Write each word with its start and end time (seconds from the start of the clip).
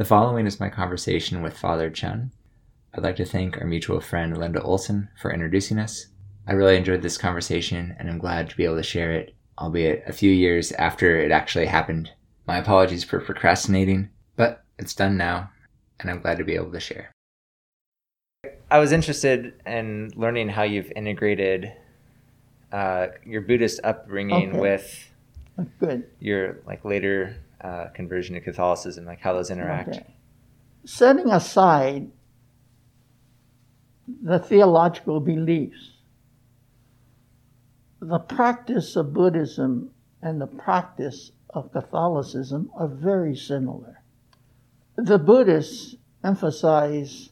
The 0.00 0.06
following 0.06 0.46
is 0.46 0.58
my 0.58 0.70
conversation 0.70 1.42
with 1.42 1.58
Father 1.58 1.90
Chun. 1.90 2.32
I'd 2.94 3.02
like 3.02 3.16
to 3.16 3.26
thank 3.26 3.58
our 3.58 3.66
mutual 3.66 4.00
friend 4.00 4.34
Linda 4.34 4.62
Olson 4.62 5.10
for 5.20 5.30
introducing 5.30 5.78
us. 5.78 6.06
I 6.46 6.54
really 6.54 6.78
enjoyed 6.78 7.02
this 7.02 7.18
conversation 7.18 7.94
and 7.98 8.08
I'm 8.08 8.16
glad 8.16 8.48
to 8.48 8.56
be 8.56 8.64
able 8.64 8.78
to 8.78 8.82
share 8.82 9.12
it, 9.12 9.34
albeit 9.58 10.02
a 10.06 10.14
few 10.14 10.32
years 10.32 10.72
after 10.72 11.20
it 11.20 11.30
actually 11.30 11.66
happened. 11.66 12.12
My 12.46 12.56
apologies 12.56 13.04
for 13.04 13.20
procrastinating, 13.20 14.08
but 14.36 14.64
it's 14.78 14.94
done 14.94 15.18
now 15.18 15.50
and 15.98 16.10
I'm 16.10 16.22
glad 16.22 16.38
to 16.38 16.44
be 16.44 16.54
able 16.54 16.72
to 16.72 16.80
share. 16.80 17.12
I 18.70 18.78
was 18.78 18.92
interested 18.92 19.52
in 19.66 20.12
learning 20.16 20.48
how 20.48 20.62
you've 20.62 20.90
integrated 20.96 21.74
uh, 22.72 23.08
your 23.26 23.42
Buddhist 23.42 23.80
upbringing 23.84 24.48
Okay. 24.52 24.60
with 24.60 25.10
Good. 25.78 26.06
your 26.20 26.60
like 26.64 26.86
later 26.86 27.36
uh, 27.62 27.86
conversion 27.94 28.34
to 28.34 28.40
Catholicism, 28.40 29.04
like 29.04 29.20
how 29.20 29.32
those 29.32 29.50
interact. 29.50 29.90
Okay. 29.90 30.14
Setting 30.84 31.30
aside 31.30 32.10
the 34.22 34.38
theological 34.38 35.20
beliefs, 35.20 35.92
the 38.00 38.18
practice 38.18 38.96
of 38.96 39.12
Buddhism 39.12 39.90
and 40.22 40.40
the 40.40 40.46
practice 40.46 41.32
of 41.50 41.72
Catholicism 41.72 42.70
are 42.74 42.88
very 42.88 43.36
similar. 43.36 44.02
The 44.96 45.18
Buddhists 45.18 45.96
emphasize 46.24 47.30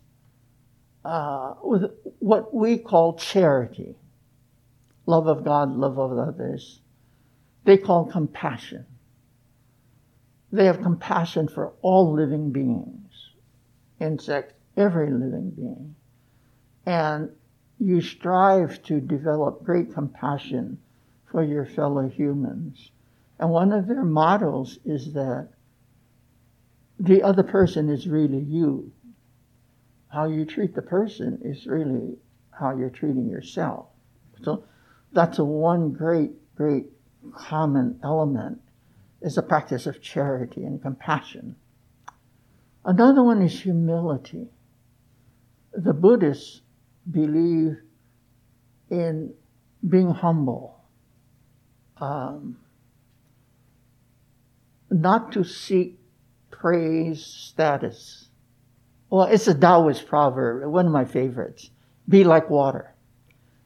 uh, 1.05 1.55
with 1.63 1.91
what 2.19 2.55
we 2.55 2.79
call 2.79 3.17
charity 3.17 3.97
love 5.09 5.27
of 5.27 5.43
God, 5.43 5.75
love 5.75 5.99
of 5.99 6.17
others. 6.19 6.83
They 7.65 7.79
call 7.79 8.05
compassion. 8.05 8.85
They 10.51 10.65
have 10.65 10.81
compassion 10.83 11.49
for 11.49 11.73
all 11.83 12.13
living 12.13 12.53
beings, 12.53 13.33
insects, 14.01 14.55
every 14.77 15.11
living 15.11 15.51
being. 15.51 15.95
And 16.87 17.31
you 17.79 18.01
strive 18.01 18.83
to 18.85 19.01
develop 19.01 19.63
great 19.63 19.93
compassion 19.93 20.79
for 21.27 21.43
your 21.43 21.67
fellow 21.67 22.09
humans. 22.09 22.91
And 23.39 23.51
one 23.51 23.73
of 23.73 23.87
their 23.87 24.05
models 24.05 24.79
is 24.85 25.13
that 25.13 25.51
the 26.99 27.23
other 27.23 27.43
person 27.43 27.89
is 27.89 28.09
really 28.09 28.41
you. 28.41 28.91
How 30.09 30.27
you 30.27 30.47
treat 30.47 30.75
the 30.75 30.83
person 30.83 31.39
is 31.43 31.67
really 31.67 32.17
how 32.51 32.77
you're 32.77 32.91
treating 32.91 33.29
yourself. 33.29 33.87
So 34.43 34.65
that's 35.13 35.39
a 35.39 35.45
one 35.45 35.93
great, 35.93 36.33
great 36.57 36.87
common 37.35 38.01
element 38.03 38.61
is 39.21 39.35
the 39.35 39.43
practice 39.43 39.87
of 39.87 40.01
charity 40.01 40.65
and 40.65 40.81
compassion. 40.81 41.57
Another 42.85 43.23
one 43.23 43.43
is 43.43 43.61
humility. 43.63 44.49
The 45.73 45.93
Buddhists 45.93 46.63
believe 47.11 47.77
in 48.91 49.35
being 49.87 50.11
humble, 50.11 50.81
um, 51.99 52.57
not 54.91 55.33
to 55.33 55.45
seek 55.45 55.99
praise, 56.51 57.25
status. 57.25 58.29
Well, 59.11 59.27
it's 59.27 59.49
a 59.49 59.55
Taoist 59.55 60.07
proverb, 60.07 60.71
one 60.71 60.87
of 60.87 60.93
my 60.93 61.05
favorites. 61.05 61.71
Be 62.09 62.25
like 62.25 62.49
water. 62.49 62.95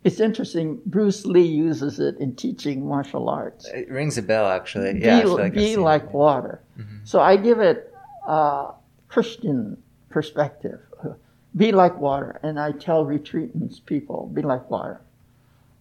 It's 0.05 0.19
interesting, 0.19 0.81
Bruce 0.87 1.25
Lee 1.27 1.47
uses 1.47 2.01
it 2.01 2.17
in 2.19 2.35
teaching 2.35 2.87
martial 2.89 3.29
arts 3.29 3.67
It 3.69 3.89
rings 3.89 4.19
a 4.19 4.23
bell, 4.23 4.47
actually. 4.49 4.95
be, 4.95 5.01
Yeah, 5.01 5.23
like 5.25 5.55
be 5.55 5.75
it, 5.75 5.79
like 5.79 6.03
yeah. 6.05 6.11
water. 6.11 6.61
Mhm. 6.79 7.01
So 7.05 7.21
I 7.21 7.37
give 7.37 7.61
it 7.61 7.95
a 8.27 8.73
Christian 9.09 9.77
perspective. 10.11 10.81
Be 11.57 11.71
like 11.71 11.99
water. 12.01 12.41
And 12.43 12.59
I 12.59 12.73
tell 12.73 13.05
retreatants, 13.05 13.85
people, 13.85 14.31
be 14.33 14.41
like 14.41 14.71
water. 14.71 15.03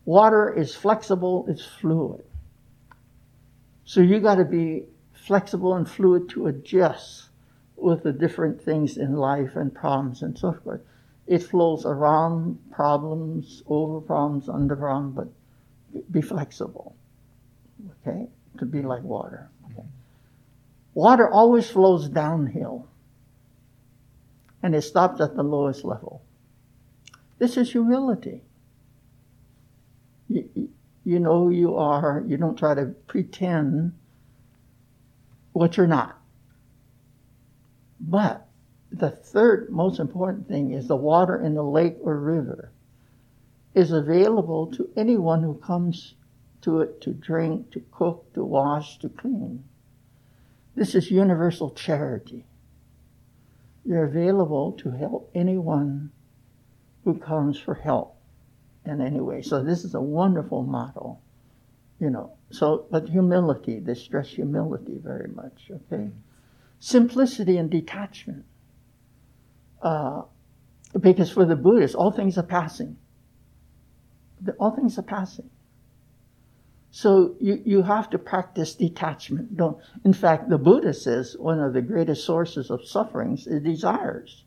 Water 0.03 0.53
is 0.53 0.75
flexible, 0.75 1.45
it's 1.47 1.66
fluid. 1.66 2.25
So 3.85 4.01
you 4.01 4.19
got 4.19 4.35
to 4.35 4.44
be 4.45 4.84
flexible 5.13 5.74
and 5.75 5.90
fluid 5.90 6.28
to 6.29 6.47
adjust 6.47 7.29
with 7.78 8.03
the 8.03 8.12
different 8.12 8.62
things 8.62 8.97
in 8.97 9.16
life 9.16 9.56
and 9.56 9.74
problems 9.74 10.22
and 10.22 10.38
so 10.38 10.51
forth. 10.53 10.81
It 11.27 11.43
flows 11.43 11.85
around 11.85 12.59
problems, 12.71 13.63
over 13.67 14.01
problems, 14.01 14.49
under 14.49 14.75
problems, 14.75 15.15
but 15.15 16.03
be 16.11 16.21
flexible. 16.21 16.95
Okay? 18.07 18.27
To 18.57 18.65
be 18.65 18.81
like 18.81 19.03
water. 19.03 19.49
Okay. 19.71 19.85
Water 20.93 21.29
always 21.29 21.69
flows 21.69 22.09
downhill 22.09 22.87
and 24.63 24.75
it 24.75 24.81
stops 24.81 25.21
at 25.21 25.35
the 25.35 25.43
lowest 25.43 25.83
level. 25.83 26.21
This 27.39 27.57
is 27.57 27.71
humility. 27.71 28.43
You, 30.27 30.49
you- 30.55 31.19
know 31.19 31.49
you 31.49 31.75
are, 31.75 32.23
you 32.27 32.38
don't 32.38 32.55
try 32.55 32.73
to 32.75 32.85
pretend 33.07 33.93
what 35.51 35.75
you're 35.75 35.88
not. 35.88 36.17
But 37.99 38.47
the 38.91 39.09
third 39.09 39.69
most 39.69 40.00
important 40.00 40.47
thing 40.47 40.72
is 40.72 40.88
the 40.88 40.96
water 40.96 41.41
in 41.41 41.53
the 41.53 41.63
lake 41.63 41.97
or 42.02 42.18
river 42.18 42.72
is 43.74 43.91
available 43.91 44.68
to 44.68 44.90
anyone 44.97 45.41
who 45.44 45.56
comes 45.56 46.16
to 46.62 46.81
it 46.81 47.01
to 47.01 47.12
drink, 47.12 47.72
to 47.72 47.81
cook, 47.91 48.34
to 48.34 48.44
wash, 48.44 49.00
to 49.00 49.09
clean. 49.09 49.63
This 50.75 50.94
is 50.94 51.09
universal 51.09 51.72
charity. 51.72 52.46
You're 53.85 54.03
available 54.03 54.74
to 54.74 54.91
help 54.91 55.31
anyone 55.34 56.12
who 57.03 57.18
comes 57.18 57.57
for 57.57 57.74
help 57.74 58.18
in 58.85 59.01
any 59.01 59.19
way. 59.19 59.41
So 59.41 59.63
this 59.63 59.84
is 59.84 59.96
a 59.96 60.01
wonderful 60.01 60.63
model, 60.63 61.22
you 62.00 62.09
know. 62.09 62.34
So, 62.51 62.85
but 62.91 63.09
humility, 63.09 63.80
they 63.80 63.96
stress 63.96 64.28
humility 64.28 65.00
very 65.01 65.30
much, 65.30 65.72
okay? 65.72 66.09
Simplicity 66.80 67.57
and 67.57 67.69
detachment. 67.69 68.46
Uh, 69.81 70.24
because 71.00 71.31
for 71.31 71.46
the 71.46 71.56
Buddhists, 71.56 71.96
all 71.96 72.12
things 72.12 72.38
are 72.38 72.44
passing. 72.44 72.97
All 74.59 74.72
things 74.72 74.97
are 74.97 75.03
passing. 75.03 75.50
So 76.92 77.36
you, 77.40 77.62
you 77.66 77.81
have 77.84 78.09
to 78.09 78.19
practice 78.19 78.75
detachment. 78.75 79.56
Don't. 79.56 79.78
In 80.03 80.12
fact, 80.12 80.50
the 80.50 80.58
Buddha 80.58 80.94
says 80.94 81.38
one 81.40 81.59
of 81.59 81.74
the 81.74 81.81
greatest 81.81 82.25
sources 82.25 82.69
of 82.69 82.86
sufferings 82.86 83.47
is 83.47 83.64
desires. 83.64 84.44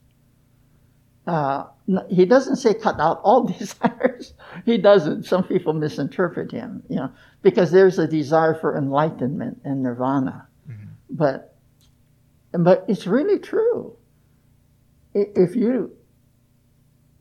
Uh, 1.26 1.64
he 2.10 2.26
doesn't 2.26 2.56
say 2.56 2.74
cut 2.74 3.00
out 3.00 3.20
all 3.24 3.44
desires. 3.58 4.34
he 4.66 4.76
doesn't. 4.76 5.24
Some 5.24 5.44
people 5.44 5.72
misinterpret 5.72 6.52
him, 6.52 6.82
you 6.90 6.96
know, 6.96 7.10
because 7.40 7.70
there's 7.70 7.98
a 7.98 8.06
desire 8.06 8.54
for 8.54 8.76
enlightenment 8.76 9.62
and 9.64 9.82
nirvana. 9.82 10.46
But, 11.08 11.54
but 12.52 12.84
it's 12.88 13.06
really 13.06 13.38
true. 13.38 13.96
If 15.14 15.56
you 15.56 15.96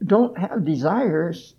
don't 0.05 0.37
have 0.37 0.65
desires, 0.65 1.55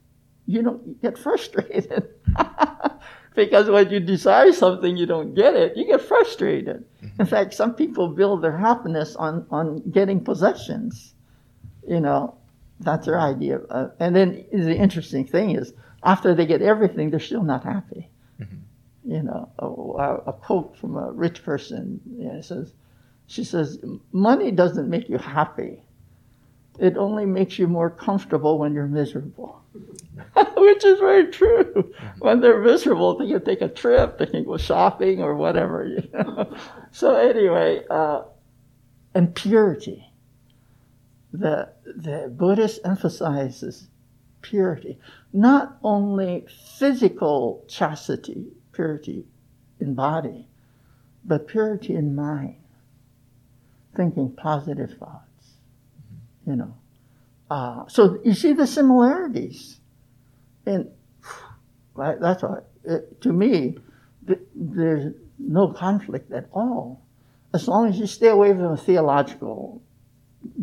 you 0.46 0.62
don't 0.62 1.00
get 1.00 1.16
frustrated. 1.16 2.08
because 3.34 3.68
when 3.70 3.90
you 3.90 4.00
desire 4.00 4.52
something, 4.52 4.96
you 4.96 5.06
don't 5.06 5.34
get 5.34 5.54
it, 5.54 5.76
you 5.76 5.86
get 5.86 6.00
frustrated. 6.00 6.84
In 7.18 7.26
fact, 7.26 7.54
some 7.54 7.74
people 7.74 8.08
build 8.08 8.42
their 8.42 8.56
happiness 8.56 9.16
on, 9.16 9.46
on 9.50 9.90
getting 9.90 10.22
possessions. 10.22 11.14
You 11.86 12.00
know, 12.00 12.36
that's 12.80 13.06
their 13.06 13.20
idea. 13.20 13.60
Uh, 13.70 13.88
and 14.00 14.14
then 14.14 14.44
the 14.52 14.76
interesting 14.76 15.26
thing 15.26 15.56
is, 15.56 15.72
after 16.02 16.34
they 16.34 16.46
get 16.46 16.62
everything, 16.62 17.10
they're 17.10 17.20
still 17.20 17.42
not 17.42 17.64
happy. 17.64 18.10
You 19.06 19.22
know, 19.22 19.50
a, 19.58 20.30
a 20.30 20.32
quote 20.32 20.78
from 20.78 20.96
a 20.96 21.12
rich 21.12 21.44
person 21.44 22.00
you 22.16 22.24
know, 22.24 22.40
says, 22.40 22.72
she 23.26 23.44
says, 23.44 23.78
money 24.12 24.50
doesn't 24.50 24.88
make 24.88 25.10
you 25.10 25.18
happy. 25.18 25.82
It 26.78 26.96
only 26.96 27.24
makes 27.24 27.58
you 27.58 27.68
more 27.68 27.90
comfortable 27.90 28.58
when 28.58 28.74
you're 28.74 28.86
miserable. 28.86 29.62
Which 30.56 30.84
is 30.84 30.98
very 30.98 31.30
true. 31.30 31.92
When 32.18 32.40
they're 32.40 32.60
miserable, 32.60 33.16
they 33.16 33.28
can 33.28 33.44
take 33.44 33.60
a 33.62 33.68
trip, 33.68 34.18
they 34.18 34.26
can 34.26 34.44
go 34.44 34.56
shopping 34.56 35.22
or 35.22 35.34
whatever. 35.34 35.86
You 35.86 36.08
know? 36.12 36.56
So 36.92 37.16
anyway, 37.16 37.84
uh, 37.90 38.22
and 39.14 39.34
purity. 39.34 40.12
The 41.32 41.72
the 41.84 42.32
Buddhist 42.32 42.80
emphasizes 42.84 43.88
purity, 44.42 45.00
not 45.32 45.78
only 45.82 46.46
physical 46.78 47.64
chastity, 47.66 48.46
purity 48.70 49.26
in 49.80 49.94
body, 49.94 50.46
but 51.24 51.48
purity 51.48 51.96
in 51.96 52.14
mind, 52.14 52.62
thinking 53.96 54.30
positive 54.30 54.96
thoughts. 54.98 55.33
You 56.46 56.56
know, 56.56 56.74
uh, 57.50 57.84
so 57.88 58.20
you 58.24 58.34
see 58.34 58.52
the 58.52 58.66
similarities, 58.66 59.80
and 60.66 60.90
right, 61.94 62.20
that's 62.20 62.42
why 62.42 62.58
it, 62.84 63.20
to 63.22 63.32
me 63.32 63.78
th- 64.26 64.40
there's 64.54 65.14
no 65.38 65.72
conflict 65.72 66.32
at 66.32 66.48
all. 66.52 67.00
as 67.54 67.68
long 67.68 67.88
as 67.88 67.98
you 67.98 68.06
stay 68.06 68.28
away 68.28 68.52
from 68.52 68.72
a 68.72 68.76
theological 68.76 69.80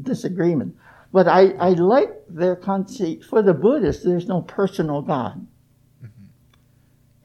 disagreement. 0.04 0.76
But 1.14 1.28
I, 1.28 1.52
I 1.52 1.70
like 1.70 2.12
their 2.28 2.56
conceit. 2.56 3.24
For 3.24 3.42
the 3.42 3.54
Buddhists, 3.54 4.04
there's 4.04 4.28
no 4.28 4.42
personal 4.42 5.02
God. 5.02 5.48
Mm-hmm. 6.04 6.26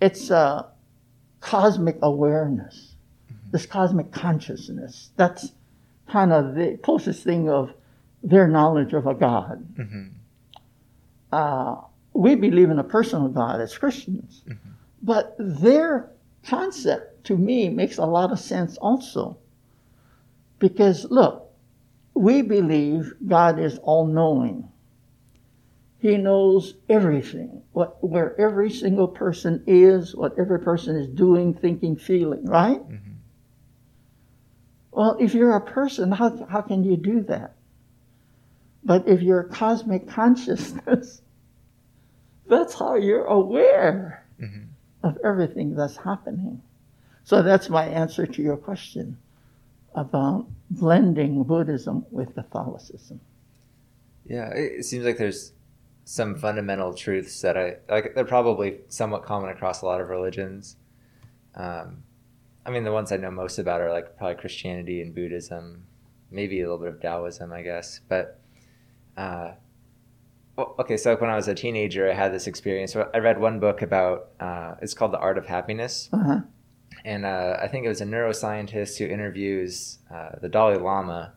It's 0.00 0.31
a 0.31 0.70
cosmic 1.41 1.99
awareness, 2.00 2.94
mm-hmm. 3.31 3.50
this 3.50 3.67
cosmic 3.67 4.12
consciousness. 4.12 5.11
That's 5.17 5.52
kind 6.09 6.32
of 6.32 6.55
the 6.55 6.79
closest 6.82 7.25
thing 7.25 7.49
of 7.49 7.75
their 8.26 8.49
knowledge 8.49 8.93
of 8.93 9.06
a 9.06 9.14
God. 9.14 9.64
Mm-hmm. 9.76 10.08
Uh, 11.32 11.76
we 12.12 12.34
believe 12.34 12.70
in 12.70 12.78
a 12.78 12.84
personal 12.84 13.28
God 13.28 13.61
as 13.61 13.78
Christians, 13.78 14.43
mm-hmm. 14.49 14.70
but 15.02 15.37
their 15.38 16.11
concept 16.44 17.25
to 17.26 17.37
me 17.37 17.69
makes 17.69 17.99
a 17.99 18.05
lot 18.05 18.32
of 18.32 18.40
sense 18.40 18.76
also. 18.78 19.38
Because 20.58 21.06
look, 21.11 21.52
we 22.14 22.43
believe 22.43 23.12
God 23.26 23.61
is 23.61 23.78
all 23.78 24.06
knowing. 24.06 24.69
He 25.99 26.17
knows 26.17 26.75
everything, 26.88 27.62
what, 27.73 28.02
where 28.02 28.38
every 28.40 28.70
single 28.70 29.08
person 29.08 29.62
is, 29.67 30.14
what 30.17 30.38
every 30.38 30.61
person 30.61 30.96
is 30.96 31.08
doing, 31.08 31.55
thinking, 31.55 31.96
feeling, 31.96 32.44
right? 32.44 32.81
Mm-hmm. 32.81 33.12
Well, 34.93 35.17
if 35.20 35.34
you're 35.34 35.56
a 35.56 35.61
person, 35.61 36.11
how, 36.12 36.46
how 36.46 36.62
can 36.62 36.84
you 36.84 36.96
do 36.96 37.23
that? 37.23 37.56
But 38.87 39.09
if 39.09 39.21
you're 39.21 39.43
cosmic 39.43 40.09
consciousness, 40.09 41.21
that's 42.47 42.79
how 42.79 42.94
you're 42.94 43.25
aware 43.25 44.25
mm-hmm. 44.41 44.67
of 45.03 45.19
everything 45.25 45.75
that's 45.75 45.97
happening. 45.97 46.62
So 47.25 47.43
that's 47.43 47.69
my 47.69 47.85
answer 47.85 48.27
to 48.29 48.43
your 48.43 48.56
question 48.56 49.19
about 49.97 50.47
blending 50.71 51.43
Buddhism 51.43 52.06
with 52.12 52.33
Catholicism. 52.37 53.21
Yeah, 54.25 54.50
it 54.50 54.85
seems 54.85 55.05
like 55.05 55.19
there's 55.19 55.53
some 56.05 56.37
fundamental 56.37 56.94
truths 56.94 57.41
that 57.41 57.56
I 57.56 57.79
like. 57.88 58.15
They're 58.15 58.25
probably 58.25 58.79
somewhat 58.88 59.25
common 59.25 59.50
across 59.50 59.83
a 59.83 59.87
lot 59.87 60.00
of 60.00 60.09
religions. 60.09 60.77
Um, 61.56 62.05
I 62.65 62.71
mean, 62.71 62.85
the 62.85 62.93
ones 62.93 63.11
I 63.11 63.17
know 63.17 63.33
most 63.33 63.59
about 63.59 63.81
are 63.81 63.91
like 63.91 64.17
probably 64.17 64.37
Christianity 64.37 65.03
and 65.03 65.12
Buddhism, 65.12 65.87
maybe 66.31 66.61
a 66.61 66.71
little 66.71 66.79
bit 66.79 66.94
of 66.94 67.00
Taoism, 67.00 67.53
I 67.53 67.62
guess. 67.62 68.00
But 68.09 68.38
uh, 69.17 69.53
well, 70.57 70.75
okay, 70.79 70.97
so 70.97 71.17
when 71.17 71.31
I 71.31 71.37
was 71.37 71.49
a 71.49 71.55
teenager, 71.55 72.11
I 72.11 72.15
had 72.15 72.33
this 72.33 72.47
experience. 72.47 72.93
So 72.93 73.11
I 73.13 73.19
read 73.19 73.39
one 73.39 73.61
book 73.61 73.83
about 73.83 74.31
uh, 74.41 74.75
it's 74.81 74.95
called 74.95 75.13
The 75.13 75.19
Art 75.19 75.39
of 75.39 75.47
Happiness, 75.47 76.09
uh-huh. 76.13 76.41
and 77.05 77.27
uh, 77.27 77.59
I 77.61 77.69
think 77.69 77.85
it 77.85 77.89
was 77.89 78.01
a 78.01 78.07
neuroscientist 78.07 78.99
who 78.99 79.07
interviews 79.07 79.99
uh, 80.13 80.31
the 80.41 80.49
Dalai 80.49 80.77
Lama 80.77 81.35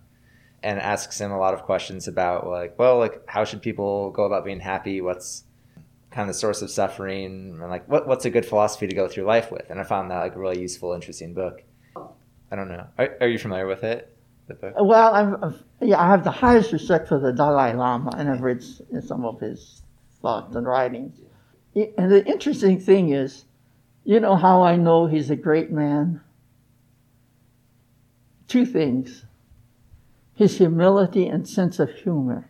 and 0.62 0.80
asks 0.80 1.20
him 1.20 1.32
a 1.32 1.40
lot 1.40 1.54
of 1.54 1.64
questions 1.64 2.08
about 2.08 2.48
like, 2.48 2.78
well, 2.80 2.98
like 2.98 3.22
how 3.28 3.44
should 3.44 3.62
people 3.62 4.12
go 4.12 4.24
about 4.24 4.46
being 4.46 4.60
happy? 4.60 5.02
What's 5.02 5.44
kind 6.12 6.28
of 6.28 6.36
the 6.36 6.40
source 6.40 6.62
of 6.62 6.72
suffering 6.72 7.60
and 7.62 7.70
like 7.70 7.88
what, 7.88 8.08
what's 8.08 8.26
a 8.26 8.30
good 8.30 8.46
philosophy 8.46 8.88
to 8.88 8.96
go 8.96 9.08
through 9.08 9.24
life 9.24 9.52
with 9.52 9.70
and 9.70 9.80
i 9.80 9.84
found 9.84 10.10
that 10.10 10.20
like 10.20 10.36
a 10.36 10.40
really 10.40 10.60
useful 10.60 10.94
interesting 10.94 11.34
book 11.34 11.62
i 12.52 12.56
don't 12.56 12.68
know 12.68 12.86
are, 12.98 13.16
are 13.22 13.28
you 13.28 13.38
familiar 13.38 13.68
with 13.68 13.84
it 13.84 14.16
well 14.80 15.14
I've, 15.14 15.64
yeah 15.82 16.02
i 16.02 16.10
have 16.10 16.24
the 16.24 16.32
highest 16.32 16.72
respect 16.72 17.08
for 17.08 17.20
the 17.20 17.32
dalai 17.32 17.74
lama 17.74 18.12
and 18.18 18.30
i've 18.30 18.42
read 18.42 18.64
some 18.64 19.26
of 19.26 19.40
his 19.40 19.82
thoughts 20.22 20.56
and 20.56 20.66
writings 20.66 21.20
and 21.76 22.12
the 22.12 22.26
interesting 22.26 22.80
thing 22.80 23.10
is 23.10 23.46
you 24.04 24.20
know 24.20 24.36
how 24.36 24.64
i 24.64 24.76
know 24.76 25.06
he's 25.06 25.30
a 25.30 25.36
great 25.36 25.72
man 25.72 26.22
two 28.48 28.66
things 28.66 29.26
his 30.34 30.58
humility 30.58 31.28
and 31.28 31.48
sense 31.48 31.80
of 31.80 31.92
humor 31.92 32.50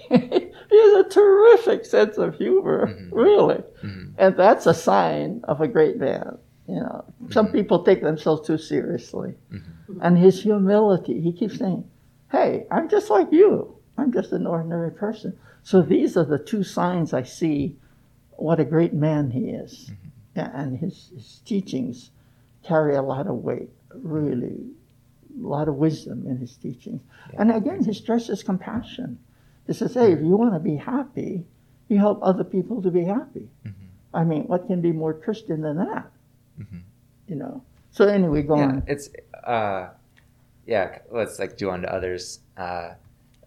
he 0.10 0.78
has 0.78 1.06
a 1.06 1.08
terrific 1.08 1.84
sense 1.84 2.18
of 2.18 2.36
humor, 2.36 2.86
mm-hmm. 2.86 3.14
really. 3.14 3.62
Mm-hmm. 3.82 4.12
And 4.18 4.36
that's 4.36 4.66
a 4.66 4.74
sign 4.74 5.40
of 5.44 5.60
a 5.60 5.68
great 5.68 5.98
man. 5.98 6.38
You 6.70 6.76
know, 6.76 7.04
mm-hmm. 7.04 7.32
some 7.32 7.50
people 7.50 7.82
take 7.82 8.00
themselves 8.00 8.46
too 8.46 8.56
seriously. 8.56 9.34
Mm-hmm. 9.52 10.00
And 10.02 10.16
his 10.16 10.40
humility, 10.40 11.20
he 11.20 11.32
keeps 11.32 11.58
saying, 11.58 11.84
Hey, 12.30 12.66
I'm 12.70 12.88
just 12.88 13.10
like 13.10 13.32
you. 13.32 13.76
I'm 13.98 14.12
just 14.12 14.30
an 14.30 14.46
ordinary 14.46 14.92
person. 14.92 15.36
So 15.64 15.82
these 15.82 16.16
are 16.16 16.24
the 16.24 16.38
two 16.38 16.62
signs 16.62 17.12
I 17.12 17.24
see 17.24 17.76
what 18.30 18.60
a 18.60 18.64
great 18.64 18.94
man 18.94 19.30
he 19.30 19.50
is. 19.50 19.90
Mm-hmm. 20.36 20.58
And 20.60 20.78
his, 20.78 21.10
his 21.12 21.40
teachings 21.44 22.10
carry 22.62 22.94
a 22.94 23.02
lot 23.02 23.26
of 23.26 23.34
weight, 23.34 23.70
really, 23.92 24.70
a 25.42 25.46
lot 25.46 25.66
of 25.66 25.74
wisdom 25.74 26.24
in 26.28 26.38
his 26.38 26.56
teachings. 26.56 27.02
Yeah. 27.32 27.40
And 27.40 27.50
again, 27.50 27.84
he 27.84 27.92
stresses 27.92 28.44
compassion. 28.44 29.18
He 29.66 29.72
says, 29.72 29.94
hey, 29.94 30.12
if 30.12 30.20
you 30.20 30.36
want 30.36 30.54
to 30.54 30.60
be 30.60 30.76
happy, 30.76 31.44
you 31.88 31.98
help 31.98 32.20
other 32.22 32.44
people 32.44 32.80
to 32.82 32.92
be 32.92 33.04
happy. 33.04 33.48
Mm-hmm. 33.66 33.70
I 34.14 34.24
mean, 34.24 34.44
what 34.44 34.68
can 34.68 34.80
be 34.80 34.92
more 34.92 35.12
Christian 35.12 35.62
than 35.62 35.76
that? 35.78 36.10
Mm-hmm. 36.58 36.78
You 37.28 37.36
know. 37.36 37.62
So 37.90 38.06
anyway, 38.06 38.42
go 38.42 38.56
yeah, 38.56 38.62
on. 38.64 38.82
It's 38.86 39.10
uh, 39.44 39.88
yeah. 40.66 40.98
Let's 41.10 41.38
like 41.38 41.56
do 41.56 41.70
unto 41.70 41.86
others. 41.88 42.40
Uh, 42.56 42.94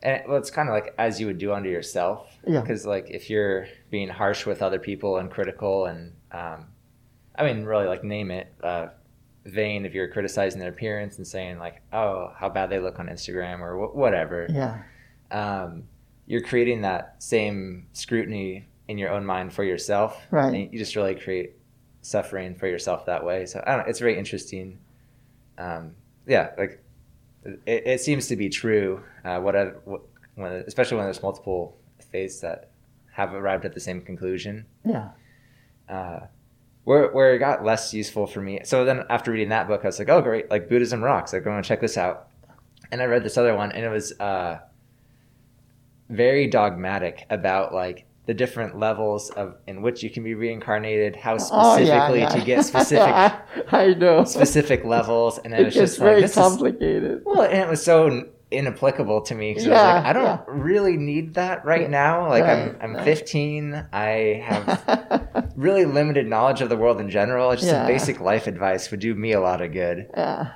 and 0.02 0.24
well, 0.28 0.38
it's 0.38 0.52
kind 0.52 0.70
of 0.70 0.74
like 0.74 0.94
as 0.98 1.20
you 1.20 1.28
would 1.28 1.38
do 1.38 1.54
unto 1.54 1.70
yourself. 1.70 2.38
Yeah. 2.46 2.62
Because 2.62 2.86
like 2.86 3.10
if 3.10 3.30
you're 3.30 3.68
being 3.90 4.10
harsh 4.10 4.46
with 4.46 4.62
other 4.62 4.80
people 4.80 5.18
and 5.18 5.32
critical 5.32 5.86
and 5.86 6.14
um, 6.32 6.68
I 7.36 7.46
mean, 7.46 7.64
really 7.64 7.88
like 7.88 8.04
name 8.04 8.32
it. 8.32 8.54
Uh, 8.62 8.88
vain 9.46 9.86
if 9.86 9.94
you're 9.94 10.08
criticizing 10.08 10.60
their 10.60 10.70
appearance 10.70 11.18
and 11.18 11.28
saying 11.28 11.60
like, 11.60 11.82
oh, 11.92 12.32
how 12.36 12.50
bad 12.50 12.70
they 12.70 12.80
look 12.80 13.00
on 13.00 13.08
Instagram 13.08 13.60
or 13.60 13.88
wh- 13.88 13.96
whatever. 13.96 14.48
Yeah. 14.50 14.84
Um, 15.32 15.84
you're 16.26 16.42
creating 16.42 16.82
that 16.82 17.16
same 17.20 17.88
scrutiny 17.94 18.68
in 18.88 18.98
your 18.98 19.10
own 19.10 19.26
mind 19.26 19.54
for 19.54 19.64
yourself. 19.64 20.22
Right. 20.32 20.72
you 20.72 20.80
just 20.80 20.96
really 20.96 21.16
create 21.16 21.58
suffering 22.04 22.54
for 22.54 22.68
yourself 22.68 23.06
that 23.08 23.26
way. 23.26 23.46
So 23.48 23.64
I 23.66 23.72
don't 23.72 23.86
know, 23.86 23.90
it's 23.90 24.00
very 24.00 24.18
interesting. 24.18 24.78
Um, 25.58 25.96
yeah, 26.28 26.52
like 26.58 26.84
it, 27.44 27.88
it, 27.88 28.02
seems 28.02 28.28
to 28.28 28.36
be 28.36 28.50
true. 28.50 29.04
Uh, 29.26 29.40
whatever, 29.40 29.82
when, 30.36 30.52
especially 30.68 30.98
when 30.98 31.06
there's 31.06 31.24
multiple 31.24 31.78
faiths 32.12 32.40
that 32.42 32.70
have 33.12 33.34
arrived 33.34 33.66
at 33.66 33.74
the 33.74 33.80
same 33.80 34.02
conclusion. 34.02 34.66
Yeah. 34.86 35.10
Uh, 35.90 36.22
where 36.84 37.12
where 37.12 37.34
it 37.34 37.40
got 37.40 37.64
less 37.64 37.94
useful 37.94 38.28
for 38.28 38.42
me. 38.42 38.60
So 38.64 38.86
then 38.86 39.04
after 39.10 39.32
reading 39.32 39.50
that 39.50 39.68
book, 39.68 39.82
I 39.84 39.88
was 39.88 40.00
like, 40.00 40.10
oh 40.10 40.22
great, 40.22 40.50
like 40.50 40.70
Buddhism 40.70 41.04
rocks. 41.04 41.34
Like, 41.34 41.44
I'm 41.44 41.54
gonna 41.54 41.64
check 41.64 41.82
this 41.82 41.98
out. 41.98 42.28
And 42.92 43.02
I 43.02 43.06
read 43.06 43.24
this 43.24 43.38
other 43.38 43.56
one, 43.56 43.72
and 43.72 43.84
it 43.84 43.90
was 43.90 44.12
uh, 44.20 44.60
very 46.10 46.48
dogmatic 46.48 47.26
about 47.30 47.74
like 47.74 48.06
the 48.26 48.34
different 48.34 48.80
levels 48.80 49.30
of 49.32 49.56
in 49.68 49.82
which 49.82 50.02
you 50.02 50.10
can 50.10 50.24
be 50.24 50.34
reincarnated, 50.34 51.16
how 51.16 51.38
specifically 51.38 51.90
oh, 51.90 52.14
yeah, 52.14 52.16
yeah. 52.16 52.30
to 52.30 52.46
get 52.46 52.66
specific 52.66 53.14
I 53.72 53.94
know 53.98 54.24
specific 54.24 54.86
levels, 54.86 55.40
and 55.40 55.54
it, 55.54 55.60
it 55.60 55.66
was 55.66 55.74
just 55.74 56.00
very 56.00 56.22
like, 56.22 56.34
complicated. 56.34 57.20
Is, 57.20 57.22
well, 57.26 57.42
and 57.42 57.60
it 57.60 57.70
was 57.70 57.84
so 57.84 58.28
inapplicable 58.52 59.22
to 59.22 59.36
me 59.36 59.52
because 59.52 59.68
I 59.68 59.70
was 59.70 59.78
like, 59.78 60.06
I 60.06 60.14
don't 60.14 60.42
really 60.48 60.96
need 60.96 61.34
that 61.34 61.66
right 61.66 61.90
now. 61.90 62.30
Like 62.30 62.44
right, 62.44 62.76
I'm 62.80 62.96
I'm 62.96 63.04
15. 63.04 63.88
I 63.92 64.44
have 64.46 65.52
really 65.56 65.86
limited 65.86 66.28
knowledge 66.28 66.62
of 66.62 66.70
the 66.70 66.78
world 66.78 67.02
in 67.02 67.10
general. 67.10 67.52
Just 67.56 67.70
some 67.70 67.88
basic 67.88 68.20
life 68.20 68.48
advice 68.48 68.90
would 68.92 69.00
do 69.00 69.14
me 69.16 69.34
a 69.34 69.42
lot 69.42 69.62
of 69.62 69.74
good. 69.74 70.08
Yeah. 70.16 70.54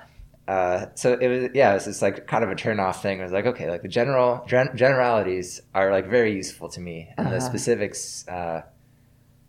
Uh, 0.47 0.85
so 0.95 1.13
it 1.13 1.27
was 1.27 1.49
yeah, 1.53 1.71
it 1.71 1.73
was 1.75 1.85
just 1.85 2.01
like 2.01 2.25
kind 2.25 2.43
of 2.43 2.49
a 2.49 2.55
turn 2.55 2.79
off 2.79 3.01
thing. 3.01 3.19
It 3.19 3.23
was 3.23 3.33
like 3.33 3.45
okay, 3.45 3.69
like 3.69 3.81
the 3.81 3.89
general 3.89 4.45
gen- 4.47 4.75
generalities 4.75 5.61
are 5.75 5.91
like 5.91 6.07
very 6.07 6.33
useful 6.33 6.69
to 6.69 6.79
me, 6.79 7.09
and 7.17 7.27
uh-huh. 7.27 7.35
the 7.35 7.41
specifics 7.41 8.25
uh, 8.29 8.61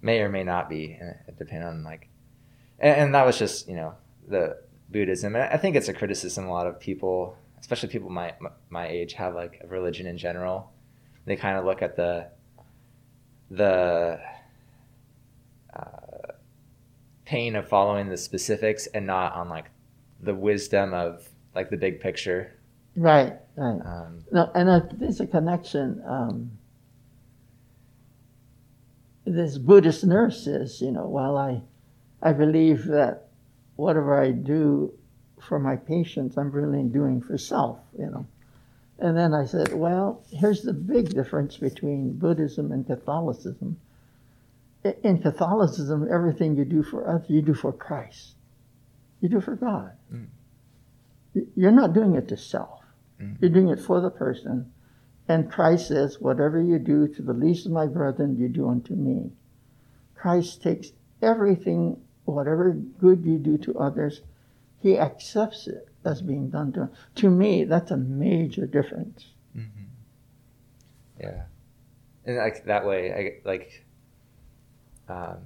may 0.02 0.20
or 0.20 0.28
may 0.28 0.42
not 0.42 0.68
be, 0.68 0.98
uh, 1.00 1.12
depending 1.38 1.68
on 1.68 1.84
like, 1.84 2.08
and, 2.80 2.96
and, 2.96 3.14
that 3.14 3.24
was 3.24 3.38
just 3.38 3.68
you 3.68 3.76
know 3.76 3.94
the 4.26 4.58
Buddhism. 4.90 5.36
And 5.36 5.44
I 5.44 5.56
think 5.56 5.76
it's 5.76 5.88
a 5.88 5.94
criticism 5.94 6.46
a 6.46 6.52
lot 6.52 6.66
of 6.66 6.80
people, 6.80 7.36
especially 7.60 7.90
people 7.90 8.10
my 8.10 8.34
my 8.68 8.88
age, 8.88 9.12
have 9.12 9.36
like 9.36 9.64
religion 9.68 10.06
in 10.08 10.18
general. 10.18 10.72
They 11.26 11.36
kind 11.36 11.56
of 11.56 11.64
look 11.64 11.80
at 11.80 11.94
the 11.94 12.26
the 13.50 14.18
uh, 15.72 16.32
pain 17.24 17.54
of 17.54 17.68
following 17.68 18.08
the 18.08 18.16
specifics 18.16 18.88
and 18.88 19.06
not 19.06 19.34
on 19.34 19.48
like 19.48 19.66
the 20.20 20.34
wisdom 20.34 20.94
of 20.94 21.28
like 21.54 21.70
the 21.70 21.76
big 21.76 22.00
picture. 22.00 22.54
Right, 22.96 23.34
right. 23.56 23.80
Um, 23.84 24.24
no, 24.32 24.50
and 24.54 24.68
uh, 24.68 24.80
there's 24.92 25.20
a 25.20 25.26
connection. 25.26 26.02
Um, 26.06 26.50
this 29.24 29.58
Buddhist 29.58 30.04
nurse 30.04 30.44
says, 30.44 30.80
you 30.80 30.90
know, 30.90 31.06
while 31.06 31.36
I, 31.36 31.60
I 32.22 32.32
believe 32.32 32.86
that 32.86 33.28
whatever 33.76 34.20
I 34.20 34.30
do 34.30 34.92
for 35.40 35.58
my 35.58 35.76
patients, 35.76 36.36
I'm 36.36 36.50
really 36.50 36.82
doing 36.82 37.20
for 37.20 37.38
self, 37.38 37.78
you 37.98 38.06
know. 38.06 38.26
And 38.98 39.16
then 39.16 39.32
I 39.32 39.44
said, 39.44 39.72
well, 39.72 40.24
here's 40.30 40.62
the 40.62 40.72
big 40.72 41.10
difference 41.10 41.56
between 41.56 42.18
Buddhism 42.18 42.72
and 42.72 42.84
Catholicism. 42.84 43.78
In 45.04 45.22
Catholicism, 45.22 46.08
everything 46.10 46.56
you 46.56 46.64
do 46.64 46.82
for 46.82 47.08
others, 47.08 47.30
you 47.30 47.42
do 47.42 47.54
for 47.54 47.72
Christ. 47.72 48.34
You 49.20 49.28
do 49.28 49.38
it 49.38 49.44
for 49.44 49.56
God. 49.56 49.92
Mm. 50.12 50.26
You're 51.56 51.70
not 51.70 51.92
doing 51.92 52.14
it 52.14 52.28
to 52.28 52.36
self. 52.36 52.82
Mm-hmm. 53.20 53.34
You're 53.40 53.50
doing 53.50 53.68
it 53.68 53.80
for 53.80 54.00
the 54.00 54.10
person. 54.10 54.72
And 55.28 55.50
Christ 55.50 55.88
says, 55.88 56.20
Whatever 56.20 56.62
you 56.62 56.78
do 56.78 57.08
to 57.08 57.22
the 57.22 57.32
least 57.32 57.66
of 57.66 57.72
my 57.72 57.86
brethren, 57.86 58.36
you 58.38 58.48
do 58.48 58.68
unto 58.68 58.94
me. 58.94 59.30
Christ 60.14 60.62
takes 60.62 60.92
everything, 61.22 62.00
whatever 62.24 62.72
good 62.72 63.24
you 63.24 63.38
do 63.38 63.58
to 63.58 63.78
others, 63.78 64.22
he 64.80 64.98
accepts 64.98 65.66
it 65.66 65.88
as 66.04 66.22
being 66.22 66.50
done 66.50 66.72
to 66.72 66.82
him. 66.82 66.90
To 67.16 67.30
me, 67.30 67.64
that's 67.64 67.90
a 67.90 67.96
major 67.96 68.66
difference. 68.66 69.26
Mm-hmm. 69.56 69.84
Yeah. 71.20 71.42
And 72.24 72.36
like 72.36 72.64
that 72.64 72.86
way, 72.86 73.12
I 73.12 73.48
like, 73.48 73.84
um, 75.08 75.38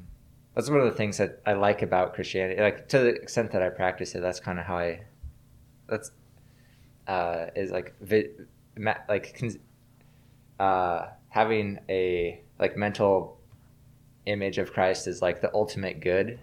that's 0.55 0.69
one 0.69 0.81
of 0.81 0.87
the 0.87 0.97
things 0.97 1.19
that 1.19 1.41
I 1.47 1.55
like 1.55 1.83
about 1.83 2.15
Christianity. 2.15 2.61
Like 2.61 2.89
to 2.89 2.99
the 2.99 3.09
extent 3.09 3.53
that 3.53 3.63
I 3.63 3.71
practice 3.71 4.15
it, 4.15 4.21
that's 4.21 4.41
kind 4.41 4.59
of 4.59 4.65
how 4.65 4.79
I. 4.79 5.01
That's 5.89 6.11
uh, 7.07 7.47
is 7.57 7.71
like 7.71 7.95
vi- 8.01 8.31
like 9.09 9.43
uh, 10.59 11.07
having 11.29 11.79
a 11.89 12.41
like 12.59 12.77
mental 12.77 13.39
image 14.27 14.59
of 14.59 14.73
Christ 14.73 15.07
is 15.07 15.21
like 15.23 15.41
the 15.41 15.53
ultimate 15.55 16.01
good 16.01 16.39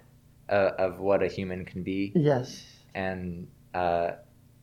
uh, 0.50 0.72
of 0.78 1.00
what 1.00 1.24
a 1.24 1.28
human 1.28 1.66
can 1.66 1.84
be. 1.84 2.12
Yes. 2.16 2.66
And 2.96 3.48
uh, 3.74 4.12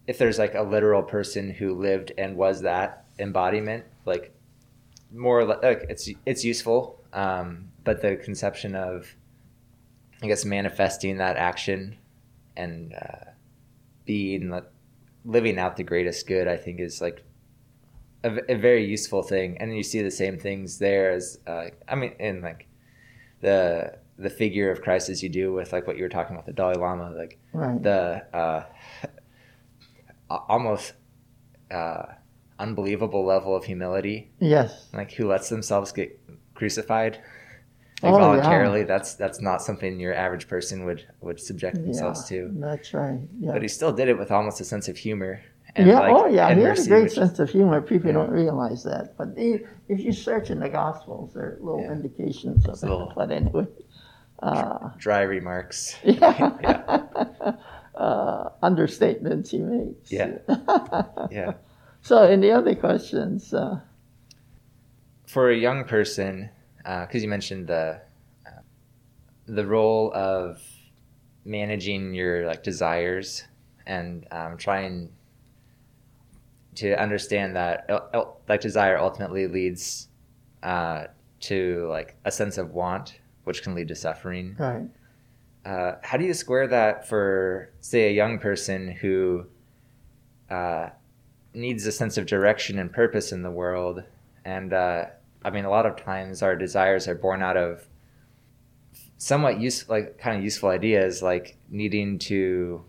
if 0.06 0.18
there's 0.18 0.38
like 0.38 0.54
a 0.54 0.62
literal 0.62 1.02
person 1.02 1.50
who 1.50 1.74
lived 1.74 2.12
and 2.18 2.36
was 2.36 2.62
that 2.62 3.04
embodiment, 3.18 3.84
like 4.04 4.34
more 5.12 5.44
like 5.44 5.86
it's 5.88 6.08
it's 6.26 6.44
useful. 6.44 7.00
Um, 7.12 7.68
but 7.84 8.02
the 8.02 8.16
conception 8.16 8.74
of 8.74 9.14
I 10.22 10.26
guess 10.26 10.44
manifesting 10.44 11.18
that 11.18 11.36
action 11.36 11.96
and 12.56 12.94
uh, 12.94 13.30
being 14.04 14.60
living 15.24 15.58
out 15.58 15.76
the 15.76 15.82
greatest 15.82 16.26
good, 16.26 16.48
I 16.48 16.56
think 16.56 16.80
is 16.80 17.00
like 17.00 17.22
a, 18.24 18.52
a, 18.52 18.56
very 18.56 18.84
useful 18.84 19.22
thing. 19.22 19.58
And 19.60 19.76
you 19.76 19.82
see 19.82 20.02
the 20.02 20.10
same 20.10 20.38
things 20.38 20.78
there 20.78 21.10
as 21.10 21.38
uh, 21.46 21.66
I 21.88 21.94
mean, 21.96 22.12
in 22.18 22.40
like 22.40 22.66
the 23.40 23.98
the 24.18 24.30
figure 24.30 24.70
of 24.70 24.80
Christ 24.80 25.10
as 25.10 25.22
you 25.22 25.28
do 25.28 25.52
with 25.52 25.72
like 25.72 25.86
what 25.86 25.96
you 25.96 26.02
were 26.02 26.08
talking 26.08 26.34
about 26.34 26.46
the 26.46 26.52
Dalai 26.52 26.76
Lama, 26.76 27.10
like 27.10 27.38
right. 27.52 27.82
the 27.82 28.24
uh, 28.34 28.64
almost 30.48 30.94
uh, 31.70 32.06
unbelievable 32.58 33.26
level 33.26 33.54
of 33.54 33.64
humility. 33.64 34.30
Yes, 34.40 34.88
like 34.94 35.12
who 35.12 35.28
lets 35.28 35.50
themselves 35.50 35.92
get 35.92 36.18
crucified 36.54 37.20
oh, 38.08 38.18
voluntarily. 38.18 38.80
Yeah. 38.80 38.86
That's 38.86 39.14
that's 39.14 39.40
not 39.40 39.62
something 39.62 40.00
your 40.00 40.14
average 40.14 40.48
person 40.48 40.84
would 40.84 41.06
would 41.20 41.40
subject 41.40 41.76
themselves 41.76 42.30
yeah, 42.30 42.38
to. 42.38 42.50
That's 42.54 42.94
right. 42.94 43.20
Yeah. 43.38 43.52
But 43.52 43.62
he 43.62 43.68
still 43.68 43.92
did 43.92 44.08
it 44.08 44.18
with 44.18 44.30
almost 44.30 44.60
a 44.60 44.64
sense 44.64 44.88
of 44.88 44.96
humor. 44.96 45.40
yeah. 45.76 46.00
Like, 46.00 46.12
oh, 46.12 46.26
yeah. 46.26 46.54
He 46.54 46.62
had 46.62 46.78
a 46.78 46.86
great 46.86 47.12
sense 47.12 47.38
of 47.38 47.50
humor. 47.50 47.80
People 47.82 48.12
don't 48.12 48.30
realize 48.30 48.82
that. 48.84 49.16
But 49.16 49.34
if 49.36 50.00
you 50.00 50.12
search 50.12 50.50
in 50.50 50.60
the 50.60 50.68
Gospels, 50.68 51.34
there 51.34 51.44
are 51.44 51.58
little 51.60 51.90
indications 51.90 52.66
of 52.66 52.82
it. 52.82 53.08
But 53.14 53.30
anyway. 53.30 53.66
Uh, 54.40 54.90
dry 54.98 55.22
remarks. 55.22 55.96
Yeah. 56.04 57.02
uh, 57.94 58.50
understatements 58.62 59.48
he 59.48 59.58
makes. 59.58 60.12
Yeah. 60.12 60.38
yeah. 61.30 61.54
So, 62.02 62.22
any 62.22 62.50
other 62.50 62.74
questions, 62.74 63.54
uh, 63.54 63.80
for 65.26 65.50
a 65.50 65.56
young 65.56 65.84
person, 65.84 66.50
because 66.86 67.22
uh, 67.22 67.24
you 67.24 67.28
mentioned 67.28 67.66
the 67.66 68.00
uh, 68.46 68.60
the 69.46 69.66
role 69.66 70.12
of 70.14 70.62
managing 71.44 72.14
your 72.14 72.46
like 72.46 72.62
desires 72.62 73.44
and 73.86 74.26
um, 74.30 74.56
trying 74.56 75.10
to 76.76 77.00
understand 77.00 77.56
that 77.56 77.90
uh, 77.90 78.24
like 78.48 78.60
desire 78.60 78.98
ultimately 78.98 79.48
leads 79.48 80.08
uh, 80.62 81.06
to 81.40 81.86
like 81.88 82.16
a 82.24 82.30
sense 82.30 82.56
of 82.56 82.72
want, 82.72 83.18
which 83.44 83.62
can 83.62 83.74
lead 83.74 83.88
to 83.88 83.94
suffering. 83.94 84.54
Right. 84.58 84.88
Uh, 85.64 85.96
how 86.02 86.16
do 86.16 86.24
you 86.24 86.34
square 86.34 86.68
that 86.68 87.08
for, 87.08 87.72
say, 87.80 88.08
a 88.08 88.12
young 88.12 88.38
person 88.38 88.88
who 88.88 89.46
uh, 90.48 90.90
needs 91.54 91.84
a 91.86 91.92
sense 91.92 92.16
of 92.16 92.26
direction 92.26 92.78
and 92.78 92.92
purpose 92.92 93.32
in 93.32 93.42
the 93.42 93.50
world, 93.50 94.04
and 94.44 94.72
I 95.46 95.50
mean, 95.50 95.64
a 95.64 95.70
lot 95.70 95.86
of 95.86 95.96
times 95.96 96.42
our 96.42 96.56
desires 96.56 97.06
are 97.06 97.14
born 97.14 97.40
out 97.40 97.56
of 97.56 97.86
somewhat 99.16 99.60
use 99.60 99.88
like 99.88 100.18
kind 100.18 100.36
of 100.36 100.42
useful 100.42 100.70
ideas, 100.70 101.22
like 101.22 101.56
needing 101.70 102.18
to 102.18 102.84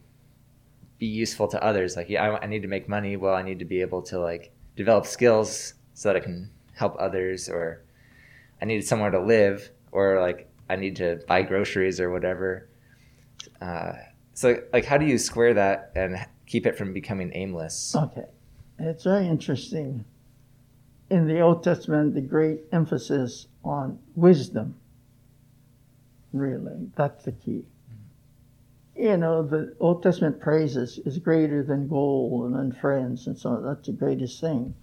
be 0.98 1.06
useful 1.06 1.48
to 1.50 1.64
others. 1.64 1.96
Like, 1.96 2.10
yeah, 2.10 2.24
I, 2.24 2.44
I 2.44 2.48
need 2.48 2.64
to 2.64 2.68
make 2.68 2.90
money. 2.90 3.16
Well, 3.16 3.36
I 3.36 3.44
need 3.44 3.60
to 3.60 3.66
be 3.66 3.82
able 3.82 4.02
to 4.04 4.20
like 4.20 4.52
develop 4.76 5.06
skills 5.06 5.76
so 5.94 6.10
that 6.10 6.16
I 6.16 6.20
can 6.20 6.50
help 6.74 6.96
others, 7.00 7.48
or 7.48 7.86
I 8.60 8.66
need 8.66 8.84
somewhere 8.86 9.12
to 9.12 9.20
live, 9.20 9.70
or 9.92 10.20
like 10.20 10.50
I 10.68 10.78
need 10.78 10.96
to 10.96 11.22
buy 11.28 11.44
groceries 11.44 12.00
or 12.00 12.10
whatever. 12.10 12.70
Uh, 13.62 13.94
so, 14.34 14.64
like, 14.74 14.86
how 14.86 14.98
do 14.98 15.06
you 15.06 15.20
square 15.20 15.54
that 15.54 15.92
and 15.96 16.18
keep 16.48 16.66
it 16.66 16.76
from 16.76 16.92
becoming 16.92 17.32
aimless? 17.36 17.96
Okay, 17.96 18.26
it's 18.80 19.04
very 19.04 19.28
interesting 19.28 20.06
in 21.10 21.28
the 21.28 21.40
Old 21.40 21.64
Testament, 21.64 22.14
the 22.14 22.22
great 22.22 22.62
emphasis 22.72 23.48
on 23.64 24.00
wisdom. 24.16 24.76
Really, 26.34 26.90
that's 26.96 27.24
the 27.24 27.32
key. 27.32 27.64
Mm-hmm. 28.96 29.04
You 29.04 29.18
know, 29.18 29.44
the 29.44 29.76
Old 29.80 30.04
Testament 30.04 30.40
praises 30.40 31.00
is 31.00 31.18
greater 31.18 31.64
than 31.64 31.88
gold 31.88 32.46
and 32.46 32.56
than 32.56 32.72
friends, 32.74 33.28
and 33.28 33.38
so 33.38 33.52
on. 33.52 33.64
that's 33.64 33.88
the 33.88 33.94
greatest 33.94 34.42
thing. 34.42 34.76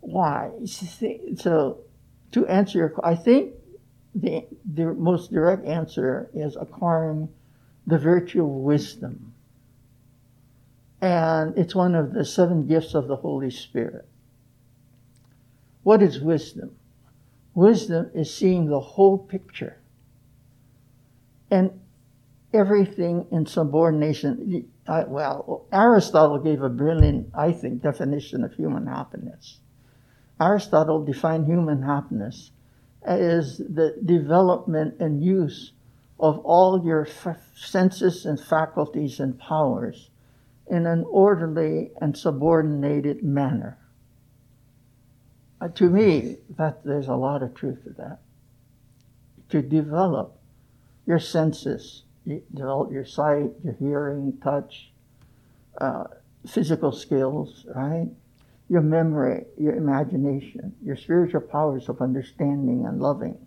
Why? 0.00 0.50
So, 0.64 1.78
to 2.32 2.46
answer 2.46 2.78
your, 2.78 2.94
I 3.02 3.14
think 3.14 3.54
the 4.14 4.46
the 4.64 4.94
most 4.94 5.32
direct 5.32 5.64
answer 5.64 6.30
is 6.34 6.56
acquiring 6.56 7.28
the 7.86 7.98
virtue 7.98 8.44
of 8.44 8.50
wisdom, 8.50 9.34
and 11.00 11.58
it's 11.58 11.74
one 11.74 11.94
of 11.94 12.12
the 12.12 12.24
seven 12.24 12.66
gifts 12.66 12.94
of 12.94 13.08
the 13.08 13.16
Holy 13.16 13.50
Spirit. 13.50 14.06
What 15.82 16.02
is 16.02 16.20
wisdom? 16.20 16.76
Wisdom 17.54 18.10
is 18.14 18.34
seeing 18.34 18.66
the 18.66 18.80
whole 18.80 19.18
picture 19.18 19.78
and 21.50 21.80
everything 22.54 23.26
in 23.30 23.46
subordination. 23.46 24.66
I, 24.86 25.04
well, 25.04 25.66
Aristotle 25.72 26.38
gave 26.38 26.62
a 26.62 26.68
brilliant, 26.68 27.30
I 27.34 27.52
think, 27.52 27.82
definition 27.82 28.42
of 28.44 28.54
human 28.54 28.86
happiness. 28.86 29.58
Aristotle 30.40 31.04
defined 31.04 31.46
human 31.46 31.82
happiness 31.82 32.52
as 33.02 33.58
the 33.58 33.96
development 34.04 34.94
and 35.00 35.22
use 35.22 35.72
of 36.18 36.38
all 36.38 36.84
your 36.84 37.06
f- 37.06 37.36
senses 37.56 38.24
and 38.24 38.40
faculties 38.40 39.18
and 39.20 39.38
powers 39.38 40.10
in 40.68 40.86
an 40.86 41.04
orderly 41.10 41.90
and 42.00 42.16
subordinated 42.16 43.22
manner. 43.22 43.76
Uh, 45.62 45.68
to 45.68 45.88
me, 45.88 46.38
that 46.56 46.82
there's 46.82 47.06
a 47.06 47.14
lot 47.14 47.40
of 47.40 47.54
truth 47.54 47.84
to 47.84 47.90
that. 47.90 48.18
To 49.50 49.62
develop 49.62 50.36
your 51.06 51.20
senses, 51.20 52.02
develop 52.26 52.90
your 52.90 53.04
sight, 53.04 53.50
your 53.62 53.74
hearing, 53.74 54.38
touch, 54.42 54.90
uh, 55.78 56.04
physical 56.48 56.90
skills, 56.90 57.64
right? 57.76 58.08
Your 58.68 58.80
memory, 58.80 59.44
your 59.56 59.76
imagination, 59.76 60.74
your 60.82 60.96
spiritual 60.96 61.42
powers 61.42 61.88
of 61.88 62.00
understanding 62.00 62.84
and 62.84 63.00
loving. 63.00 63.38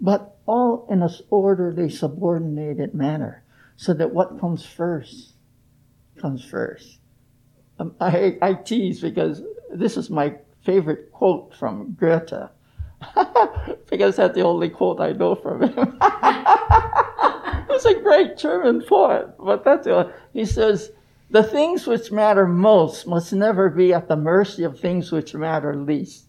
But 0.00 0.36
all 0.46 0.86
in 0.88 1.02
an 1.02 1.10
orderly, 1.30 1.90
subordinated 1.90 2.94
manner, 2.94 3.42
so 3.76 3.92
that 3.94 4.14
what 4.14 4.38
comes 4.38 4.64
first 4.64 5.32
comes 6.20 6.44
first. 6.44 6.98
Um, 7.80 7.96
I, 8.00 8.38
I 8.40 8.54
tease 8.54 9.00
because 9.00 9.42
this 9.74 9.96
is 9.96 10.08
my 10.08 10.34
favorite 10.64 11.12
quote 11.12 11.54
from 11.54 11.96
Goethe 11.98 12.50
because 13.90 14.16
that's 14.16 14.34
the 14.34 14.42
only 14.42 14.68
quote 14.68 15.00
I 15.00 15.12
know 15.12 15.34
from 15.34 15.62
him. 15.62 15.98
He's 17.70 17.84
a 17.84 18.00
great 18.00 18.36
German 18.36 18.82
poet, 18.82 19.34
but 19.38 19.64
that's 19.64 19.84
the, 19.84 19.94
only. 19.94 20.12
he 20.32 20.44
says, 20.44 20.92
the 21.30 21.42
things 21.42 21.86
which 21.86 22.12
matter 22.12 22.46
most 22.46 23.06
must 23.06 23.32
never 23.32 23.70
be 23.70 23.94
at 23.94 24.08
the 24.08 24.16
mercy 24.16 24.64
of 24.64 24.78
things 24.78 25.10
which 25.10 25.34
matter 25.34 25.74
least. 25.74 26.26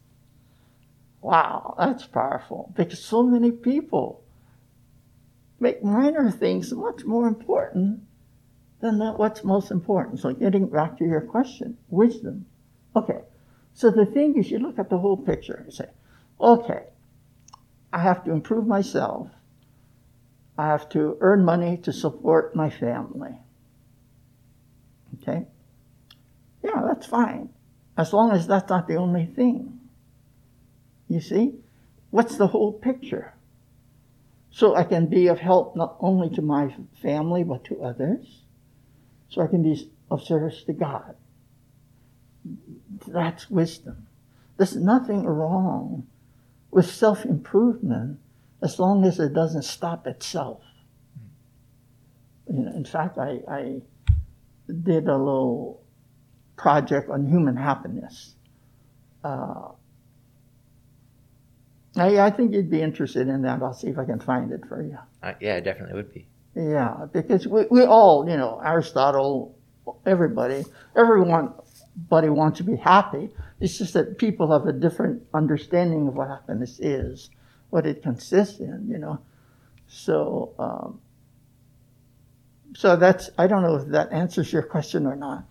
Wow, 1.22 1.76
that's 1.78 2.06
powerful 2.06 2.74
because 2.76 3.04
so 3.04 3.24
many 3.24 3.52
people 3.52 4.24
make 5.60 5.84
minor 5.84 6.32
things 6.32 6.72
much 6.74 7.06
more 7.06 7.28
important 7.28 8.02
than 8.82 9.00
that 9.00 9.18
what's 9.18 9.44
most 9.44 9.72
important. 9.72 10.20
So, 10.20 10.34
getting 10.34 10.68
back 10.68 10.98
to 10.98 11.06
your 11.06 11.22
question, 11.22 11.78
wisdom. 11.90 12.46
Okay, 12.96 13.20
so 13.74 13.90
the 13.90 14.06
thing 14.06 14.38
is, 14.38 14.52
you 14.52 14.60
look 14.60 14.80
at 14.80 14.90
the 14.90 14.98
whole 14.98 15.18
picture 15.18 15.64
and 15.64 15.74
say, 15.74 15.88
okay, 16.40 16.84
I 17.92 18.00
have 18.00 18.24
to 18.26 18.32
improve 18.32 18.68
myself. 18.68 19.30
I 20.58 20.68
have 20.68 20.90
to 20.90 21.18
earn 21.20 21.44
money 21.44 21.78
to 21.78 21.92
support 21.92 22.56
my 22.56 22.70
family. 22.70 23.36
Okay? 25.16 25.48
Yeah, 26.64 26.82
that's 26.86 27.08
fine. 27.08 27.50
As 27.98 28.14
long 28.14 28.32
as 28.32 28.48
that's 28.48 28.70
not 28.70 28.88
the 28.88 28.96
only 28.96 29.26
thing. 29.26 29.80
You 31.08 31.20
see? 31.20 31.56
What's 32.12 32.38
the 32.38 32.48
whole 32.48 32.74
picture? 32.74 33.34
So 34.52 34.76
I 34.76 34.84
can 34.84 35.08
be 35.08 35.28
of 35.28 35.40
help 35.40 35.76
not 35.76 35.98
only 36.00 36.30
to 36.36 36.42
my 36.44 36.76
family, 37.02 37.44
but 37.44 37.64
to 37.66 37.82
others. 37.82 38.42
So 39.30 39.42
I 39.42 39.48
can 39.48 39.64
be 39.64 39.92
of 40.12 40.22
service 40.22 40.64
to 40.66 40.74
God. 40.74 41.16
That's 43.08 43.50
wisdom. 43.50 44.08
There's 44.58 44.76
nothing 44.76 45.26
wrong 45.26 46.08
with 46.72 46.90
self 46.90 47.26
improvement 47.26 48.20
as 48.62 48.80
long 48.80 49.04
as 49.06 49.20
it 49.20 49.34
doesn't 49.34 49.64
stop 49.64 50.08
itself. 50.08 50.62
You 52.48 52.60
know, 52.60 52.72
in 52.72 52.86
fact, 52.86 53.18
I, 53.18 53.40
I 53.48 53.82
did 54.68 55.08
a 55.08 55.18
little 55.18 55.82
project 56.56 57.10
on 57.10 57.28
human 57.28 57.56
happiness. 57.56 58.36
Uh, 59.24 59.70
I, 61.96 62.20
I 62.20 62.30
think 62.30 62.54
you'd 62.54 62.70
be 62.70 62.82
interested 62.82 63.28
in 63.28 63.42
that. 63.44 63.62
I'll 63.62 63.74
see 63.74 63.88
if 63.88 63.98
I 63.98 64.06
can 64.06 64.20
find 64.20 64.52
it 64.52 64.66
for 64.68 64.82
you. 64.82 64.98
Uh, 65.22 65.34
yeah, 65.40 65.56
it 65.56 65.62
definitely 65.62 65.96
would 65.96 66.14
be. 66.14 66.28
Yeah, 66.56 67.08
because 67.12 67.48
we, 67.48 67.66
we 67.70 67.84
all, 67.84 68.28
you 68.30 68.38
know, 68.38 68.62
Aristotle, 68.64 69.56
everybody, 70.06 70.66
everyone, 70.96 71.54
buddy 71.96 72.30
wants 72.30 72.58
to 72.58 72.64
be 72.64 72.76
happy. 72.76 73.30
It's 73.60 73.78
just 73.78 73.94
that 73.94 74.18
people 74.18 74.52
have 74.52 74.68
a 74.68 74.74
different 74.74 75.24
understanding 75.34 76.08
of 76.08 76.16
what 76.16 76.28
happiness 76.28 76.80
is, 76.80 77.30
what 77.70 77.86
it 77.86 78.02
consists 78.02 78.60
in, 78.60 78.88
you 78.90 78.98
know. 78.98 79.20
So, 79.88 80.54
um, 80.58 81.00
so 82.76 82.96
that's, 82.96 83.30
I 83.38 83.48
don't 83.48 83.62
know 83.62 83.76
if 83.76 83.88
that 83.90 84.12
answers 84.12 84.52
your 84.52 84.64
question 84.64 85.06
or 85.06 85.16
not. 85.16 85.46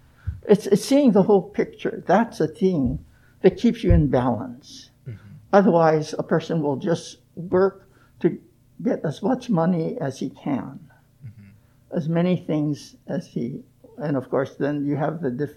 It's, 0.48 0.66
it's 0.66 0.84
seeing 0.84 1.12
the 1.12 1.22
whole 1.22 1.42
picture. 1.42 2.02
That's 2.06 2.40
a 2.40 2.48
thing 2.48 3.04
that 3.42 3.56
keeps 3.56 3.84
you 3.84 3.92
in 3.92 4.08
balance. 4.08 4.90
Mm-hmm. 5.08 5.28
Otherwise, 5.52 6.14
a 6.18 6.22
person 6.24 6.62
will 6.62 6.76
just 6.76 7.18
work 7.36 7.88
to 8.20 8.38
get 8.82 9.04
as 9.04 9.22
much 9.22 9.48
money 9.48 9.96
as 10.00 10.18
he 10.18 10.30
can, 10.30 10.80
mm-hmm. 11.24 11.96
as 11.96 12.08
many 12.08 12.36
things 12.36 12.96
as 13.06 13.26
he, 13.28 13.62
and 13.98 14.16
of 14.16 14.28
course, 14.28 14.56
then 14.56 14.84
you 14.84 14.96
have 14.96 15.20
the 15.20 15.30
diff, 15.30 15.50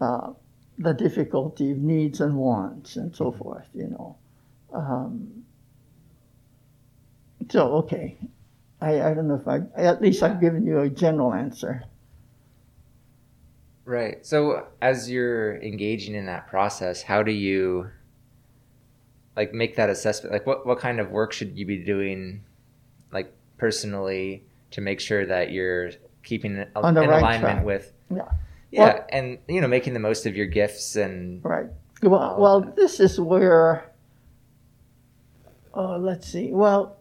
uh, 0.00 0.32
the 0.78 0.92
difficulty 0.92 1.72
of 1.72 1.78
needs 1.78 2.20
and 2.20 2.36
wants 2.36 2.96
and 2.96 3.14
so 3.14 3.26
mm-hmm. 3.26 3.38
forth. 3.38 3.68
You 3.74 3.88
know. 3.88 4.16
Um, 4.72 5.44
so 7.50 7.74
okay, 7.76 8.18
I, 8.80 9.00
I 9.02 9.14
don't 9.14 9.28
know 9.28 9.36
if 9.36 9.48
I 9.48 9.60
at 9.76 10.02
least 10.02 10.22
I've 10.22 10.40
given 10.40 10.66
you 10.66 10.80
a 10.80 10.90
general 10.90 11.32
answer. 11.32 11.84
Right. 13.84 14.24
So 14.26 14.66
as 14.82 15.10
you're 15.10 15.56
engaging 15.62 16.14
in 16.14 16.26
that 16.26 16.46
process, 16.48 17.00
how 17.00 17.22
do 17.22 17.32
you 17.32 17.90
like 19.34 19.54
make 19.54 19.76
that 19.76 19.88
assessment? 19.88 20.32
Like 20.32 20.46
what 20.46 20.66
what 20.66 20.78
kind 20.78 21.00
of 21.00 21.10
work 21.10 21.32
should 21.32 21.58
you 21.58 21.64
be 21.64 21.78
doing 21.78 22.44
like 23.12 23.32
personally 23.56 24.44
to 24.72 24.82
make 24.82 25.00
sure 25.00 25.24
that 25.24 25.52
you're 25.52 25.92
keeping 26.22 26.52
in 26.52 26.58
right 26.58 26.70
alignment 26.74 27.40
track. 27.40 27.64
with 27.64 27.92
Yeah. 28.14 28.28
Yeah, 28.70 28.84
well, 28.84 29.06
and 29.10 29.38
you 29.48 29.60
know, 29.60 29.68
making 29.68 29.94
the 29.94 30.00
most 30.00 30.26
of 30.26 30.36
your 30.36 30.46
gifts 30.46 30.96
and 30.96 31.44
Right. 31.44 31.66
Well, 32.02 32.36
well, 32.38 32.60
this 32.60 33.00
is 33.00 33.18
where 33.18 33.90
oh, 35.74 35.96
let's 35.96 36.28
see. 36.28 36.52
Well, 36.52 36.98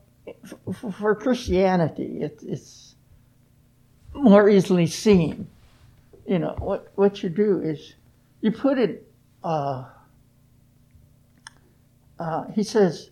for, 0.74 0.92
for 0.92 1.16
Christianity, 1.16 2.22
it, 2.22 2.40
it's 2.44 2.96
more 4.14 4.50
easily 4.50 4.88
seen 4.88 5.48
you 6.28 6.40
know, 6.40 6.56
what, 6.60 6.92
what 6.96 7.24
you 7.24 7.30
do 7.30 7.62
is 7.62 7.96
you 8.42 8.52
put 8.52 8.78
it, 8.78 9.10
uh, 9.44 9.86
uh, 12.20 12.44
he 12.52 12.64
says, 12.64 13.12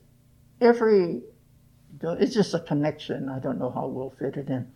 every, 0.59 1.21
it's 2.03 2.33
just 2.33 2.53
a 2.53 2.59
connection. 2.59 3.29
I 3.29 3.39
don't 3.39 3.57
know 3.57 3.71
how 3.71 3.87
we'll 3.87 4.09
fit 4.19 4.35
it 4.35 4.49
in. 4.49 4.69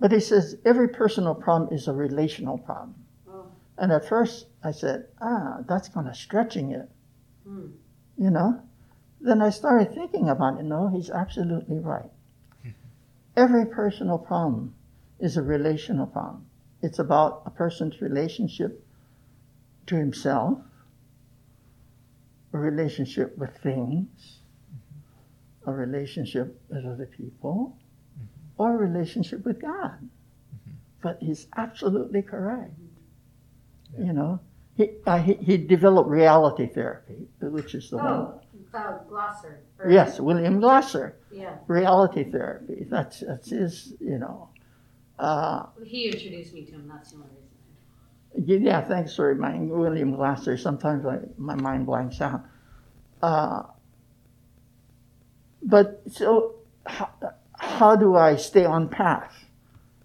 But 0.00 0.12
he 0.12 0.20
says, 0.20 0.56
every 0.64 0.88
personal 0.88 1.34
problem 1.34 1.72
is 1.72 1.86
a 1.86 1.92
relational 1.92 2.58
problem. 2.58 2.94
And 3.76 3.92
at 3.92 4.08
first 4.08 4.46
I 4.62 4.70
said, 4.70 5.06
ah, 5.20 5.58
that's 5.68 5.88
kind 5.88 6.08
of 6.08 6.16
stretching 6.16 6.72
it. 6.72 6.88
Hmm. 7.46 7.66
You 8.16 8.30
know? 8.30 8.60
Then 9.20 9.40
I 9.42 9.50
started 9.50 9.94
thinking 9.94 10.28
about 10.28 10.60
it. 10.60 10.64
No, 10.64 10.88
he's 10.88 11.10
absolutely 11.10 11.78
right. 11.78 12.10
every 13.36 13.66
personal 13.66 14.18
problem 14.18 14.74
is 15.18 15.36
a 15.36 15.42
relational 15.42 16.06
problem. 16.06 16.46
It's 16.82 16.98
about 16.98 17.42
a 17.46 17.50
person's 17.50 18.00
relationship 18.02 18.84
to 19.86 19.96
himself, 19.96 20.58
a 22.52 22.58
relationship 22.58 23.36
with 23.38 23.56
things, 23.62 24.40
a 25.66 25.72
relationship 25.72 26.60
with 26.68 26.84
other 26.84 27.06
people, 27.06 27.76
or 28.58 28.74
a 28.74 28.76
relationship 28.76 29.44
with 29.44 29.60
God. 29.60 30.08
But 31.02 31.18
he's 31.20 31.46
absolutely 31.56 32.22
correct. 32.22 32.72
You 33.98 34.12
know, 34.12 34.40
he, 34.76 34.90
uh, 35.06 35.18
he, 35.18 35.34
he 35.34 35.56
developed 35.56 36.10
reality 36.10 36.66
therapy, 36.66 37.28
which 37.40 37.74
is 37.74 37.90
the 37.90 37.96
oh, 37.96 38.00
one. 38.00 38.40
Uh, 38.74 38.98
Glasser. 39.08 39.60
Yes, 39.88 40.18
William 40.18 40.58
Glasser. 40.58 41.16
Yeah. 41.30 41.56
Reality 41.68 42.24
therapy. 42.24 42.86
That's 42.90 43.20
that's 43.20 43.50
his. 43.50 43.94
You 44.00 44.18
know, 44.18 44.48
uh, 45.18 45.66
he 45.84 46.06
introduced 46.06 46.52
me 46.52 46.64
to 46.64 46.72
him. 46.72 46.88
That's 46.92 47.12
the 47.12 47.18
only 47.18 47.28
reason. 48.36 48.64
Yeah, 48.64 48.82
thanks 48.82 49.14
for 49.14 49.28
reminding 49.28 49.68
William 49.68 50.16
Glasser. 50.16 50.56
Sometimes 50.56 51.06
I, 51.06 51.18
my 51.38 51.54
mind 51.54 51.86
blanks 51.86 52.20
out. 52.20 52.44
Uh, 53.22 53.62
but 55.62 56.02
so, 56.10 56.56
how, 56.84 57.10
how 57.56 57.94
do 57.94 58.16
I 58.16 58.34
stay 58.34 58.64
on 58.64 58.88
path? 58.88 59.32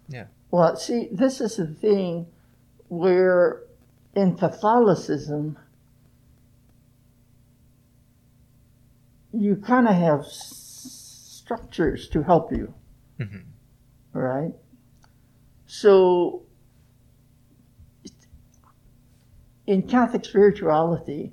Yeah. 0.08 0.26
Well, 0.52 0.76
see, 0.76 1.08
this 1.10 1.40
is 1.40 1.56
the 1.56 1.66
thing 1.66 2.26
where 2.88 3.62
in 4.14 4.36
Catholicism, 4.36 5.56
you 9.32 9.56
kind 9.56 9.86
of 9.86 9.94
have 9.94 10.26
structures 10.26 12.08
to 12.08 12.22
help 12.22 12.50
you, 12.52 12.74
mm-hmm. 13.18 13.38
right? 14.18 14.52
So, 15.66 16.42
in 19.66 19.82
Catholic 19.82 20.24
spirituality, 20.24 21.32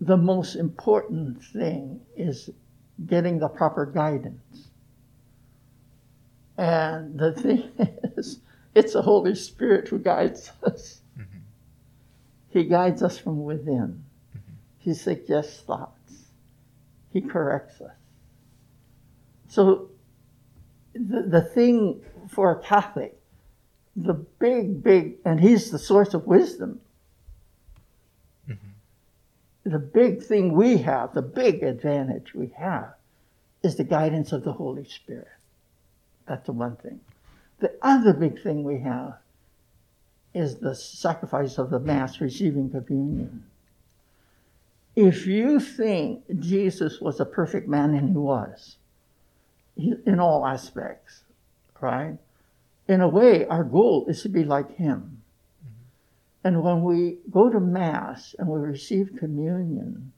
the 0.00 0.16
most 0.16 0.56
important 0.56 1.42
thing 1.42 2.00
is 2.16 2.50
getting 3.06 3.38
the 3.38 3.48
proper 3.48 3.86
guidance. 3.86 4.68
And 6.58 7.18
the 7.18 7.32
thing 7.42 7.70
is, 8.16 8.40
it's 8.74 8.92
the 8.92 9.02
Holy 9.02 9.34
Spirit 9.34 9.88
who 9.88 9.98
guides 9.98 10.52
us. 10.62 11.00
He 12.56 12.64
guides 12.64 13.02
us 13.02 13.18
from 13.18 13.44
within. 13.44 14.02
He 14.78 14.94
suggests 14.94 15.60
thoughts. 15.60 16.12
He 17.12 17.20
corrects 17.20 17.82
us. 17.82 17.92
So, 19.48 19.90
the, 20.94 21.22
the 21.22 21.42
thing 21.42 22.00
for 22.30 22.52
a 22.52 22.62
Catholic 22.62 23.20
the 23.94 24.14
big, 24.14 24.82
big, 24.82 25.16
and 25.24 25.40
he's 25.40 25.70
the 25.70 25.78
source 25.78 26.14
of 26.14 26.26
wisdom. 26.26 26.80
Mm-hmm. 28.48 29.70
The 29.70 29.78
big 29.78 30.22
thing 30.22 30.52
we 30.52 30.78
have, 30.78 31.12
the 31.12 31.22
big 31.22 31.62
advantage 31.62 32.34
we 32.34 32.54
have, 32.58 32.94
is 33.62 33.76
the 33.76 33.84
guidance 33.84 34.32
of 34.32 34.44
the 34.44 34.52
Holy 34.52 34.84
Spirit. 34.84 35.28
That's 36.26 36.46
the 36.46 36.52
one 36.52 36.76
thing. 36.76 37.00
The 37.58 37.72
other 37.82 38.14
big 38.14 38.42
thing 38.42 38.64
we 38.64 38.80
have 38.80 39.18
is 40.36 40.56
the 40.56 40.74
sacrifice 40.74 41.58
of 41.58 41.70
the 41.70 41.80
Mass, 41.80 42.20
receiving 42.20 42.70
communion. 42.70 43.44
If 44.94 45.26
you 45.26 45.60
think 45.60 46.22
Jesus 46.38 47.00
was 47.00 47.20
a 47.20 47.26
perfect 47.26 47.68
man, 47.68 47.94
and 47.94 48.10
he 48.10 48.16
was, 48.16 48.76
in 49.76 50.20
all 50.20 50.46
aspects, 50.46 51.22
right? 51.80 52.18
in 52.88 53.00
a 53.00 53.08
way, 53.08 53.46
our 53.46 53.64
goal 53.64 54.06
is 54.08 54.22
to 54.22 54.28
be 54.28 54.44
like 54.44 54.76
Him. 54.76 55.22
Mm-hmm. 55.64 56.48
And 56.48 56.62
when 56.62 56.82
we 56.82 57.18
go 57.30 57.50
to 57.50 57.60
Mass 57.60 58.34
and 58.38 58.48
we 58.48 58.60
receive 58.60 59.16
communion, 59.18 60.12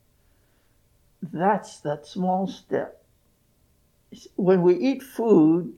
that's 1.33 1.81
that 1.81 2.07
small 2.07 2.46
step. 2.46 3.02
When 4.37 4.62
we 4.62 4.76
eat 4.76 5.02
food, 5.02 5.74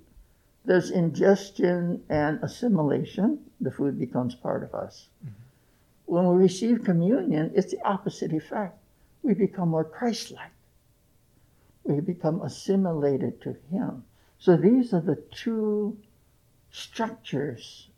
there's 0.64 0.90
ingestion 0.90 2.03
and 2.09 2.42
assimilation. 2.42 3.38
The 3.61 3.70
food 3.70 3.99
becomes 3.99 4.35
part 4.35 4.62
of 4.62 4.75
us. 4.75 5.09
Mm-hmm. 5.25 5.35
When 6.07 6.29
we 6.29 6.42
receive 6.42 6.85
communion, 6.85 7.53
it's 7.55 7.70
the 7.73 7.83
opposite 7.87 8.33
effect. 8.33 8.79
We 9.23 9.35
become 9.35 9.68
more 9.68 9.85
Christ 9.85 10.31
like. 10.33 10.51
We 11.85 12.01
become 12.01 12.40
assimilated 12.42 13.40
to 13.42 13.57
Him. 13.70 14.05
So 14.38 14.57
these 14.57 14.92
are 14.94 15.01
the 15.01 15.23
two 15.31 15.99
structures 16.70 17.88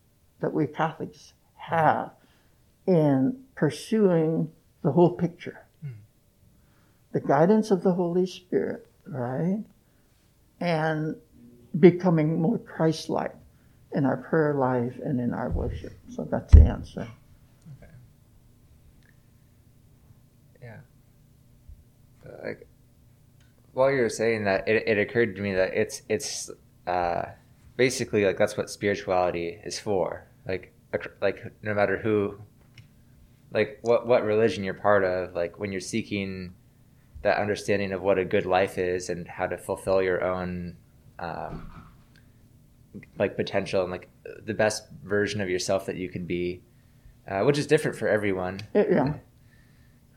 that 0.41 0.53
we 0.53 0.67
Catholics 0.67 1.33
have 1.55 2.11
in 2.85 3.43
pursuing 3.55 4.51
the 4.81 4.91
whole 4.91 5.13
picture. 5.13 5.59
The 7.13 7.21
guidance 7.21 7.71
of 7.71 7.83
the 7.83 7.93
Holy 7.93 8.25
Spirit, 8.25 8.87
right? 9.05 9.63
And 10.59 11.15
becoming 11.79 12.41
more 12.41 12.57
Christ 12.57 13.07
like 13.07 13.35
in 13.93 14.05
our 14.05 14.17
prayer 14.17 14.53
life 14.53 14.99
and 15.03 15.19
in 15.19 15.33
our 15.33 15.49
worship. 15.49 15.93
So 16.09 16.27
that's 16.29 16.53
the 16.53 16.61
answer. 16.61 17.07
Okay. 17.81 17.91
Yeah. 20.61 20.77
Like, 22.43 22.67
while 23.73 23.91
you 23.91 24.01
were 24.01 24.09
saying 24.09 24.45
that, 24.45 24.67
it, 24.67 24.87
it 24.87 24.97
occurred 24.97 25.35
to 25.35 25.41
me 25.41 25.53
that 25.53 25.73
it's 25.73 26.01
it's 26.09 26.49
uh, 26.87 27.25
basically 27.75 28.25
like 28.25 28.37
that's 28.37 28.57
what 28.57 28.69
spirituality 28.69 29.59
is 29.63 29.79
for. 29.79 30.27
Like 30.47 30.73
like 31.21 31.43
no 31.61 31.73
matter 31.73 31.97
who, 31.97 32.37
like 33.51 33.79
what 33.81 34.05
what 34.07 34.23
religion 34.23 34.63
you're 34.63 34.73
part 34.73 35.03
of, 35.03 35.33
like 35.33 35.59
when 35.59 35.71
you're 35.71 35.81
seeking 35.81 36.53
that 37.23 37.37
understanding 37.37 37.91
of 37.93 38.01
what 38.01 38.19
a 38.19 38.25
good 38.25 38.45
life 38.45 38.77
is 38.77 39.09
and 39.09 39.27
how 39.27 39.47
to 39.47 39.57
fulfill 39.57 40.01
your 40.01 40.23
own 40.23 40.75
um, 41.19 41.72
like 43.17 43.35
potential 43.35 43.81
and 43.81 43.91
like 43.91 44.09
the 44.45 44.53
best 44.53 44.83
version 45.03 45.41
of 45.41 45.49
yourself 45.49 45.85
that 45.85 45.95
you 45.95 46.09
can 46.09 46.25
be, 46.25 46.61
uh, 47.27 47.41
which 47.41 47.57
is 47.57 47.67
different 47.67 47.97
for 47.97 48.07
everyone. 48.07 48.61
Yeah. 48.73 49.15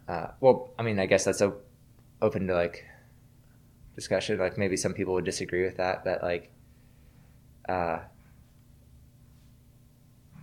Uh, 0.09 0.29
well, 0.41 0.71
I 0.79 0.83
mean, 0.83 0.99
I 0.99 1.07
guess 1.07 1.25
that's 1.25 1.43
op- 1.43 1.65
open 2.23 2.47
to 2.47 2.55
like 2.55 2.85
discussion. 3.95 4.39
Like 4.39 4.57
maybe 4.59 4.77
some 4.77 4.93
people 4.95 5.15
would 5.15 5.25
disagree 5.25 5.65
with 5.65 5.79
that, 5.79 6.05
but 6.05 6.23
like, 6.23 6.51
uh, 7.69 8.01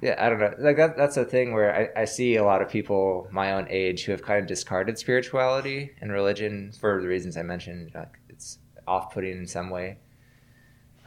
yeah, 0.01 0.15
I 0.17 0.29
don't 0.29 0.39
know. 0.39 0.53
Like 0.59 0.75
that, 0.75 0.97
that's 0.97 1.15
a 1.15 1.23
thing 1.23 1.53
where 1.53 1.93
I, 1.95 2.01
I 2.01 2.05
see 2.05 2.35
a 2.35 2.43
lot 2.43 2.61
of 2.61 2.67
people 2.67 3.27
my 3.31 3.53
own 3.53 3.67
age 3.69 4.03
who 4.03 4.11
have 4.11 4.21
kind 4.21 4.39
of 4.39 4.47
discarded 4.47 4.97
spirituality 4.97 5.91
and 6.01 6.11
religion 6.11 6.73
for 6.77 7.01
the 7.01 7.07
reasons 7.07 7.37
I 7.37 7.43
mentioned. 7.43 7.91
Like 7.95 8.19
it's 8.27 8.59
off-putting 8.85 9.37
in 9.37 9.47
some 9.47 9.69
way. 9.69 9.99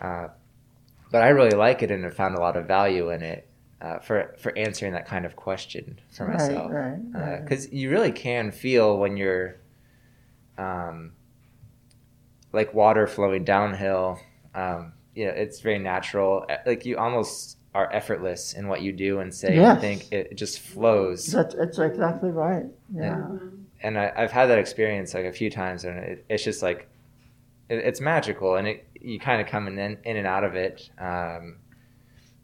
Uh, 0.00 0.28
but 1.10 1.22
I 1.22 1.28
really 1.28 1.56
like 1.56 1.82
it 1.82 1.90
and 1.90 2.04
have 2.04 2.14
found 2.14 2.34
a 2.34 2.40
lot 2.40 2.56
of 2.56 2.66
value 2.66 3.10
in 3.10 3.22
it 3.22 3.48
uh, 3.80 3.98
for 3.98 4.34
for 4.38 4.56
answering 4.56 4.92
that 4.92 5.06
kind 5.06 5.26
of 5.26 5.36
question 5.36 5.98
for 6.10 6.26
myself. 6.26 6.70
Right, 6.70 6.98
right. 7.12 7.42
Because 7.42 7.66
uh, 7.66 7.70
you 7.72 7.90
really 7.90 8.12
can 8.12 8.50
feel 8.50 8.98
when 8.98 9.16
you're, 9.16 9.56
um, 10.58 11.12
like 12.52 12.72
water 12.74 13.06
flowing 13.06 13.44
downhill. 13.44 14.18
Um, 14.54 14.92
you 15.14 15.26
know, 15.26 15.32
it's 15.32 15.60
very 15.60 15.78
natural. 15.78 16.46
Like 16.64 16.86
you 16.86 16.96
almost 16.96 17.58
are 17.74 17.92
effortless 17.92 18.54
in 18.54 18.68
what 18.68 18.80
you 18.80 18.92
do 18.92 19.20
and 19.20 19.34
say 19.34 19.56
yes. 19.56 19.72
and 19.72 19.80
think. 19.80 20.12
It, 20.12 20.36
just 20.36 20.60
flows. 20.60 21.26
That's, 21.26 21.54
that's 21.54 21.78
exactly 21.78 22.30
right. 22.30 22.64
Yeah. 22.94 23.16
And, 23.16 23.66
and 23.82 23.98
I, 23.98 24.12
have 24.16 24.32
had 24.32 24.46
that 24.46 24.58
experience 24.58 25.12
like 25.12 25.26
a 25.26 25.32
few 25.32 25.50
times, 25.50 25.84
and 25.84 25.98
it, 25.98 26.24
it's 26.30 26.42
just 26.42 26.62
like 26.62 26.88
it, 27.68 27.78
it's 27.78 28.00
magical, 28.00 28.56
and 28.56 28.68
it 28.68 28.88
you 29.00 29.18
kind 29.18 29.40
of 29.40 29.46
come 29.46 29.68
in 29.68 29.78
in 29.78 30.16
and 30.16 30.26
out 30.26 30.44
of 30.44 30.54
it. 30.54 30.90
Um, 30.98 31.58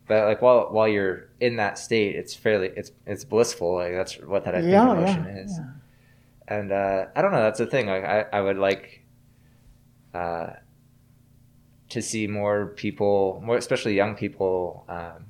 but 0.07 0.27
like 0.27 0.43
while 0.43 0.69
while 0.71 0.89
you're 0.89 1.29
in 1.41 1.57
that 1.57 1.79
state, 1.79 2.17
it's 2.17 2.35
fairly 2.35 2.71
it's 2.77 2.93
it's 3.07 3.25
blissful. 3.25 3.77
Like 3.77 3.93
that's 3.93 4.15
what 4.21 4.45
that 4.45 4.55
I 4.55 4.61
think 4.61 4.73
yeah, 4.73 4.93
emotion 4.93 5.25
yeah, 5.25 5.43
is. 5.43 5.59
Yeah. 5.59 5.67
And 6.49 6.73
uh, 6.73 7.07
I 7.17 7.23
don't 7.23 7.33
know. 7.33 7.43
That's 7.43 7.59
the 7.59 7.67
thing. 7.67 7.87
Like 7.87 8.05
I, 8.05 8.27
I 8.33 8.41
would 8.41 8.59
like 8.59 9.05
uh, 10.13 10.49
to 11.89 12.03
see 12.03 12.27
more 12.27 12.67
people, 12.77 13.41
more 13.45 13.57
especially 13.57 13.95
young 13.95 14.15
people, 14.15 14.85
um, 14.89 15.27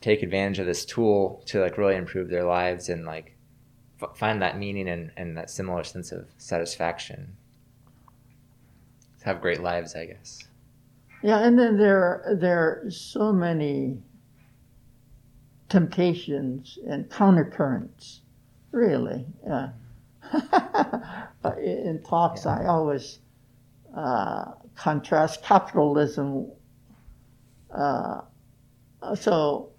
take 0.00 0.22
advantage 0.22 0.58
of 0.58 0.66
this 0.66 0.84
tool 0.84 1.42
to 1.46 1.60
like 1.60 1.78
really 1.78 1.96
improve 1.96 2.28
their 2.28 2.44
lives 2.44 2.88
and 2.88 3.06
like 3.06 3.36
f- 4.02 4.16
find 4.16 4.42
that 4.42 4.58
meaning 4.58 4.88
and, 4.88 5.12
and 5.16 5.36
that 5.36 5.50
similar 5.50 5.82
sense 5.84 6.12
of 6.12 6.26
satisfaction 6.36 7.37
have 9.28 9.40
great 9.42 9.60
lives, 9.60 9.94
I 9.94 10.06
guess. 10.06 10.42
Yeah, 11.22 11.40
and 11.40 11.58
then 11.58 11.76
there 11.76 12.36
there 12.40 12.82
are 12.86 12.90
so 12.90 13.32
many 13.32 14.02
temptations 15.68 16.78
and 16.86 17.08
countercurrents, 17.10 18.20
really. 18.72 19.26
Uh, 19.48 19.68
in 21.58 22.02
talks, 22.06 22.44
yeah. 22.44 22.58
I 22.58 22.66
always 22.66 23.18
uh, 23.94 24.52
contrast 24.74 25.42
capitalism. 25.42 26.50
Uh, 27.70 28.22
so 29.14 29.70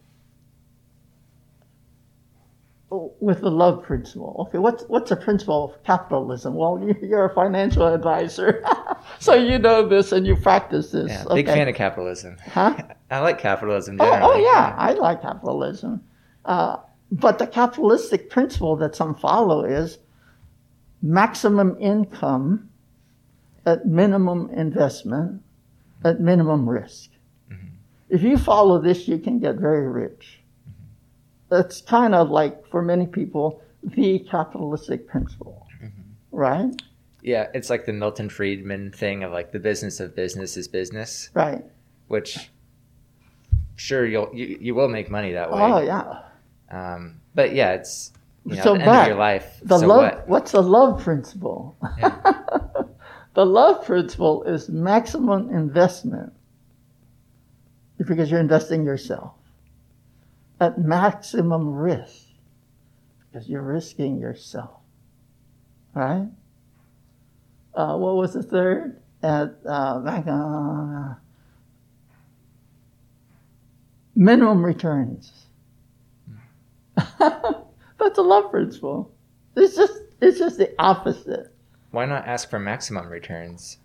with 2.90 3.42
the 3.42 3.52
love 3.52 3.84
principle. 3.84 4.46
Okay, 4.48 4.58
what's 4.58 4.84
what's 4.86 5.10
the 5.10 5.16
principle 5.16 5.66
of 5.66 5.84
capitalism? 5.84 6.56
Well, 6.56 6.84
you're 7.02 7.26
a 7.26 7.34
financial 7.34 7.86
advisor, 7.88 8.64
so 9.20 9.34
you 9.34 9.60
know 9.60 9.88
this 9.88 10.12
and 10.12 10.26
you 10.26 10.36
practice 10.36 10.92
this. 10.92 11.10
Yeah, 11.10 11.26
big 11.34 11.46
fan 11.46 11.68
of 11.68 11.76
capitalism. 11.76 12.38
Huh? 12.52 12.76
I 13.12 13.20
like 13.20 13.40
capitalism. 13.40 13.98
Oh, 14.00 14.20
oh, 14.22 14.38
yeah, 14.38 14.76
I 14.78 14.94
like 14.94 15.22
capitalism. 15.22 16.04
Uh, 16.46 16.78
but 17.12 17.40
the 17.40 17.48
capitalistic 17.48 18.30
principle 18.30 18.76
that 18.78 18.96
some 18.96 19.16
follow 19.16 19.64
is 19.64 19.98
maximum 21.02 21.76
income 21.80 22.70
at 23.66 23.86
minimum 23.86 24.50
investment 24.52 25.42
at 26.04 26.20
minimum 26.20 26.68
risk. 26.70 27.10
Mm-hmm. 27.52 27.68
If 28.10 28.22
you 28.22 28.38
follow 28.38 28.80
this, 28.80 29.08
you 29.08 29.18
can 29.18 29.40
get 29.40 29.56
very 29.56 29.88
rich 29.88 30.39
that's 31.50 31.82
kind 31.82 32.16
of 32.16 32.30
like 32.30 32.68
for 32.68 32.82
many 32.82 33.08
people 33.08 33.62
the 33.84 34.20
capitalistic 34.30 35.08
principle, 35.08 35.68
mm-hmm. 35.82 36.02
right? 36.32 36.82
Yeah, 37.22 37.48
it's 37.54 37.70
like 37.70 37.86
the 37.86 37.94
Milton 37.94 38.30
Friedman 38.30 38.92
thing 38.92 39.24
of 39.24 39.32
like 39.32 39.52
the 39.52 39.60
business 39.60 40.00
of 40.00 40.16
business 40.16 40.58
is 40.58 40.68
business, 40.68 41.30
right? 41.34 41.64
Which, 42.08 42.50
sure, 43.76 44.06
you'll 44.06 44.30
you, 44.34 44.58
you 44.60 44.76
will 44.76 44.88
make 44.88 45.10
money 45.10 45.34
that 45.34 45.52
way. 45.52 45.60
Oh 45.60 45.82
yeah. 45.82 46.22
Um, 46.72 47.20
but 47.36 47.54
yeah, 47.54 47.74
it's 47.74 48.14
you 48.46 48.56
know, 48.56 48.64
so 48.64 48.74
the 48.76 48.82
end 48.82 48.90
of 48.90 49.08
your 49.08 49.16
life. 49.18 49.60
The 49.64 49.80
so 49.80 49.88
love. 49.88 50.02
What? 50.02 50.30
What's 50.30 50.52
the 50.54 50.62
love 50.62 51.02
principle? 51.02 51.78
Yeah. 51.98 52.22
the 53.34 53.46
love 53.46 53.86
principle 53.86 54.44
is 54.44 54.70
maximum 54.70 55.50
investment 55.50 56.32
because 57.98 58.32
you're 58.32 58.40
investing 58.40 58.86
yourself 58.86 59.34
at 60.60 60.78
maximum 60.78 61.74
risk 61.74 62.28
because 63.32 63.48
you're 63.48 63.62
risking 63.62 64.18
yourself. 64.18 64.80
Right? 65.94 66.28
Uh, 67.74 67.98
what 67.98 68.16
was 68.16 68.34
the 68.34 68.44
third? 68.44 69.02
At 69.22 69.58
uh, 69.66 69.70
uh, 69.70 71.16
minimum 74.16 74.66
returns. 74.66 75.46
That's 77.20 78.18
a 78.18 78.22
love 78.22 78.50
principle. 78.50 79.14
It's 79.56 79.76
just 79.76 79.94
it's 80.22 80.40
just 80.40 80.58
the 80.58 80.74
opposite. 80.80 81.54
Why 81.92 82.06
not 82.06 82.28
ask 82.28 82.50
for 82.50 82.60
maximum 82.60 83.10
returns? 83.10 83.78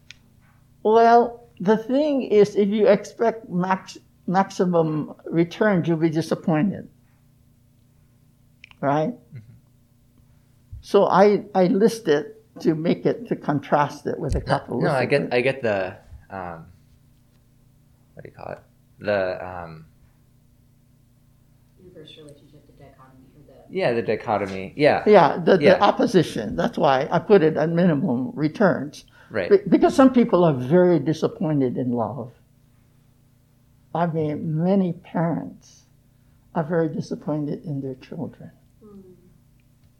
Well, 0.82 1.48
the 1.60 1.76
thing 1.76 2.22
is, 2.22 2.54
if 2.54 2.68
you 2.68 2.86
expect 2.86 3.48
max 3.48 3.98
maximum 4.26 5.14
returns, 5.26 5.88
you'll 5.88 5.96
be 5.96 6.10
disappointed. 6.10 6.88
Right? 8.80 9.12
Mm-hmm. 9.12 9.38
So 10.80 11.06
I, 11.06 11.44
I 11.54 11.66
list 11.66 12.08
it 12.08 12.42
to 12.60 12.74
make 12.74 13.06
it, 13.06 13.26
to 13.28 13.36
contrast 13.36 14.06
it 14.06 14.18
with 14.18 14.34
a 14.34 14.40
couple 14.40 14.80
No, 14.80 14.90
I 14.90 15.06
get, 15.06 15.32
I 15.32 15.40
get 15.40 15.62
the, 15.62 15.96
um, 16.30 16.66
what 18.14 18.22
do 18.22 18.28
you 18.28 18.34
call 18.36 18.52
it? 18.52 18.58
The, 19.00 19.46
um, 19.46 19.86
inverse 21.82 22.16
relationship, 22.16 22.66
the 22.66 22.84
dichotomy. 22.84 23.24
Or 23.36 23.46
the... 23.46 23.74
Yeah, 23.74 23.92
the 23.92 24.02
dichotomy. 24.02 24.72
Yeah. 24.76 25.02
Yeah, 25.06 25.38
the, 25.38 25.58
yeah. 25.60 25.74
the 25.74 25.82
opposition. 25.82 26.54
That's 26.54 26.78
why 26.78 27.08
I 27.10 27.18
put 27.18 27.42
it 27.42 27.56
at 27.56 27.70
minimum 27.70 28.30
returns. 28.34 29.04
Right. 29.30 29.50
Be- 29.50 29.68
because 29.68 29.94
some 29.96 30.12
people 30.12 30.44
are 30.44 30.54
very 30.54 30.98
disappointed 30.98 31.76
in 31.76 31.92
love. 31.92 32.32
I 33.94 34.06
mean, 34.06 34.62
many 34.62 34.92
parents 34.92 35.84
are 36.54 36.64
very 36.64 36.88
disappointed 36.88 37.64
in 37.64 37.80
their 37.80 37.94
children. 37.96 38.50
Mm. 38.84 39.02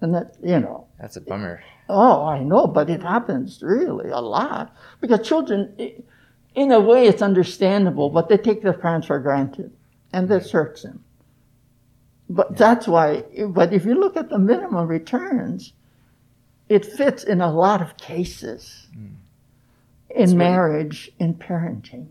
And 0.01 0.15
that, 0.15 0.37
you 0.43 0.59
know. 0.59 0.87
That's 1.01 1.17
a 1.17 1.21
bummer. 1.21 1.63
Oh, 1.89 2.25
I 2.27 2.41
know, 2.41 2.67
but 2.67 2.91
it 2.91 3.03
happens 3.03 3.63
really 3.63 4.11
a 4.11 4.21
lot. 4.21 4.75
Because 5.01 5.27
children, 5.27 5.75
in 6.55 6.73
a 6.73 6.81
way, 6.81 7.07
it's 7.07 7.23
understandable, 7.23 8.11
but 8.11 8.29
they 8.29 8.37
take 8.37 8.63
their 8.63 8.73
parents 8.73 9.07
for 9.07 9.19
granted. 9.19 9.73
And 10.13 10.29
this 10.29 10.51
hurts 10.51 10.83
them. 10.83 11.05
But 12.29 12.53
yeah. 12.53 12.57
that's 12.57 12.89
why, 12.89 13.25
but 13.49 13.73
if 13.73 13.85
you 13.85 13.95
look 13.95 14.17
at 14.17 14.31
the 14.31 14.39
minimum 14.39 14.87
returns, 14.87 15.73
it 16.69 16.85
fits 16.85 17.23
in 17.23 17.41
a 17.41 17.53
lot 17.53 17.83
of 17.83 17.97
cases 17.97 18.89
mm. 18.97 19.15
in 20.11 20.37
marriage, 20.37 21.13
in 21.19 21.35
parenting. 21.35 22.07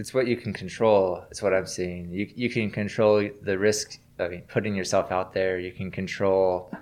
It's 0.00 0.14
what 0.14 0.26
you 0.26 0.36
can 0.36 0.52
control. 0.54 1.22
It's 1.30 1.42
what 1.42 1.52
I'm 1.52 1.66
seeing. 1.66 2.10
You 2.10 2.26
you 2.34 2.48
can 2.48 2.70
control 2.70 3.28
the 3.42 3.58
risk. 3.58 3.98
I 4.18 4.28
mean, 4.28 4.42
putting 4.48 4.74
yourself 4.74 5.12
out 5.12 5.34
there. 5.34 5.58
You 5.58 5.72
can 5.72 5.90
control 5.90 6.72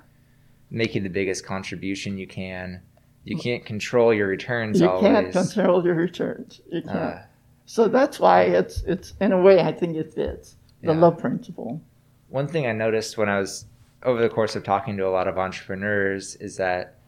making 0.71 1.03
the 1.03 1.11
biggest 1.11 1.45
contribution 1.45 2.17
you 2.17 2.29
can. 2.29 2.81
You 3.25 3.37
can't 3.37 3.65
control 3.67 4.15
your 4.15 4.29
returns. 4.29 4.81
You 4.81 4.89
always. 4.89 5.03
can't 5.03 5.33
control 5.33 5.85
your 5.85 5.97
returns. 5.97 6.61
You 6.71 6.83
can't. 6.83 6.97
Uh, 6.97 7.19
so 7.67 7.89
that's 7.89 8.21
why 8.21 8.43
it's 8.43 8.83
it's 8.83 9.15
in 9.21 9.33
a 9.33 9.41
way 9.43 9.61
I 9.61 9.73
think 9.73 9.97
it 9.97 10.15
fits 10.15 10.57
the 10.83 10.93
Yeah. 10.93 11.01
love 11.01 11.19
principle. 11.19 11.83
one 12.29 12.47
thing 12.47 12.67
I 12.67 12.73
noticed 12.73 13.19
when 13.19 13.29
I 13.29 13.39
was 13.41 13.65
over 14.05 14.23
the 14.23 14.29
course 14.29 14.55
of 14.55 14.63
talking 14.63 14.97
to 14.99 15.07
a 15.09 15.11
lot 15.19 15.27
of 15.27 15.39
entrepreneurs 15.39 16.37
is 16.37 16.57
that 16.57 16.99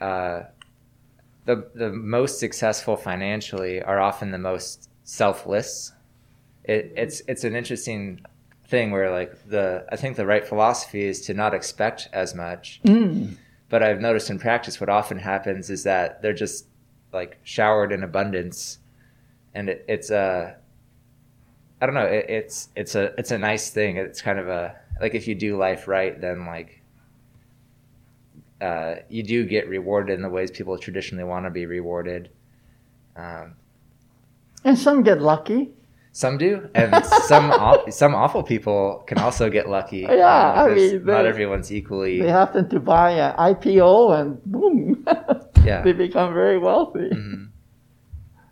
uh, 0.00 0.44
the 1.44 1.68
the 1.74 1.90
most 1.90 2.38
successful 2.40 2.96
financially 2.96 3.82
are 3.82 4.00
often 4.00 4.30
the 4.30 4.38
most 4.38 4.89
selfless. 5.10 5.92
It, 6.64 6.92
it's 6.96 7.22
it's 7.26 7.42
an 7.44 7.56
interesting 7.56 8.24
thing 8.68 8.92
where 8.92 9.10
like 9.10 9.48
the 9.48 9.84
I 9.90 9.96
think 9.96 10.16
the 10.16 10.26
right 10.26 10.46
philosophy 10.46 11.02
is 11.02 11.20
to 11.22 11.34
not 11.34 11.52
expect 11.54 12.08
as 12.12 12.34
much, 12.34 12.80
Mm. 12.84 13.36
but 13.68 13.82
I've 13.82 14.00
noticed 14.00 14.30
in 14.30 14.38
practice 14.38 14.80
what 14.80 14.88
often 14.88 15.18
happens 15.18 15.68
is 15.70 15.82
that 15.84 16.22
they're 16.22 16.32
just 16.32 16.66
like 17.12 17.38
showered 17.42 17.90
in 17.92 18.04
abundance, 18.04 18.78
and 19.54 19.68
it, 19.68 19.84
it's 19.88 20.10
a 20.10 20.56
I 21.80 21.86
don't 21.86 21.94
know 21.96 22.06
it, 22.06 22.26
it's 22.28 22.68
it's 22.76 22.94
a 22.94 23.12
it's 23.18 23.32
a 23.32 23.38
nice 23.38 23.70
thing. 23.70 23.96
It's 23.96 24.22
kind 24.22 24.38
of 24.38 24.48
a 24.48 24.76
like 25.00 25.14
if 25.14 25.26
you 25.26 25.34
do 25.34 25.56
life 25.56 25.88
right, 25.88 26.20
then 26.20 26.46
like 26.46 26.82
uh, 28.60 28.96
you 29.08 29.22
do 29.24 29.44
get 29.46 29.66
rewarded 29.68 30.14
in 30.14 30.22
the 30.22 30.28
ways 30.28 30.50
people 30.52 30.76
traditionally 30.78 31.24
want 31.24 31.46
to 31.46 31.50
be 31.50 31.66
rewarded. 31.66 32.30
Um, 33.16 33.56
And 34.64 34.78
some 34.78 35.02
get 35.02 35.20
lucky. 35.22 35.70
some 36.12 36.36
do, 36.38 36.68
and 36.74 37.04
some 37.06 37.50
aw- 37.64 37.88
some 37.90 38.14
awful 38.14 38.42
people 38.42 39.02
can 39.06 39.18
also 39.18 39.48
get 39.48 39.68
lucky. 39.68 40.00
Yeah, 40.00 40.52
I 40.62 40.68
because 40.68 40.92
mean, 40.92 41.04
not 41.06 41.24
everyone's 41.26 41.70
equally. 41.72 42.20
They 42.20 42.28
happen 42.28 42.68
to 42.70 42.80
buy 42.80 43.12
an 43.12 43.36
IPO 43.36 44.20
and 44.20 44.44
boom, 44.44 45.06
Yeah. 45.64 45.82
they 45.82 45.92
become 45.92 46.34
very 46.34 46.58
wealthy. 46.58 47.10
Mhm. 47.10 47.48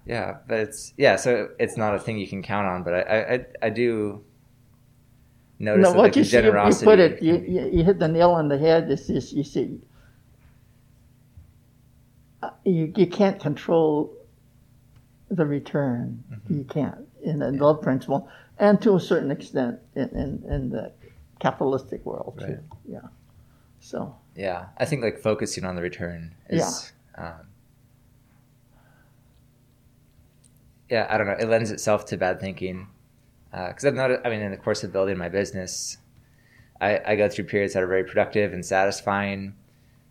Yeah, 0.06 0.36
but 0.48 0.58
it's 0.60 0.94
yeah, 0.96 1.16
so 1.16 1.48
it's 1.58 1.76
not 1.76 1.94
a 1.94 1.98
thing 1.98 2.16
you 2.18 2.26
can 2.28 2.42
count 2.42 2.66
on. 2.66 2.82
But 2.84 2.94
I 2.94 3.02
I, 3.34 3.46
I, 3.66 3.70
do 3.70 4.24
notice 5.58 5.82
No, 5.84 5.90
that 5.92 5.96
what 5.98 6.02
like, 6.04 6.16
you 6.16 6.22
the 6.22 6.28
see, 6.30 6.36
you, 6.36 6.42
generosity. 6.42 6.84
put 6.86 6.98
it, 6.98 7.22
you, 7.22 7.34
you, 7.46 7.68
you 7.72 7.84
hit 7.84 7.98
the 7.98 8.08
nail 8.08 8.30
on 8.30 8.48
the 8.48 8.56
head. 8.56 8.90
It's 8.90 9.06
just 9.08 9.34
you 9.34 9.44
see, 9.44 9.80
uh, 12.42 12.50
you 12.64 12.92
you 12.96 13.06
can't 13.06 13.38
control 13.40 14.14
the 15.30 15.46
return. 15.46 16.24
Mm-hmm. 16.32 16.54
You 16.54 16.64
can't 16.64 17.08
in 17.22 17.40
the 17.40 17.52
love 17.52 17.82
principle, 17.82 18.28
and 18.58 18.80
to 18.82 18.94
a 18.94 19.00
certain 19.00 19.30
extent 19.30 19.78
in 19.94 20.08
in, 20.10 20.44
in 20.50 20.70
the 20.70 20.92
capitalistic 21.40 22.04
world 22.04 22.40
too. 22.40 22.58
Yeah. 22.88 23.00
So 23.80 24.16
yeah, 24.34 24.66
I 24.78 24.84
think 24.84 25.02
like 25.02 25.18
focusing 25.18 25.64
on 25.64 25.76
the 25.76 25.82
return 25.82 26.34
is. 26.48 26.92
Um, 27.16 27.48
yeah, 30.88 31.06
I 31.10 31.18
don't 31.18 31.26
know. 31.26 31.36
It 31.38 31.48
lends 31.48 31.70
itself 31.70 32.06
to 32.06 32.16
bad 32.16 32.40
thinking 32.40 32.88
because 33.50 33.84
I've 33.84 33.94
noticed. 33.94 34.22
I 34.24 34.30
mean, 34.30 34.40
in 34.40 34.50
the 34.50 34.56
course 34.56 34.84
of 34.84 34.92
building 34.92 35.18
my 35.18 35.28
business, 35.28 35.98
I, 36.80 37.00
I 37.04 37.16
go 37.16 37.28
through 37.28 37.44
periods 37.44 37.74
that 37.74 37.82
are 37.82 37.86
very 37.86 38.04
productive 38.04 38.52
and 38.52 38.64
satisfying, 38.64 39.54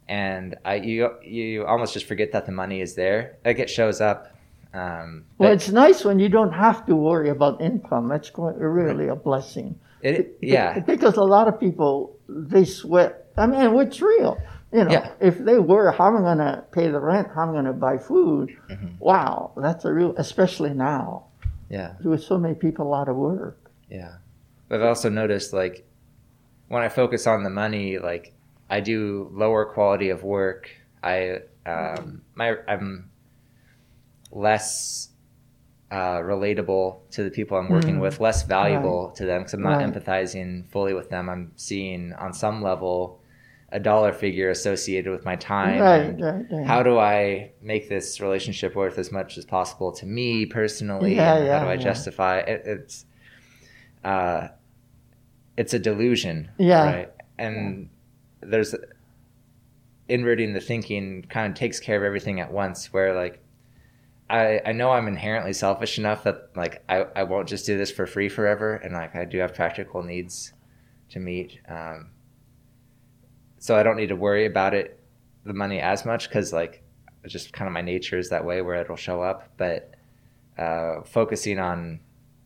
and 0.07 0.55
I 0.65 0.75
you 0.75 1.11
you 1.23 1.65
almost 1.65 1.93
just 1.93 2.05
forget 2.05 2.31
that 2.33 2.45
the 2.45 2.51
money 2.51 2.81
is 2.81 2.95
there. 2.95 3.37
Like 3.43 3.59
it 3.59 3.69
shows 3.69 4.01
up. 4.01 4.33
Um, 4.77 5.25
well, 5.39 5.51
it's 5.51 5.69
nice 5.69 6.05
when 6.05 6.19
you 6.19 6.29
don't 6.29 6.51
have 6.53 6.85
to 6.85 6.95
worry 6.95 7.29
about 7.29 7.61
income. 7.61 8.07
That's 8.07 8.29
quite, 8.29 8.55
really 8.57 9.07
a 9.07 9.15
blessing. 9.15 9.79
it, 10.01 10.37
yeah, 10.41 10.79
Because 10.79 11.17
a 11.17 11.23
lot 11.23 11.47
of 11.47 11.59
people 11.59 12.15
they 12.29 12.65
sweat. 12.65 13.25
I 13.37 13.47
mean, 13.47 13.75
it's 13.79 14.01
real. 14.01 14.37
You 14.71 14.83
know, 14.83 14.91
Yeah. 14.91 15.11
if 15.19 15.39
they 15.39 15.57
were, 15.59 15.91
how 15.91 16.07
am 16.07 16.17
I 16.17 16.21
going 16.21 16.37
to 16.39 16.63
pay 16.71 16.89
the 16.89 16.99
rent? 16.99 17.29
How 17.33 17.43
am 17.43 17.49
I 17.49 17.53
going 17.53 17.65
to 17.65 17.73
buy 17.73 17.97
food? 17.97 18.55
Mhm. 18.69 18.99
Wow, 18.99 19.51
that's 19.57 19.85
a 19.85 19.93
real, 19.93 20.13
especially 20.17 20.73
now 20.73 21.25
yeah. 21.69 21.93
with 22.03 22.21
so 22.21 22.37
many 22.37 22.53
people 22.55 22.93
out 22.93 23.07
of 23.09 23.15
work. 23.15 23.57
Yeah. 23.89 24.15
But 24.67 24.81
I've 24.81 24.87
also 24.87 25.09
noticed 25.09 25.53
like 25.53 25.85
when 26.67 26.83
I 26.83 26.89
focus 26.89 27.25
on 27.25 27.43
the 27.43 27.49
money, 27.49 27.97
like 27.97 28.33
I 28.69 28.81
do 28.81 29.29
lower 29.33 29.65
quality 29.65 30.09
of 30.09 30.23
work. 30.23 30.69
I 31.01 31.39
um 31.65 32.21
my 32.35 32.57
I'm 32.67 33.09
less 34.31 35.09
uh, 35.89 36.17
relatable 36.17 36.97
to 37.11 37.23
the 37.23 37.31
people 37.31 37.57
I'm 37.57 37.69
working 37.69 37.95
Mm. 37.95 38.01
with, 38.01 38.19
less 38.19 38.43
valuable 38.43 39.11
to 39.11 39.25
them 39.25 39.39
because 39.41 39.53
I'm 39.53 39.61
not 39.63 39.77
Right. 39.81 39.87
empathizing 39.93 40.67
fully 40.69 40.93
with 40.93 41.09
them. 41.09 41.29
I'm 41.29 41.53
seeing 41.55 42.11
on 42.13 42.33
some 42.33 42.61
level 42.61 43.21
a 43.71 43.79
dollar 43.79 44.11
figure 44.11 44.49
associated 44.49 45.09
with 45.11 45.23
my 45.23 45.37
time. 45.37 45.79
Right, 45.81 46.19
right, 46.19 46.45
right. 46.51 46.65
How 46.65 46.83
do 46.83 46.97
I 46.97 47.51
make 47.61 47.87
this 47.87 48.19
relationship 48.19 48.75
worth 48.75 48.97
as 48.97 49.11
much 49.13 49.37
as 49.37 49.45
possible 49.45 49.91
to 49.93 50.05
me 50.05 50.45
personally? 50.45 51.15
Yeah, 51.15 51.41
yeah, 51.43 51.59
how 51.59 51.63
do 51.65 51.69
I 51.71 51.75
yeah. 51.75 51.79
justify 51.79 52.39
it? 52.39 52.63
It's 52.65 53.05
uh, 54.03 54.49
it's 55.57 55.73
a 55.73 55.79
delusion, 55.79 56.49
Yeah. 56.57 56.83
right? 56.85 57.11
And 57.37 57.89
there's 58.41 58.75
inverting 60.09 60.53
the 60.53 60.61
thinking 60.61 61.23
kind 61.29 61.51
of 61.51 61.57
takes 61.57 61.79
care 61.79 61.97
of 61.97 62.03
everything 62.03 62.39
at 62.39 62.51
once. 62.51 62.91
Where 62.93 63.13
like 63.13 63.39
I 64.29 64.61
I 64.65 64.71
know 64.73 64.91
I'm 64.91 65.07
inherently 65.07 65.53
selfish 65.53 65.97
enough 65.97 66.23
that 66.23 66.49
like 66.55 66.83
I 66.89 67.05
I 67.15 67.23
won't 67.23 67.47
just 67.47 67.65
do 67.65 67.77
this 67.77 67.91
for 67.91 68.05
free 68.05 68.29
forever, 68.29 68.75
and 68.75 68.93
like 68.93 69.15
I 69.15 69.25
do 69.25 69.39
have 69.39 69.53
practical 69.53 70.03
needs 70.03 70.53
to 71.09 71.19
meet. 71.19 71.59
Um, 71.67 72.11
so 73.59 73.75
I 73.75 73.83
don't 73.83 73.97
need 73.97 74.09
to 74.09 74.15
worry 74.15 74.45
about 74.45 74.73
it, 74.73 74.99
the 75.45 75.53
money 75.53 75.79
as 75.79 76.05
much, 76.05 76.27
because 76.27 76.53
like 76.53 76.83
just 77.25 77.53
kind 77.53 77.67
of 77.67 77.73
my 77.73 77.81
nature 77.81 78.17
is 78.17 78.29
that 78.29 78.45
way 78.45 78.61
where 78.61 78.75
it'll 78.75 78.95
show 78.95 79.21
up. 79.21 79.49
But 79.57 79.93
uh, 80.57 81.03
focusing 81.03 81.59
on 81.59 81.99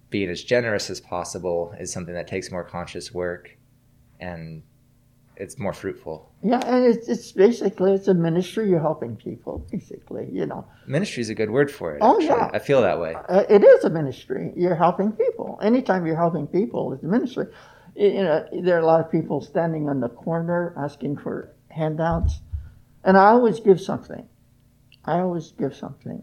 being 0.09 0.29
as 0.29 0.43
generous 0.43 0.89
as 0.89 0.99
possible 0.99 1.73
is 1.79 1.91
something 1.91 2.13
that 2.13 2.27
takes 2.27 2.51
more 2.51 2.63
conscious 2.63 3.13
work, 3.13 3.57
and 4.19 4.63
it's 5.41 5.57
more 5.57 5.73
fruitful. 5.73 6.31
Yeah, 6.43 6.61
and 6.65 6.85
it's, 6.85 7.09
it's 7.09 7.31
basically 7.31 7.93
it's 7.93 8.07
a 8.07 8.13
ministry. 8.13 8.69
You're 8.69 8.79
helping 8.79 9.15
people, 9.15 9.65
basically. 9.71 10.27
You 10.31 10.45
know, 10.45 10.65
Ministry 10.85 11.21
is 11.21 11.29
a 11.29 11.35
good 11.35 11.49
word 11.49 11.71
for 11.71 11.95
it. 11.95 11.99
Oh, 12.01 12.21
actually. 12.21 12.27
yeah. 12.27 12.51
I 12.53 12.59
feel 12.59 12.81
that 12.83 12.99
way. 12.99 13.15
Uh, 13.27 13.43
it 13.49 13.63
is 13.63 13.83
a 13.83 13.89
ministry. 13.89 14.53
You're 14.55 14.75
helping 14.75 15.11
people. 15.13 15.59
Anytime 15.63 16.05
you're 16.05 16.15
helping 16.15 16.45
people, 16.45 16.93
it's 16.93 17.03
a 17.03 17.07
ministry. 17.07 17.47
You 17.95 18.23
know, 18.23 18.47
there 18.61 18.75
are 18.77 18.79
a 18.79 18.85
lot 18.85 19.01
of 19.03 19.11
people 19.11 19.41
standing 19.41 19.89
on 19.89 19.99
the 19.99 20.09
corner 20.09 20.73
asking 20.77 21.17
for 21.17 21.51
handouts, 21.69 22.39
and 23.03 23.17
I 23.17 23.31
always 23.31 23.59
give 23.59 23.81
something. 23.81 24.27
I 25.05 25.19
always 25.19 25.51
give 25.51 25.75
something. 25.75 26.21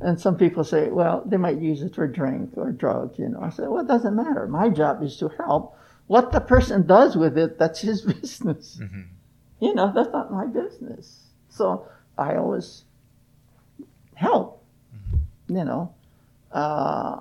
And 0.00 0.18
some 0.18 0.36
people 0.36 0.64
say, 0.64 0.88
well, 0.88 1.22
they 1.26 1.36
might 1.36 1.58
use 1.58 1.82
it 1.82 1.94
for 1.94 2.06
drink 2.06 2.50
or 2.56 2.72
drugs. 2.72 3.18
You 3.18 3.28
know, 3.28 3.40
I 3.42 3.50
say, 3.50 3.64
well, 3.66 3.84
it 3.84 3.88
doesn't 3.88 4.16
matter. 4.16 4.46
My 4.46 4.70
job 4.70 5.02
is 5.02 5.16
to 5.18 5.28
help. 5.28 5.76
What 6.06 6.32
the 6.32 6.40
person 6.40 6.86
does 6.86 7.16
with 7.16 7.36
it, 7.36 7.58
that's 7.58 7.80
his 7.80 8.00
business. 8.14 8.78
hmm 8.78 9.02
You 9.60 9.74
know, 9.74 9.92
that's 9.94 10.12
not 10.12 10.32
my 10.32 10.46
business. 10.46 11.26
So 11.48 11.86
I 12.18 12.36
always 12.36 12.84
help, 14.14 14.62
you 15.48 15.64
know. 15.64 15.94
Uh, 16.52 17.20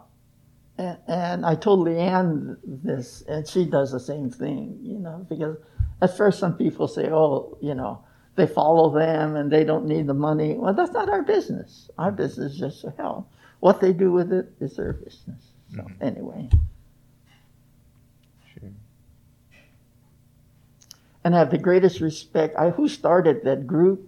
and, 0.78 0.98
and 1.08 1.46
I 1.46 1.56
told 1.56 1.88
Leanne 1.88 2.58
this, 2.64 3.24
and 3.28 3.48
she 3.48 3.66
does 3.66 3.92
the 3.92 4.00
same 4.00 4.30
thing, 4.30 4.80
you 4.84 5.00
know, 5.00 5.26
because 5.30 5.58
at 6.02 6.16
first 6.18 6.40
some 6.40 6.56
people 6.58 6.88
say, 6.88 7.10
oh, 7.10 7.58
you 7.62 7.74
know, 7.74 8.04
they 8.36 8.46
follow 8.48 8.90
them 8.94 9.36
and 9.38 9.50
they 9.52 9.64
don't 9.64 9.86
need 9.86 10.08
the 10.08 10.14
money. 10.14 10.54
Well, 10.56 10.74
that's 10.74 10.92
not 10.92 11.10
our 11.10 11.22
business. 11.24 11.90
Our 11.98 12.12
business 12.12 12.54
is 12.54 12.60
just 12.60 12.82
to 12.82 12.92
help. 12.98 13.30
What 13.62 13.80
they 13.80 13.94
do 13.94 14.12
with 14.12 14.34
it 14.34 14.52
is 14.60 14.76
their 14.76 14.94
business. 14.94 15.42
So, 15.74 15.82
Mhm. 15.82 15.96
anyway. 16.02 16.50
And 21.26 21.36
I 21.36 21.40
have 21.40 21.50
the 21.50 21.58
greatest 21.58 22.00
respect. 22.00 22.56
I, 22.56 22.70
who 22.70 22.88
started 22.88 23.44
that 23.44 23.66
group? 23.68 24.08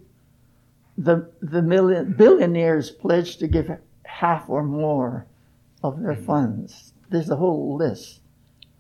The 0.98 1.30
the 1.42 1.62
million 1.62 2.14
billionaires 2.14 2.92
pledged 2.92 3.40
to 3.40 3.48
give 3.48 3.70
half 4.06 4.50
or 4.50 4.64
more 4.64 5.26
of 5.84 6.02
their 6.02 6.16
funds. 6.16 6.94
There's 7.10 7.30
a 7.30 7.36
whole 7.36 7.76
list. 7.76 8.22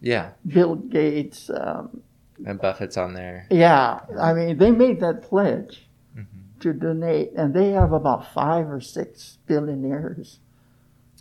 Yeah, 0.01 0.31
Bill 0.47 0.75
Gates. 0.75 1.49
Um, 1.49 2.01
and 2.45 2.61
Buffett's 2.61 2.97
on 2.97 3.13
there. 3.13 3.47
yeah, 3.49 4.01
I 4.19 4.33
mean 4.33 4.57
they 4.57 4.71
made 4.71 4.99
that 5.01 5.23
pledge 5.23 5.87
hmm 6.13 6.23
to 6.59 6.73
donate, 6.73 7.33
and 7.35 7.53
they 7.53 7.69
have 7.71 7.91
about 7.91 8.33
five 8.33 8.67
or 8.67 8.81
six 8.81 9.37
billionaires 9.45 10.39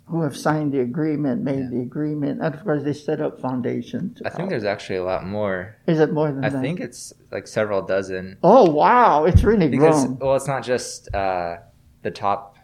who 0.07 0.21
have 0.21 0.35
signed 0.37 0.71
the 0.73 0.79
agreement, 0.79 1.43
made 1.43 1.59
Yeah. 1.59 1.69
the 1.69 1.81
agreement, 1.81 2.41
and 2.41 2.55
of 2.55 2.63
course 2.63 2.83
they 2.83 2.93
set 2.93 3.19
up 3.21 3.39
foundations. 3.41 4.21
I 4.25 4.29
think 4.29 4.49
there's 4.49 4.63
actually 4.63 4.95
a 4.97 5.03
lot 5.03 5.25
more. 5.25 5.75
is 5.85 5.99
it 5.99 6.11
more 6.13 6.31
than 6.31 6.43
I 6.45 6.49
that? 6.49 6.61
think 6.61 6.79
it's 6.79 7.13
like 7.31 7.45
several 7.47 7.81
dozen. 7.81 8.37
Oh 8.43 8.69
wow, 8.71 9.25
it's 9.25 9.43
really 9.43 9.67
because 9.67 10.05
grown. 10.05 10.17
well 10.19 10.35
it's 10.35 10.47
not 10.47 10.63
just 10.63 11.13
uh, 11.13 11.57
the 12.03 12.11
top 12.11 12.55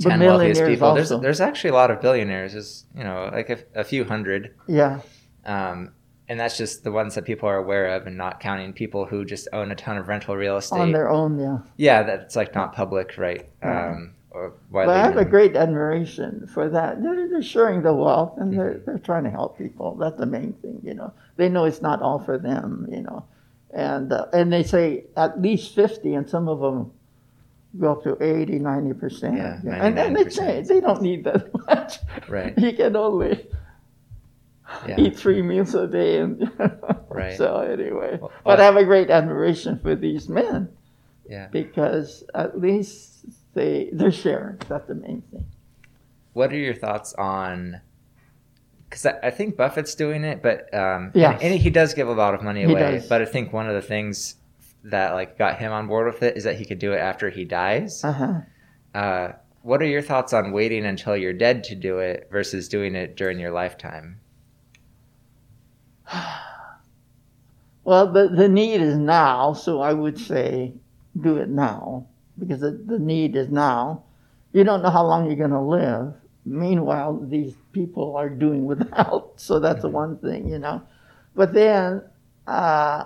10 0.00 0.20
wealthiest 0.20 0.64
people. 0.64 0.94
There's, 0.94 1.12
also. 1.12 1.22
there's 1.22 1.40
actually 1.40 1.70
a 1.70 1.74
lot 1.74 1.90
of 1.90 2.00
billionaires. 2.00 2.52
There's, 2.52 2.86
you 2.96 3.04
know, 3.04 3.28
like 3.32 3.50
a, 3.50 3.58
a 3.74 3.84
few 3.84 4.04
hundred. 4.04 4.54
Yeah, 4.66 5.00
Um, 5.44 5.92
and 6.28 6.40
that's 6.40 6.56
just 6.56 6.82
the 6.82 6.90
ones 6.92 7.14
that 7.14 7.24
people 7.24 7.48
are 7.48 7.58
aware 7.58 7.88
of 7.94 8.06
and 8.06 8.16
not 8.16 8.40
counting 8.40 8.72
people 8.72 9.04
who 9.04 9.24
just 9.24 9.48
own 9.52 9.70
a 9.70 9.74
ton 9.74 9.98
of 9.98 10.08
rental 10.08 10.34
real 10.34 10.56
estate. 10.56 10.78
on 10.80 10.92
their 10.92 11.10
own. 11.10 11.38
Yeah. 11.38 11.58
yeah, 11.76 12.02
that's 12.04 12.36
like 12.36 12.54
not 12.54 12.74
public, 12.74 13.18
right? 13.18 13.48
Yeah. 13.62 13.90
Um, 13.90 14.14
or 14.32 14.54
I 14.74 14.96
have 14.98 15.16
a 15.18 15.24
great 15.24 15.56
admiration 15.56 16.46
for 16.52 16.68
that. 16.70 17.02
They're, 17.02 17.28
they're 17.28 17.42
sharing 17.42 17.82
the 17.82 17.92
wealth 17.92 18.38
and 18.38 18.52
they're, 18.52 18.74
Mm-hmm. 18.74 18.84
they're 18.86 18.98
trying 18.98 19.24
to 19.24 19.30
help 19.30 19.58
people. 19.58 19.94
That's 19.96 20.18
the 20.18 20.26
main 20.26 20.54
thing, 20.54 20.80
you 20.82 20.94
know. 20.94 21.12
They 21.36 21.48
know 21.48 21.64
it's 21.64 21.82
not 21.82 22.00
all 22.02 22.18
for 22.18 22.38
them, 22.38 22.86
you 22.90 23.02
know. 23.02 23.24
And 23.74 24.12
uh, 24.12 24.26
and 24.32 24.52
they 24.52 24.62
say 24.64 25.04
at 25.16 25.40
least 25.40 25.74
50, 25.74 26.14
and 26.14 26.28
some 26.28 26.46
of 26.48 26.60
them 26.60 26.92
go 27.78 27.92
up 27.92 28.02
to 28.04 28.22
80, 28.22 28.58
90%. 28.58 29.36
Yeah, 29.36 29.60
And 29.86 29.96
then 29.96 30.12
they 30.12 30.28
say 30.28 30.60
they 30.62 30.80
don't 30.80 31.00
need 31.00 31.24
that 31.24 31.48
much. 31.66 31.98
Right. 32.28 32.52
You 32.58 32.72
can 32.74 32.94
only 32.96 33.46
Yeah. 34.86 35.00
eat 35.00 35.16
three 35.16 35.40
meals 35.42 35.74
a 35.74 35.86
day. 35.86 36.18
and 36.20 36.50
Right. 37.08 37.36
So, 37.36 37.60
anyway. 37.60 38.18
Well, 38.20 38.30
but 38.44 38.58
well- 38.58 38.60
I 38.60 38.64
have 38.64 38.76
a 38.76 38.84
great 38.84 39.10
admiration 39.10 39.78
for 39.78 39.94
these 39.94 40.28
men 40.28 40.68
Yeah. 41.28 41.48
because 41.50 42.24
at 42.34 42.58
least 42.60 43.11
they, 43.54 43.90
they're 43.92 44.12
sharing. 44.12 44.56
That's 44.68 44.86
the 44.86 44.94
main 44.94 45.22
thing. 45.30 45.46
What 46.32 46.52
are 46.52 46.56
your 46.58 46.74
thoughts 46.74 47.14
on? 47.14 47.80
Because 48.88 49.06
I, 49.06 49.18
I 49.24 49.30
think 49.30 49.56
Buffett's 49.56 49.94
doing 49.94 50.24
it, 50.24 50.42
but 50.42 50.72
um, 50.74 51.10
Yes. 51.14 51.40
and, 51.42 51.52
and 51.52 51.60
he 51.60 51.70
does 51.70 51.94
give 51.94 52.08
a 52.08 52.12
lot 52.12 52.34
of 52.34 52.42
money 52.42 52.64
away. 52.64 53.02
But 53.08 53.22
I 53.22 53.24
think 53.26 53.52
one 53.52 53.68
of 53.68 53.74
the 53.74 53.82
things 53.82 54.36
that 54.84 55.12
like 55.12 55.38
got 55.38 55.58
him 55.58 55.72
on 55.72 55.86
board 55.86 56.06
with 56.12 56.22
it 56.22 56.36
is 56.36 56.44
that 56.44 56.56
he 56.56 56.64
could 56.64 56.78
do 56.78 56.92
it 56.92 56.98
after 56.98 57.30
he 57.30 57.44
dies. 57.44 58.02
Uh-huh. 58.04 58.40
Uh, 58.94 59.32
what 59.62 59.80
are 59.80 59.86
your 59.86 60.02
thoughts 60.02 60.32
on 60.32 60.50
waiting 60.52 60.84
until 60.84 61.16
you're 61.16 61.32
dead 61.32 61.62
to 61.64 61.74
do 61.74 61.98
it 61.98 62.28
versus 62.32 62.68
doing 62.68 62.94
it 62.94 63.16
during 63.16 63.38
your 63.38 63.52
lifetime? 63.52 64.18
Well, 67.84 68.12
the, 68.12 68.28
the 68.28 68.48
need 68.48 68.80
is 68.80 68.96
now, 68.96 69.54
so 69.54 69.80
I 69.80 69.92
would 69.92 70.16
say 70.16 70.72
do 71.20 71.38
it 71.38 71.48
now 71.48 72.06
because 72.42 72.60
the, 72.60 72.72
the 72.72 72.98
need 72.98 73.36
is 73.36 73.48
now. 73.50 74.02
You 74.52 74.64
don't 74.64 74.82
know 74.82 74.90
how 74.90 75.04
long 75.06 75.26
you're 75.26 75.36
going 75.36 75.50
to 75.50 75.60
live. 75.60 76.14
Meanwhile, 76.44 77.20
these 77.28 77.54
people 77.72 78.16
are 78.16 78.28
doing 78.28 78.64
without, 78.66 79.32
so 79.36 79.60
that's 79.60 79.82
the 79.82 79.88
one 79.88 80.18
thing, 80.18 80.48
you 80.48 80.58
know. 80.58 80.82
But 81.34 81.54
then, 81.54 82.02
uh, 82.46 83.04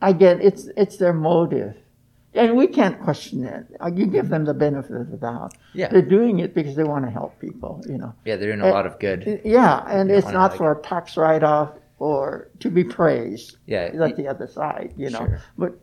again, 0.00 0.40
it's 0.42 0.68
it's 0.76 0.96
their 0.96 1.12
motive, 1.12 1.74
and 2.34 2.56
we 2.56 2.66
can't 2.66 3.00
question 3.00 3.44
it. 3.44 3.66
Uh, 3.80 3.90
You 3.94 4.06
give 4.06 4.28
them 4.28 4.44
the 4.44 4.54
benefit 4.54 4.96
of 4.96 5.10
the 5.10 5.16
doubt. 5.16 5.54
Yeah. 5.72 5.88
They're 5.88 6.02
doing 6.02 6.40
it 6.40 6.52
because 6.54 6.74
they 6.76 6.84
want 6.84 7.04
to 7.04 7.10
help 7.10 7.38
people, 7.38 7.82
you 7.88 7.96
know. 7.96 8.12
Yeah, 8.24 8.36
they're 8.36 8.48
doing 8.54 8.60
a 8.60 8.68
Uh, 8.68 8.72
lot 8.72 8.86
of 8.86 8.98
good. 8.98 9.40
Yeah, 9.44 9.84
and 9.88 10.10
it's 10.10 10.26
not 10.30 10.50
like- 10.50 10.58
for 10.58 10.72
a 10.72 10.82
tax 10.82 11.16
write-off 11.16 11.70
or 11.98 12.50
to 12.58 12.70
be 12.70 12.84
praised. 12.84 13.56
Yeah, 13.66 13.90
That's 13.94 14.16
the 14.16 14.26
other 14.28 14.48
side, 14.48 14.92
you 14.96 15.08
know. 15.10 15.20
Sure. 15.20 15.38
But 15.56 15.78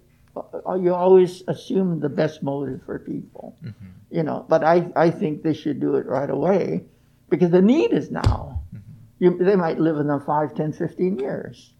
you 0.80 0.93
always 0.93 1.43
assume 1.47 1.99
the 1.99 2.10
best 2.10 2.41
motive 2.43 2.82
for 2.86 2.99
people, 2.99 3.56
Mm-hmm. 3.63 3.86
you 4.12 4.23
know. 4.23 4.45
But 4.47 4.63
I, 4.63 4.91
I 4.95 5.10
think 5.12 5.43
they 5.43 5.54
should 5.54 5.80
do 5.80 5.95
it 5.95 6.06
right 6.06 6.30
away 6.30 6.84
because 7.30 7.52
the 7.52 7.62
need 7.62 7.91
is 7.93 8.10
now. 8.12 8.62
Mm-hmm. 8.75 8.93
You, 9.19 9.38
they 9.38 9.56
might 9.56 9.80
live 9.80 9.97
another 9.97 10.23
5, 10.23 10.56
10, 10.56 10.73
15 10.73 11.19
years. 11.19 11.73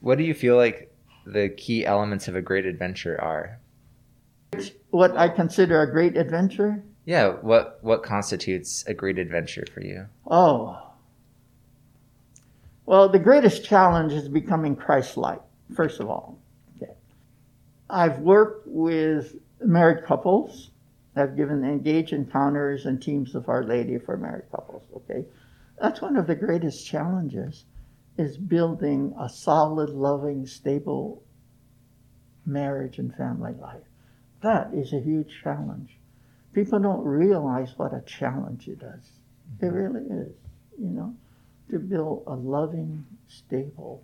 What 0.00 0.18
do 0.18 0.24
you 0.24 0.34
feel 0.34 0.56
like 0.56 0.94
the 1.26 1.48
key 1.48 1.84
elements 1.84 2.28
of 2.28 2.36
a 2.36 2.42
great 2.42 2.64
adventure 2.66 3.20
are? 3.20 3.58
What 4.90 5.16
I 5.16 5.28
consider 5.28 5.82
a 5.82 5.90
great 5.90 6.16
adventure, 6.16 6.82
Yeah, 7.04 7.30
what 7.42 7.78
what 7.82 8.02
constitutes 8.04 8.84
a 8.86 8.94
great 8.94 9.18
adventure 9.18 9.64
for 9.72 9.80
you? 9.82 10.06
oh. 10.28 10.82
Well, 12.86 13.08
the 13.08 13.18
greatest 13.18 13.64
challenge 13.64 14.12
is 14.12 14.28
becoming 14.28 14.76
Christ-like, 14.76 15.42
first 15.74 16.00
of 16.00 16.08
all. 16.08 16.38
Okay. 16.76 16.92
I've 17.90 18.20
worked 18.20 18.66
with 18.68 19.34
married 19.60 20.04
couples. 20.04 20.70
I've 21.16 21.36
given 21.36 21.64
engaged 21.64 22.12
encounters 22.12 22.86
and 22.86 23.02
teams 23.02 23.34
of 23.34 23.48
Our 23.48 23.64
Lady 23.64 23.98
for 23.98 24.16
married 24.16 24.50
couples. 24.50 24.82
Okay, 24.94 25.24
that's 25.80 26.00
one 26.00 26.16
of 26.16 26.26
the 26.26 26.34
greatest 26.34 26.86
challenges, 26.86 27.64
is 28.18 28.36
building 28.36 29.14
a 29.18 29.28
solid, 29.28 29.90
loving, 29.90 30.46
stable 30.46 31.22
marriage 32.44 32.98
and 32.98 33.14
family 33.14 33.52
life. 33.60 33.82
That 34.42 34.72
is 34.74 34.92
a 34.92 35.00
huge 35.00 35.40
challenge. 35.42 35.98
People 36.52 36.78
don't 36.78 37.04
realize 37.04 37.72
what 37.76 37.94
a 37.94 38.02
challenge 38.02 38.68
it 38.68 38.82
is. 38.82 39.10
It 39.60 39.64
mm-hmm. 39.64 39.74
really 39.74 40.22
is. 40.22 40.32
You 40.78 40.90
know, 40.90 41.14
to 41.70 41.78
build 41.78 42.24
a 42.26 42.34
loving, 42.34 43.04
stable 43.28 44.02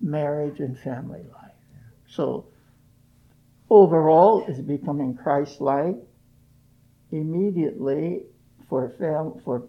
marriage 0.00 0.60
and 0.60 0.78
family 0.78 1.24
life. 1.32 1.52
So 2.08 2.46
overall 3.70 4.44
is 4.46 4.60
becoming 4.60 5.16
Christ-like 5.16 5.96
immediately 7.12 8.22
for 8.68 8.90
fam- 8.98 9.40
for 9.44 9.62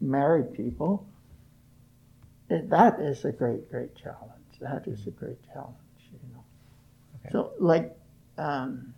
married 0.00 0.54
people. 0.54 1.06
eh, 2.50 2.62
That 2.68 3.00
is 3.00 3.24
a 3.24 3.32
great, 3.32 3.70
great 3.70 3.94
challenge. 3.94 4.30
That 4.60 4.86
is 4.86 5.06
a 5.06 5.10
great 5.10 5.38
challenge, 5.52 5.76
you 6.12 6.18
know. 6.32 6.44
Okay. 7.20 7.30
So 7.32 7.52
like 7.58 7.96
um, 8.38 8.94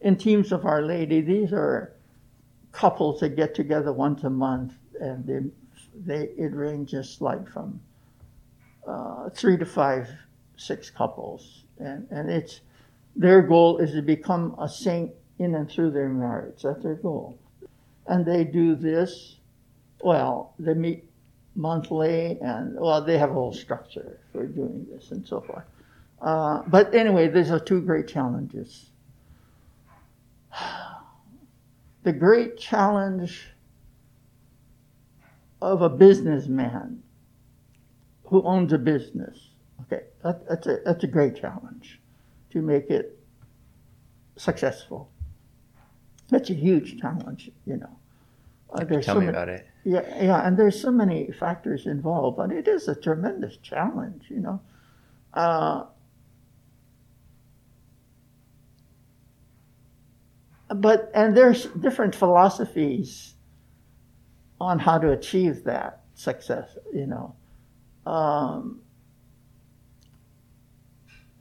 in 0.00 0.16
teams 0.16 0.52
of 0.52 0.64
Our 0.66 0.82
Lady, 0.82 1.20
these 1.20 1.52
are 1.52 1.93
couples 2.74 3.20
that 3.20 3.36
get 3.36 3.54
together 3.54 3.92
once 3.92 4.24
a 4.24 4.30
month, 4.30 4.74
and 5.00 5.24
they, 5.26 5.40
they 6.04 6.28
it 6.36 6.54
ranges 6.54 7.18
like 7.20 7.48
from 7.48 7.80
uh, 8.86 9.30
three 9.30 9.56
to 9.56 9.64
five, 9.64 10.10
six 10.56 10.90
couples, 10.90 11.64
and 11.78 12.06
and 12.10 12.30
it's 12.30 12.60
their 13.16 13.42
goal 13.42 13.78
is 13.78 13.92
to 13.92 14.02
become 14.02 14.54
a 14.58 14.68
saint 14.68 15.12
in 15.38 15.54
and 15.54 15.70
through 15.70 15.92
their 15.92 16.08
marriage. 16.08 16.62
That's 16.62 16.82
their 16.82 16.96
goal, 16.96 17.38
and 18.06 18.26
they 18.26 18.44
do 18.44 18.74
this. 18.74 19.36
Well, 20.02 20.52
they 20.58 20.74
meet 20.74 21.04
monthly, 21.54 22.38
and 22.42 22.78
well, 22.78 23.02
they 23.02 23.16
have 23.16 23.30
a 23.30 23.34
whole 23.34 23.54
structure 23.54 24.18
for 24.32 24.46
doing 24.46 24.86
this 24.92 25.12
and 25.12 25.26
so 25.26 25.40
forth. 25.40 25.64
Uh, 26.20 26.62
but 26.66 26.94
anyway, 26.94 27.28
these 27.28 27.50
are 27.50 27.60
two 27.60 27.80
great 27.80 28.08
challenges. 28.08 28.90
The 32.04 32.12
great 32.12 32.56
challenge 32.58 33.48
of 35.60 35.82
a 35.82 35.88
businessman 35.88 37.02
who 38.26 38.42
owns 38.42 38.72
a 38.72 38.78
business. 38.78 39.48
Okay, 39.82 40.04
that, 40.22 40.46
that's 40.48 40.66
a 40.66 40.78
that's 40.84 41.04
a 41.04 41.06
great 41.06 41.36
challenge 41.36 42.00
to 42.50 42.60
make 42.62 42.90
it 42.90 43.18
successful. 44.36 45.10
That's 46.28 46.50
a 46.50 46.54
huge 46.54 47.00
challenge, 47.00 47.50
you 47.66 47.76
know. 47.78 47.96
Uh, 48.72 48.84
there's 48.84 49.06
Tell 49.06 49.14
so 49.16 49.20
me 49.20 49.26
many- 49.26 49.36
about 49.36 49.48
it. 49.48 49.66
yeah, 49.84 50.22
yeah, 50.24 50.46
and 50.46 50.56
there's 50.58 50.80
so 50.80 50.90
many 50.90 51.30
factors 51.32 51.86
involved, 51.86 52.36
but 52.36 52.50
it 52.52 52.66
is 52.68 52.88
a 52.88 52.94
tremendous 52.94 53.56
challenge, 53.58 54.24
you 54.28 54.40
know. 54.40 54.60
Uh, 55.32 55.84
but 60.80 61.10
and 61.14 61.36
there's 61.36 61.66
different 61.66 62.14
philosophies 62.14 63.34
on 64.60 64.78
how 64.78 64.98
to 64.98 65.10
achieve 65.12 65.64
that 65.64 66.02
success, 66.14 66.76
you 66.92 67.06
know. 67.06 67.34
Um, 68.06 68.80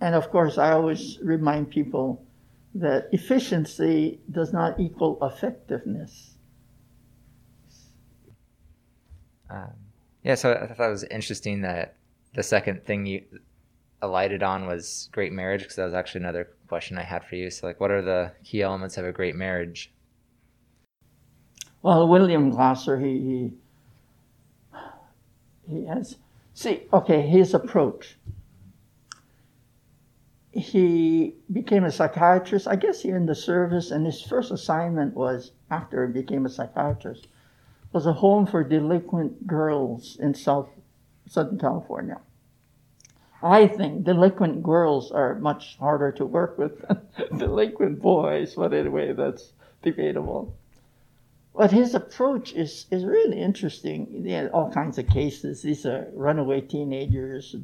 and 0.01 0.15
of 0.15 0.29
course, 0.31 0.57
I 0.57 0.71
always 0.71 1.19
remind 1.21 1.69
people 1.69 2.25
that 2.75 3.07
efficiency 3.11 4.19
does 4.31 4.51
not 4.51 4.79
equal 4.79 5.17
effectiveness. 5.21 6.35
Um, 9.49 9.71
yeah, 10.23 10.35
so 10.35 10.53
I 10.53 10.73
thought 10.73 10.87
it 10.87 10.91
was 10.91 11.03
interesting 11.03 11.61
that 11.61 11.95
the 12.33 12.43
second 12.43 12.85
thing 12.85 13.05
you 13.05 13.23
alighted 14.01 14.43
on 14.43 14.65
was 14.65 15.09
great 15.11 15.31
marriage 15.31 15.61
because 15.61 15.75
that 15.75 15.85
was 15.85 15.93
actually 15.93 16.21
another 16.21 16.49
question 16.73 16.97
I 16.97 17.03
had 17.03 17.23
for 17.23 17.35
you. 17.35 17.51
So, 17.51 17.67
like, 17.67 17.79
what 17.79 17.91
are 17.91 18.01
the 18.01 18.31
key 18.43 18.63
elements 18.63 18.97
of 18.97 19.05
a 19.05 19.11
great 19.11 19.35
marriage? 19.35 19.93
Well, 21.83 22.07
William 22.07 22.49
Glasser, 22.49 22.99
he, 22.99 23.13
he 23.29 23.51
he 25.69 25.85
has 25.85 26.15
see 26.55 26.87
okay 26.91 27.21
his 27.21 27.53
approach. 27.53 28.17
He 30.49 31.35
became 31.51 31.83
a 31.83 31.91
psychiatrist. 31.91 32.67
I 32.67 32.75
guess 32.75 33.03
he 33.03 33.09
in 33.09 33.27
the 33.27 33.35
service, 33.35 33.91
and 33.91 34.03
his 34.03 34.19
first 34.23 34.49
assignment 34.51 35.13
was 35.13 35.51
after 35.69 36.07
he 36.07 36.11
became 36.11 36.47
a 36.47 36.49
psychiatrist 36.49 37.27
was 37.91 38.07
a 38.07 38.13
home 38.13 38.47
for 38.47 38.63
delinquent 38.63 39.45
girls 39.45 40.17
in 40.19 40.33
South 40.33 40.69
Southern 41.27 41.59
California. 41.59 42.19
I 43.43 43.67
think 43.67 44.05
delinquent 44.05 44.63
girls 44.63 45.11
are 45.11 45.35
much 45.35 45.77
harder 45.77 46.13
to 46.13 46.25
work 46.25 46.57
with 46.57 46.79
than 46.87 47.01
delinquent 47.37 48.01
boys, 48.01 48.55
but 48.55 48.73
anyway, 48.73 49.11
that's 49.11 49.51
debatable. 49.81 50.55
But 51.53 51.71
his 51.71 51.93
approach 51.93 52.53
is, 52.53 52.85
is 52.89 53.03
really 53.03 53.41
interesting. 53.41 54.23
He 54.25 54.31
had 54.31 54.49
all 54.51 54.71
kinds 54.71 54.97
of 54.97 55.07
cases. 55.07 55.61
These 55.61 55.85
are 55.85 56.07
runaway 56.13 56.61
teenagers, 56.61 57.55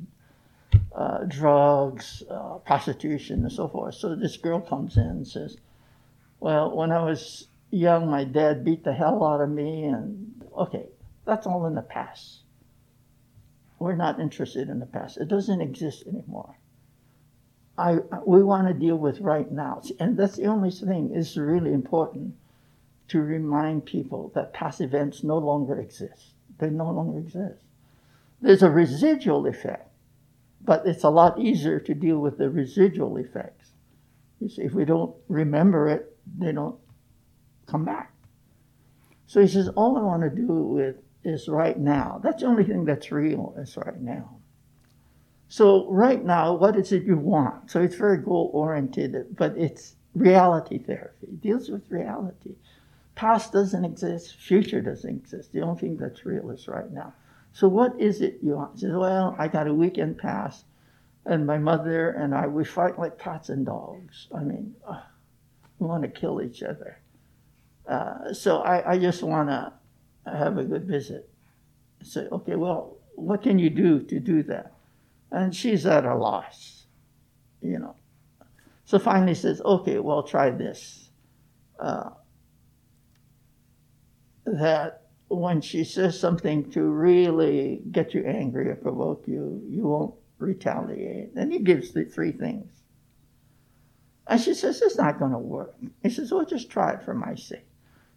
uh, 0.93 1.19
drugs, 1.25 2.23
uh, 2.29 2.55
prostitution, 2.57 3.43
and 3.43 3.51
so 3.51 3.69
forth. 3.69 3.95
So 3.95 4.15
this 4.15 4.35
girl 4.35 4.59
comes 4.59 4.97
in 4.97 5.03
and 5.03 5.27
says, 5.27 5.57
Well, 6.41 6.75
when 6.75 6.91
I 6.91 7.03
was 7.03 7.47
young, 7.71 8.11
my 8.11 8.25
dad 8.25 8.65
beat 8.65 8.83
the 8.83 8.93
hell 8.93 9.25
out 9.25 9.39
of 9.39 9.49
me, 9.49 9.85
and 9.85 10.43
okay, 10.57 10.87
that's 11.25 11.47
all 11.47 11.65
in 11.67 11.75
the 11.75 11.81
past. 11.81 12.41
We're 13.79 13.95
not 13.95 14.19
interested 14.19 14.69
in 14.69 14.79
the 14.79 14.85
past. 14.85 15.17
It 15.17 15.29
doesn't 15.29 15.61
exist 15.61 16.05
anymore. 16.05 16.57
I, 17.77 17.99
we 18.25 18.43
want 18.43 18.67
to 18.67 18.73
deal 18.73 18.97
with 18.97 19.21
right 19.21 19.49
now. 19.49 19.81
And 19.99 20.17
that's 20.17 20.35
the 20.35 20.47
only 20.47 20.69
thing 20.69 21.11
is 21.15 21.37
really 21.37 21.71
important 21.71 22.35
to 23.07 23.21
remind 23.21 23.85
people 23.85 24.31
that 24.35 24.53
past 24.53 24.81
events 24.81 25.23
no 25.23 25.37
longer 25.37 25.79
exist. 25.79 26.33
They 26.59 26.69
no 26.69 26.91
longer 26.91 27.19
exist. 27.19 27.63
There's 28.41 28.63
a 28.63 28.69
residual 28.69 29.47
effect, 29.47 29.89
but 30.61 30.85
it's 30.85 31.03
a 31.03 31.09
lot 31.09 31.39
easier 31.39 31.79
to 31.79 31.93
deal 31.93 32.19
with 32.19 32.37
the 32.37 32.49
residual 32.49 33.15
effects. 33.17 33.71
You 34.41 34.49
see, 34.49 34.63
if 34.63 34.73
we 34.73 34.83
don't 34.83 35.15
remember 35.29 35.87
it, 35.87 36.17
they 36.37 36.51
don't 36.51 36.77
come 37.65 37.85
back. 37.85 38.13
So 39.25 39.41
he 39.41 39.47
says, 39.47 39.69
all 39.69 39.97
I 39.97 40.01
want 40.01 40.23
to 40.23 40.29
do 40.29 40.47
with 40.47 40.95
is 41.23 41.47
right 41.47 41.77
now. 41.77 42.19
That's 42.23 42.41
the 42.41 42.47
only 42.47 42.63
thing 42.63 42.85
that's 42.85 43.11
real 43.11 43.53
is 43.57 43.75
right 43.77 43.99
now. 43.99 44.37
So 45.47 45.89
right 45.91 46.23
now, 46.23 46.53
what 46.53 46.75
is 46.75 46.91
it 46.91 47.03
you 47.03 47.17
want? 47.17 47.71
So 47.71 47.81
it's 47.81 47.95
very 47.95 48.17
goal 48.17 48.51
oriented, 48.53 49.35
but 49.35 49.57
it's 49.57 49.95
reality 50.15 50.77
therapy. 50.77 51.27
It 51.27 51.41
deals 51.41 51.69
with 51.69 51.89
reality. 51.89 52.55
Past 53.15 53.51
doesn't 53.51 53.83
exist, 53.83 54.35
future 54.35 54.81
doesn't 54.81 55.09
exist. 55.09 55.51
The 55.51 55.61
only 55.61 55.79
thing 55.79 55.97
that's 55.97 56.25
real 56.25 56.51
is 56.51 56.67
right 56.67 56.89
now. 56.91 57.13
So 57.51 57.67
what 57.67 57.99
is 57.99 58.21
it 58.21 58.39
you 58.41 58.55
want? 58.55 58.75
He 58.75 58.81
says, 58.81 58.93
well, 58.93 59.35
I 59.37 59.47
got 59.47 59.67
a 59.67 59.73
weekend 59.73 60.19
pass, 60.19 60.63
and 61.25 61.45
my 61.45 61.57
mother 61.57 62.11
and 62.11 62.33
I 62.33 62.47
we 62.47 62.63
fight 62.63 62.97
like 62.99 63.17
cats 63.17 63.49
and 63.49 63.65
dogs. 63.65 64.27
I 64.33 64.41
mean, 64.41 64.75
uh, 64.87 65.01
we 65.79 65.87
want 65.87 66.03
to 66.03 66.09
kill 66.09 66.41
each 66.41 66.63
other. 66.63 66.99
Uh, 67.87 68.33
so 68.33 68.59
I, 68.59 68.91
I 68.91 68.97
just 68.99 69.23
want 69.23 69.49
to 69.49 69.73
have 70.37 70.57
a 70.57 70.63
good 70.63 70.85
visit. 70.85 71.29
Say, 72.03 72.27
okay, 72.31 72.55
well, 72.55 72.97
what 73.15 73.43
can 73.43 73.59
you 73.59 73.69
do 73.69 74.01
to 74.03 74.19
do 74.19 74.43
that? 74.43 74.73
And 75.31 75.55
she's 75.55 75.85
at 75.85 76.05
a 76.05 76.15
loss, 76.15 76.85
you 77.61 77.77
know. 77.79 77.95
So 78.85 78.97
finally 78.97 79.35
says, 79.35 79.61
okay, 79.61 79.99
well, 79.99 80.23
try 80.23 80.49
this. 80.49 81.09
Uh, 81.79 82.09
that 84.45 85.03
when 85.27 85.61
she 85.61 85.83
says 85.83 86.19
something 86.19 86.71
to 86.71 86.81
really 86.81 87.81
get 87.91 88.13
you 88.13 88.23
angry 88.25 88.69
or 88.69 88.75
provoke 88.75 89.27
you, 89.27 89.61
you 89.69 89.83
won't 89.83 90.15
retaliate. 90.39 91.33
And 91.35 91.53
he 91.53 91.59
gives 91.59 91.91
the 91.91 92.05
three 92.05 92.31
things. 92.31 92.71
And 94.25 94.41
she 94.41 94.53
says, 94.53 94.81
it's 94.81 94.97
not 94.97 95.19
going 95.19 95.31
to 95.31 95.37
work. 95.37 95.75
He 96.01 96.09
says, 96.09 96.31
well, 96.31 96.45
just 96.45 96.69
try 96.69 96.93
it 96.93 97.03
for 97.03 97.13
my 97.13 97.35
sake. 97.35 97.68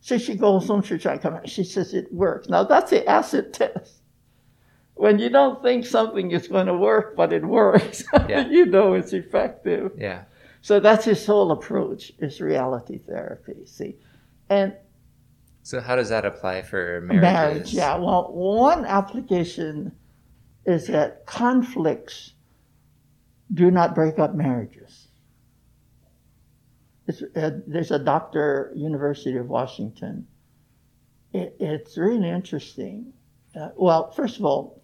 So 0.03 0.19
she 0.19 0.35
goes 0.35 0.67
home, 0.67 0.83
she 0.83 0.99
tries 0.99 1.19
to 1.19 1.23
come 1.23 1.35
out. 1.35 1.49
She 1.49 1.63
says 1.63 1.95
it 1.95 2.13
works. 2.13 2.49
Now 2.49 2.65
that's 2.65 2.91
the 2.91 3.09
acid 3.09 3.55
test. 3.55 4.03
When 4.95 5.19
you 5.19 5.31
don't 5.31 5.63
think 5.63 5.87
something 5.87 6.33
is 6.33 6.49
going 6.49 6.67
to 6.67 6.77
work, 6.77 7.17
but 7.17 7.33
it 7.33 7.45
works, 7.45 8.05
yeah. 8.29 8.47
you 8.49 8.67
know 8.67 8.95
it's 8.95 9.13
effective. 9.13 9.93
Yeah. 9.97 10.25
So 10.61 10.81
that's 10.81 11.05
his 11.05 11.25
whole 11.25 11.51
approach 11.53 12.13
is 12.19 12.41
reality 12.41 12.99
therapy. 12.99 13.65
See, 13.65 13.97
and 14.51 14.75
so 15.63 15.81
how 15.81 15.97
does 15.97 16.09
that 16.09 16.25
apply 16.25 16.63
for 16.63 17.01
marriages? 17.01 17.23
Marriage, 17.23 17.73
yeah. 17.73 17.97
Well, 17.97 18.33
one 18.33 18.85
application 18.85 19.93
is 20.67 20.89
that 20.89 21.27
conflicts 21.27 22.35
do 23.55 23.71
not 23.71 23.95
break 23.95 24.19
up 24.19 24.35
marriages. 24.35 24.82
Uh, 27.09 27.51
there's 27.67 27.91
a 27.91 27.99
doctor, 27.99 28.73
University 28.75 29.37
of 29.37 29.49
Washington. 29.49 30.27
It, 31.33 31.57
it's 31.59 31.99
really 31.99 32.29
interesting. 32.29 33.13
Uh, 33.55 33.71
well, 33.77 34.11
first 34.13 34.39
of 34.39 34.45
all, 34.45 34.81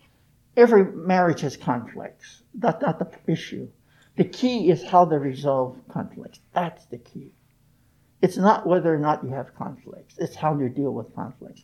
every 0.56 0.84
marriage 0.84 1.42
has 1.42 1.56
conflicts. 1.56 2.42
That's 2.54 2.82
not 2.82 2.98
the 2.98 3.32
issue. 3.32 3.68
The 4.16 4.24
key 4.24 4.68
is 4.70 4.82
how 4.82 5.04
they 5.04 5.16
resolve 5.16 5.78
conflicts. 5.88 6.40
That's 6.52 6.84
the 6.86 6.98
key. 6.98 7.32
It's 8.20 8.36
not 8.36 8.66
whether 8.66 8.92
or 8.92 8.98
not 8.98 9.22
you 9.22 9.30
have 9.30 9.54
conflicts. 9.54 10.18
It's 10.18 10.34
how 10.34 10.58
you 10.58 10.68
deal 10.68 10.92
with 10.92 11.14
conflicts. 11.14 11.62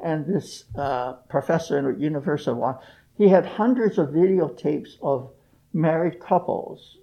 And 0.00 0.24
this 0.26 0.64
uh, 0.76 1.14
professor 1.28 1.90
at 1.90 1.98
University 1.98 2.52
of 2.52 2.58
Washington, 2.58 2.88
he 3.16 3.28
had 3.28 3.44
hundreds 3.44 3.98
of 3.98 4.10
videotapes 4.10 4.90
of 5.02 5.30
married 5.72 6.20
couples, 6.20 6.98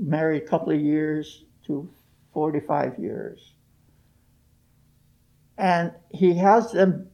married 0.00 0.42
a 0.42 0.46
couple 0.46 0.72
of 0.72 0.80
years 0.80 1.44
to 1.66 1.88
45 2.32 2.98
years. 2.98 3.54
And 5.56 5.92
he 6.10 6.36
has 6.36 6.72
them 6.72 7.08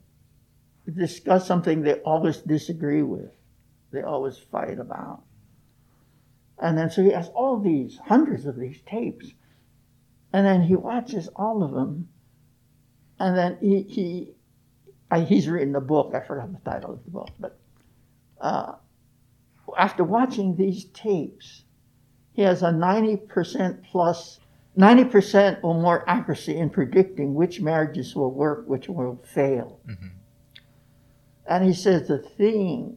discuss 0.93 1.47
something 1.47 1.83
they 1.83 1.95
always 2.01 2.39
disagree 2.39 3.03
with, 3.03 3.31
they 3.91 4.03
always 4.03 4.37
fight 4.37 4.79
about. 4.79 5.23
And 6.59 6.77
then 6.77 6.91
so 6.91 7.03
he 7.03 7.11
has 7.11 7.29
all 7.29 7.59
these, 7.59 7.99
hundreds 8.05 8.47
of 8.47 8.57
these 8.57 8.81
tapes. 8.87 9.33
And 10.33 10.47
then 10.47 10.62
he 10.62 10.77
watches 10.77 11.29
all 11.35 11.62
of 11.62 11.73
them. 11.73 12.09
And 13.19 13.37
then 13.37 13.59
he, 13.61 13.83
he 13.83 14.35
I, 15.11 15.21
he's 15.21 15.49
written 15.49 15.77
a 15.77 15.81
book. 15.81 16.12
I 16.15 16.27
forgot 16.27 16.53
the 16.53 16.71
title 16.71 16.95
of 16.95 17.05
the 17.05 17.11
book. 17.11 17.29
But 17.39 17.59
uh, 18.41 18.73
after 19.79 20.03
watching 20.03 20.57
these 20.57 20.87
tapes, 20.87 21.62
he 22.33 22.43
has 22.43 22.62
a 22.62 22.71
90% 22.71 23.85
plus 23.85 24.41
90% 24.77 25.61
or 25.62 25.75
more 25.75 26.09
accuracy 26.09 26.57
in 26.57 26.68
predicting 26.68 27.35
which 27.35 27.61
marriages 27.61 28.14
will 28.16 28.33
work, 28.33 28.66
which 28.66 28.89
will 28.89 29.22
fail. 29.25 29.81
Mm-hmm. 29.87 30.07
And 31.47 31.64
he 31.64 31.72
says 31.72 32.09
the 32.09 32.18
thing 32.18 32.97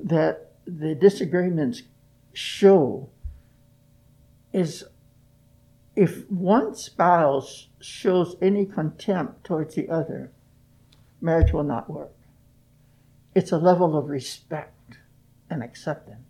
that 0.00 0.52
the 0.66 0.94
disagreements 0.94 1.82
show 2.32 3.10
is 4.52 4.84
if 5.94 6.30
one 6.30 6.74
spouse 6.74 7.68
shows 7.80 8.36
any 8.40 8.64
contempt 8.64 9.44
towards 9.44 9.74
the 9.74 9.88
other, 9.88 10.32
marriage 11.20 11.52
will 11.52 11.64
not 11.64 11.90
work. 11.90 12.12
It's 13.34 13.52
a 13.52 13.58
level 13.58 13.96
of 13.96 14.08
respect 14.08 14.98
and 15.50 15.62
acceptance 15.62 16.20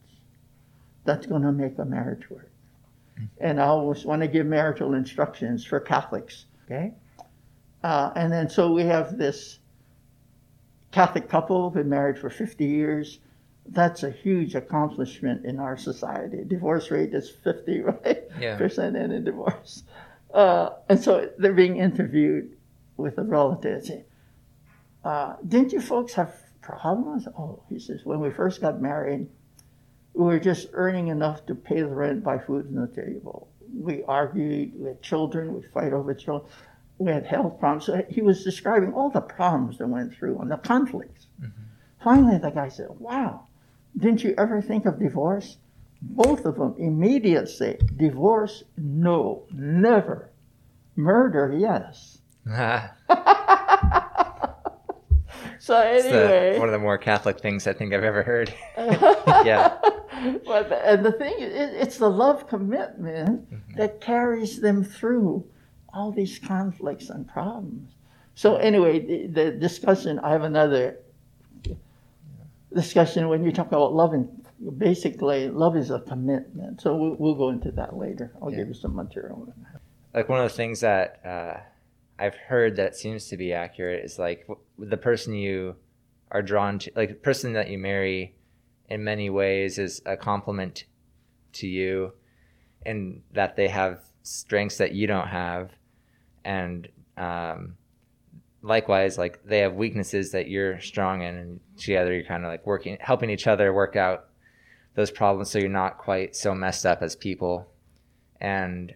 that's 1.05 1.27
going 1.27 1.43
to 1.43 1.53
make 1.53 1.79
a 1.79 1.85
marriage 1.85 2.29
work 2.31 2.51
and 3.39 3.61
I 3.61 3.67
always 3.67 4.05
want 4.05 4.23
to 4.23 4.29
give 4.29 4.47
marital 4.47 4.95
instructions 4.95 5.65
for 5.65 5.81
Catholics. 5.81 6.47
Okay, 6.65 6.95
uh, 7.83 8.13
and 8.17 8.33
then 8.33 8.49
so 8.49 8.73
we 8.73 8.83
have 8.83 9.17
this 9.17 9.59
Catholic 10.93 11.29
couple 11.29 11.71
been 11.71 11.89
married 11.89 12.19
for 12.19 12.31
50 12.31 12.65
years. 12.65 13.19
That's 13.69 14.03
a 14.03 14.11
huge 14.11 14.55
accomplishment 14.55 15.45
in 15.45 15.59
our 15.59 15.77
society. 15.77 16.45
Divorce 16.47 16.91
rate 16.91 17.13
is 17.13 17.31
50 17.31 17.81
right 18.05 18.25
yeah. 18.41 18.57
percent 18.57 18.97
in 18.97 19.11
a 19.13 19.21
divorce, 19.21 19.83
uh, 20.33 20.71
and 20.89 21.03
so 21.03 21.31
they're 21.39 21.53
being 21.53 21.77
interviewed 21.79 22.57
with 22.97 23.17
the 23.17 23.25
relatives. 23.25 23.91
Uh, 25.05 25.37
didn't 25.47 25.73
you 25.73 25.81
folks 25.81 26.15
have 26.15 26.35
problems? 26.61 27.29
Oh, 27.39 27.63
he 27.69 27.79
says 27.79 28.01
when 28.05 28.21
we 28.21 28.31
first 28.31 28.61
got 28.61 28.81
married 28.81 29.29
were 30.25 30.39
just 30.39 30.69
earning 30.73 31.09
enough 31.09 31.47
to 31.47 31.55
pay 31.55 31.81
the 31.81 31.87
rent, 31.87 32.25
buy 32.25 32.39
food 32.39 32.67
on 32.67 32.75
the 32.75 32.89
table. 32.89 33.49
We 33.73 34.03
argued, 34.05 34.73
we 34.77 34.89
had 34.89 35.03
children, 35.03 35.55
we 35.55 35.63
fight 35.75 35.93
over 35.93 36.15
children, 36.15 36.51
we 36.99 37.13
had 37.13 37.27
health 37.27 37.61
problems. 37.61 37.87
So 37.87 38.03
he 38.09 38.23
was 38.23 38.43
describing 38.43 38.95
all 38.95 39.11
the 39.11 39.21
problems 39.21 39.79
that 39.79 39.89
went 39.89 40.15
through 40.15 40.39
and 40.39 40.51
the 40.51 40.57
conflicts. 40.57 41.27
Mm-hmm. 41.41 41.63
Finally, 42.03 42.39
the 42.39 42.51
guy 42.51 42.69
said, 42.69 42.89
Wow, 42.99 43.47
didn't 43.97 44.25
you 44.25 44.35
ever 44.39 44.63
think 44.63 44.87
of 44.87 44.99
divorce? 44.99 45.59
Both 46.01 46.45
of 46.45 46.57
them 46.57 46.75
immediately 46.79 47.51
say, 47.51 47.79
Divorce, 47.97 48.65
no, 48.77 49.45
never. 49.53 50.31
Murder, 50.95 51.55
yes. 51.59 52.19
so 55.59 55.79
anyway, 55.79 56.53
the, 56.55 56.59
one 56.59 56.69
of 56.69 56.73
the 56.73 56.79
more 56.79 56.97
Catholic 56.97 57.41
things 57.41 57.67
I 57.67 57.73
think 57.73 57.93
I've 57.93 58.05
ever 58.05 58.23
heard. 58.23 58.55
yeah. 58.77 59.77
But 60.45 60.73
and 60.73 61.05
the 61.05 61.13
thing 61.13 61.35
is, 61.39 61.75
it's 61.75 61.99
the 61.99 62.11
love 62.11 62.49
commitment 62.49 63.51
mm-hmm. 63.51 63.77
that 63.77 64.01
carries 64.01 64.61
them 64.61 64.85
through 64.85 65.45
all 65.93 66.13
these 66.13 66.39
conflicts 66.39 67.11
and 67.11 67.27
problems. 67.27 67.93
So 68.35 68.57
anyway, 68.57 69.01
the, 69.01 69.27
the 69.27 69.51
discussion. 69.53 70.19
I 70.21 70.31
have 70.33 70.43
another 70.43 70.99
discussion 72.75 73.29
when 73.29 73.45
you 73.45 73.53
talk 73.53 73.69
about 73.69 73.95
love 73.95 74.13
and 74.13 74.29
Basically, 74.79 75.51
love 75.51 75.77
is 75.77 75.91
a 75.91 76.01
commitment. 76.01 76.81
So 76.81 76.97
we'll, 76.97 77.17
we'll 77.19 77.35
go 77.35 77.51
into 77.51 77.71
that 77.73 77.97
later. 77.97 78.33
I'll 78.41 78.51
Yeah. 78.51 78.59
give 78.59 78.69
you 78.69 78.75
some 78.75 78.95
material. 78.95 79.53
like 80.15 80.31
one 80.31 80.41
of 80.41 80.51
the 80.51 80.57
things 80.57 80.81
that 80.81 81.21
uh, 81.27 81.61
I've 82.19 82.37
heard 82.37 82.77
that 82.77 82.97
seems 82.97 83.29
to 83.29 83.37
be 83.37 83.53
accurate 83.53 84.03
is 84.03 84.19
like 84.19 84.49
the 84.79 84.97
person 84.97 85.35
you 85.35 85.77
are 86.31 86.41
drawn 86.41 86.79
to, 86.79 86.91
like 86.97 87.11
the 87.11 87.15
person 87.17 87.53
that 87.53 87.69
you 87.69 87.77
marry, 87.77 88.35
in 88.89 89.05
many 89.05 89.31
ways 89.31 89.79
is 89.79 90.01
a 90.07 90.17
compliment 90.17 90.85
to 91.55 91.67
you, 91.67 92.13
and 92.85 93.23
that 93.33 93.57
they 93.57 93.69
have 93.69 94.01
strengths 94.23 94.79
that 94.79 94.93
you 94.93 95.07
don't 95.07 95.29
have, 95.29 95.71
and 96.45 96.89
um, 97.17 97.77
likewise, 98.63 99.19
like 99.19 99.45
they 99.45 99.59
have 99.59 99.75
weaknesses 99.75 100.33
that 100.33 100.49
you're 100.49 100.81
strong 100.81 101.23
in, 101.23 101.37
and 101.37 101.61
together 101.77 102.15
you're 102.15 102.25
kind 102.25 102.45
of 102.45 102.51
like 102.51 102.67
working, 102.67 102.97
helping 103.01 103.31
each 103.31 103.47
other 103.47 103.73
work 103.73 103.97
out 103.97 104.27
those 104.95 105.11
problems, 105.11 105.51
so 105.51 105.59
you're 105.59 105.69
not 105.69 105.99
quite 105.99 106.35
so 106.37 106.55
messed 106.55 106.87
up 106.87 107.03
as 107.03 107.17
people, 107.17 107.67
and 108.41 108.95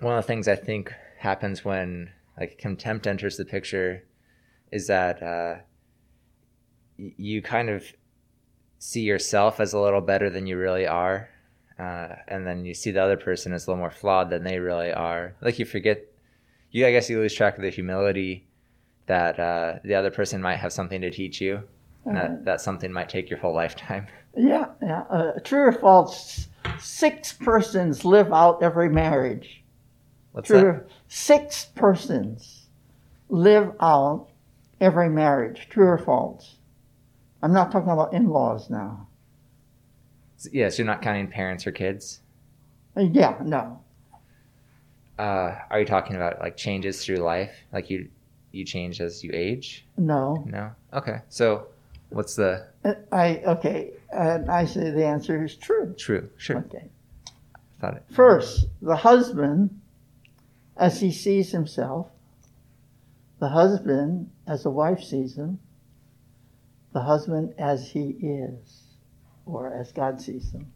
one 0.00 0.16
of 0.16 0.24
the 0.24 0.26
things 0.26 0.48
I 0.48 0.56
think 0.56 0.92
happens 1.18 1.64
when 1.64 2.10
like 2.38 2.58
contempt 2.58 3.06
enters 3.06 3.36
the 3.36 3.44
picture 3.44 4.04
is 4.72 4.88
that 4.88 5.22
uh, 5.22 5.56
you 6.96 7.42
kind 7.42 7.70
of 7.70 7.84
see 8.84 9.02
yourself 9.02 9.60
as 9.60 9.72
a 9.72 9.78
little 9.78 10.00
better 10.00 10.28
than 10.28 10.44
you 10.46 10.56
really 10.58 10.86
are, 10.88 11.28
uh, 11.78 12.08
and 12.26 12.44
then 12.44 12.64
you 12.64 12.74
see 12.74 12.90
the 12.90 13.00
other 13.02 13.16
person 13.16 13.52
as 13.52 13.64
a 13.66 13.70
little 13.70 13.78
more 13.78 13.90
flawed 13.92 14.28
than 14.28 14.42
they 14.42 14.58
really 14.58 14.92
are. 14.92 15.34
Like 15.40 15.58
you 15.60 15.64
forget, 15.64 16.02
you 16.72 16.84
I 16.84 16.90
guess 16.90 17.08
you 17.08 17.18
lose 17.20 17.32
track 17.34 17.56
of 17.56 17.62
the 17.62 17.70
humility 17.70 18.44
that 19.06 19.38
uh, 19.38 19.78
the 19.84 19.94
other 19.94 20.10
person 20.10 20.42
might 20.42 20.56
have 20.56 20.72
something 20.72 21.00
to 21.00 21.10
teach 21.10 21.40
you, 21.40 21.62
and 22.04 22.18
Uh, 22.18 22.20
that 22.22 22.44
that 22.44 22.60
something 22.60 22.92
might 22.92 23.08
take 23.08 23.30
your 23.30 23.38
whole 23.38 23.54
lifetime. 23.62 24.06
yeah, 24.36 24.66
yeah. 24.82 25.02
Uh, 25.10 25.38
true 25.44 25.62
or 25.68 25.72
false? 25.72 26.48
Six 26.80 27.32
persons 27.34 28.04
live 28.04 28.32
out 28.32 28.62
every 28.62 28.88
marriage. 28.88 29.62
What's 30.32 30.48
True. 30.48 30.72
that? 30.72 30.86
Six 31.08 31.66
persons 31.74 32.66
live 33.28 33.70
out 33.80 34.28
every 34.80 35.08
marriage. 35.10 35.68
True 35.70 35.86
or 35.86 35.98
false? 35.98 36.56
I'm 37.42 37.52
not 37.52 37.72
talking 37.72 37.90
about 37.90 38.12
in-laws 38.14 38.70
now. 38.70 39.08
Yes, 40.52 40.78
you're 40.78 40.86
not 40.86 41.02
counting 41.02 41.28
parents 41.28 41.66
or 41.66 41.72
kids. 41.72 42.20
Uh, 42.96 43.00
Yeah, 43.02 43.38
no. 43.44 43.80
uh, 45.18 45.54
are 45.70 45.80
you 45.80 45.86
talking 45.86 46.16
about 46.16 46.40
like 46.40 46.56
changes 46.56 47.04
through 47.04 47.18
life 47.18 47.52
like 47.72 47.90
you 47.90 48.08
you 48.50 48.64
change 48.64 49.00
as 49.00 49.22
you 49.24 49.30
age 49.32 49.86
No. 49.96 50.42
no 50.46 50.72
okay 50.92 51.20
so 51.28 51.68
what's 52.10 52.34
the 52.36 52.66
Uh, 52.84 52.94
I 53.12 53.38
okay, 53.46 53.92
and 54.12 54.50
I 54.50 54.64
say 54.66 54.90
the 54.90 55.04
answer 55.06 55.44
is 55.44 55.54
true. 55.56 55.94
true 55.96 56.28
sure 56.36 56.58
Okay. 56.66 56.90
thought 57.80 57.96
it 57.96 58.04
First, 58.10 58.66
the 58.80 58.96
husband, 58.96 59.80
as 60.76 61.00
he 61.00 61.10
sees 61.12 61.52
himself, 61.52 62.08
the 63.38 63.48
husband 63.48 64.30
as 64.46 64.64
the 64.64 64.70
wife 64.70 65.02
sees 65.02 65.36
him, 65.36 65.60
the 66.92 67.00
husband 67.00 67.54
as 67.58 67.90
he 67.90 68.10
is, 68.20 68.84
or 69.46 69.72
as 69.72 69.92
God 69.92 70.20
sees 70.20 70.50
him, 70.52 70.72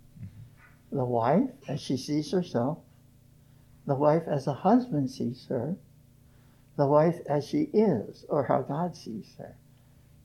the 0.91 1.05
wife 1.05 1.51
as 1.69 1.81
she 1.81 1.97
sees 1.97 2.31
herself, 2.31 2.79
the 3.87 3.95
wife 3.95 4.23
as 4.27 4.47
a 4.47 4.53
husband 4.55 5.11
sees 5.11 5.47
her, 5.49 5.77
the 6.77 6.87
wife 6.87 7.19
as 7.29 7.47
she 7.47 7.69
is, 7.73 8.25
or 8.29 8.45
how 8.45 8.63
God 8.63 8.97
sees 8.97 9.35
her. 9.39 9.55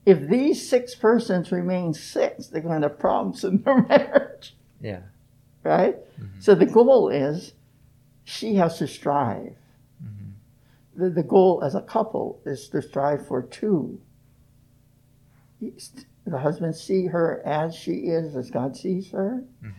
If 0.06 0.28
these 0.28 0.68
six 0.68 0.96
persons 0.96 1.52
remain 1.52 1.94
six, 1.94 2.48
they're 2.48 2.62
going 2.62 2.82
to 2.82 2.89
have 2.89 3.00
problems 3.00 3.44
in 3.44 3.62
their 3.62 3.82
marriage 3.89 4.56
yeah 4.82 5.02
right? 5.64 5.96
Mhm. 6.20 6.42
So 6.42 6.56
the 6.56 6.66
goal 6.66 7.10
is 7.10 7.54
she 8.24 8.56
has 8.56 8.78
to 8.80 8.88
strive. 8.88 9.56
Mhm. 10.04 10.32
The, 10.96 11.10
the 11.10 11.24
goal 11.24 11.64
as 11.64 11.76
a 11.76 11.82
couple 11.82 12.39
is 12.46 12.68
to 12.70 12.82
strive 12.82 13.28
for 13.28 13.44
two. 13.44 14.00
The 16.26 16.39
husband 16.39 16.76
see 16.76 17.07
her 17.07 17.41
as 17.45 17.76
she 17.76 17.93
is, 18.07 18.36
as 18.36 18.49
God 18.51 18.76
sees 18.76 19.12
her. 19.12 19.43
Mhm. 19.64 19.74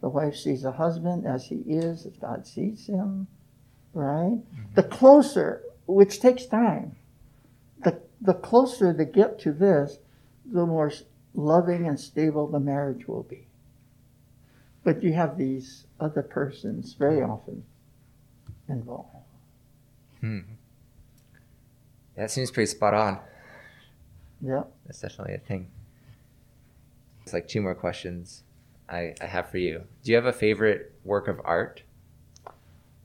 The 0.00 0.08
wife 0.08 0.36
sees 0.36 0.62
the 0.62 0.72
husband 0.72 1.26
as 1.26 1.46
he 1.46 1.56
is, 1.56 2.06
as 2.06 2.16
God 2.16 2.46
sees 2.46 2.86
him. 2.86 3.26
Right? 3.94 4.38
The 4.74 4.82
closer, 4.82 5.62
which 5.86 6.20
takes 6.20 6.46
time, 6.46 6.96
the 7.82 8.00
the 8.20 8.34
closer 8.34 8.92
they 8.92 9.06
get 9.06 9.38
to 9.40 9.52
this, 9.52 9.98
the 10.44 10.66
more 10.66 10.90
loving 11.34 11.86
and 11.86 11.98
stable 11.98 12.46
the 12.46 12.60
marriage 12.60 13.06
will 13.08 13.22
be. 13.22 13.46
But 14.84 15.02
you 15.02 15.12
have 15.14 15.36
these 15.36 15.86
other 16.00 16.22
persons 16.22 16.94
very 16.94 17.22
often 17.22 17.64
involved. 18.68 19.14
Hmm. 20.20 20.40
that 22.16 22.30
seems 22.30 22.50
pretty 22.50 22.66
spot 22.66 22.92
on 22.92 23.20
Yeah. 24.40 24.62
that's 24.86 25.00
definitely 25.00 25.34
a 25.34 25.38
thing 25.38 25.68
it's 27.22 27.32
like 27.32 27.48
two 27.48 27.60
more 27.60 27.74
questions 27.74 28.44
I, 28.88 29.14
I 29.20 29.26
have 29.26 29.50
for 29.50 29.58
you 29.58 29.84
do 30.02 30.10
you 30.12 30.16
have 30.16 30.26
a 30.26 30.32
favorite 30.32 30.92
work 31.04 31.28
of 31.28 31.40
art 31.44 31.82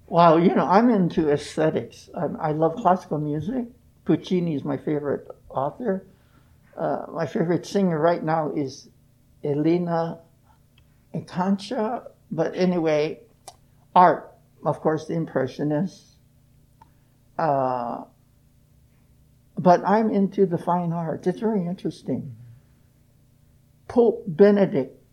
Wow, 0.08 0.38
you 0.38 0.54
know, 0.54 0.68
I'm 0.68 0.90
into 0.90 1.32
aesthetics. 1.32 2.10
I, 2.16 2.50
I 2.50 2.52
love 2.52 2.76
classical 2.76 3.18
music. 3.18 3.66
Puccini 4.06 4.54
is 4.54 4.64
my 4.64 4.78
favorite 4.78 5.28
author. 5.50 6.06
Uh, 6.78 7.06
my 7.12 7.26
favorite 7.26 7.66
singer 7.66 8.00
right 8.00 8.24
now 8.24 8.52
is 8.56 8.90
Elīna 9.44 10.20
Garanča. 11.16 12.12
But 12.32 12.56
anyway, 12.56 13.22
art, 13.96 14.36
of 14.66 14.82
course, 14.82 15.08
the 15.08 15.14
Impressionists. 15.14 16.18
Uh, 17.40 18.04
but 19.58 19.82
I'm 19.86 20.10
into 20.10 20.46
the 20.46 20.58
fine 20.58 20.92
arts. 20.92 21.28
It's 21.28 21.40
very 21.40 21.66
interesting. 21.66 22.36
Pope 23.88 24.24
Benedict 24.28 25.04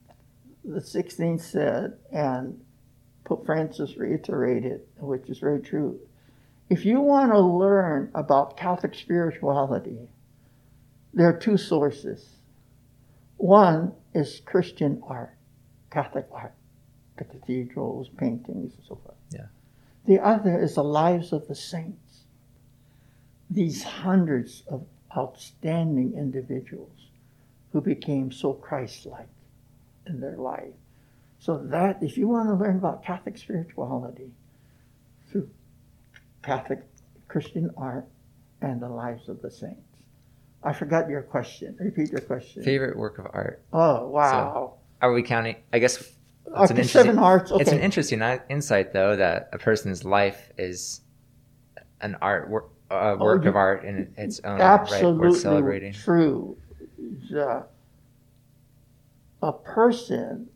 the 0.65 0.81
16th 0.81 1.41
said, 1.41 1.97
and 2.13 2.61
Pope 3.25 3.47
Francis 3.47 3.97
reiterated, 3.97 4.83
which 4.99 5.29
is 5.29 5.39
very 5.39 5.61
true. 5.61 5.99
If 6.69 6.85
you 6.85 7.01
want 7.01 7.33
to 7.33 7.41
learn 7.41 8.11
about 8.15 8.57
Catholic 8.57 8.95
spirituality, 8.95 10.09
there 11.13 11.29
are 11.29 11.39
two 11.39 11.57
sources. 11.57 12.37
One 13.37 13.93
is 14.15 14.41
Christian 14.45 15.03
art, 15.07 15.37
Catholic 15.91 16.27
art, 16.31 16.55
the 17.17 17.25
cathedrals, 17.25 18.09
paintings, 18.17 18.75
and 18.75 18.85
so 18.87 18.97
forth. 18.97 19.17
Yeah. 19.31 19.47
The 20.07 20.21
other 20.21 20.63
is 20.63 20.75
the 20.75 20.85
lives 20.85 21.33
of 21.33 21.49
the 21.49 21.55
saints. 21.55 22.10
These 23.51 23.83
hundreds 23.83 24.63
of 24.69 24.87
outstanding 25.17 26.15
individuals 26.17 27.09
who 27.73 27.81
became 27.81 28.31
so 28.31 28.53
Christ 28.53 29.07
like 29.07 29.29
in 30.07 30.21
their 30.21 30.37
life. 30.37 30.73
So 31.39 31.59
that 31.67 32.03
if 32.03 32.17
you 32.17 32.29
want 32.29 32.49
to 32.49 32.55
learn 32.55 32.77
about 32.77 33.05
Catholic 33.05 33.39
spirituality 33.39 34.31
through 35.31 35.49
Catholic 36.43 36.81
Christian 37.29 37.71
art 37.77 38.07
and 38.61 38.81
the 38.81 38.89
lives 38.89 39.29
of 39.29 39.41
the 39.43 39.51
saints. 39.51 39.81
I 40.63 40.73
forgot 40.73 41.09
your 41.09 41.23
question. 41.23 41.77
Repeat 41.81 42.11
your 42.11 42.21
question. 42.21 42.63
favorite 42.63 42.97
work 42.97 43.19
of 43.19 43.27
art 43.33 43.63
Oh 43.73 44.09
wow. 44.09 44.75
are 45.01 45.13
we 45.13 45.23
counting 45.23 45.57
i 45.73 45.79
guess 45.79 45.97
it's 46.57 46.71
an 46.71 46.79
interesting- 46.79 47.17
hearts. 47.17 47.53
Okay. 47.53 47.63
It's 47.63 47.73
an 47.73 47.79
interesting 47.81 48.21
insight, 48.49 48.93
though, 48.93 49.15
that 49.17 49.51
a 49.53 49.59
person's 49.59 50.05
life 50.05 50.51
is 50.59 51.01
an 52.01 52.17
art 52.21 52.51
work, 52.51 52.71
uh, 52.91 53.17
work 53.19 53.43
Oh, 53.45 53.49
of 53.49 53.57
art 53.57 53.85
in 53.85 54.13
its 54.17 54.41
own 54.41 54.59
right, 54.59 54.61
worth 54.61 54.81
Absolutely 54.91 55.39
celebrating. 55.39 55.93
true. 55.93 56.57
The, 57.31 57.65
a 59.43 59.53
person 59.53 60.49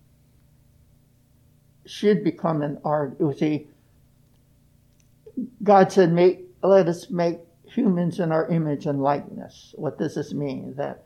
should 1.86 2.24
become 2.24 2.62
an 2.62 2.78
art. 2.84 3.16
You 3.20 3.32
see, 3.36 3.68
God 5.62 5.92
said, 5.92 6.12
"Make 6.12 6.44
let 6.62 6.88
us 6.88 7.10
make 7.10 7.38
humans 7.66 8.20
in 8.20 8.32
our 8.32 8.48
image 8.48 8.86
and 8.86 9.02
likeness." 9.02 9.74
What 9.76 9.98
does 9.98 10.14
this 10.14 10.32
mean? 10.32 10.74
That 10.76 11.04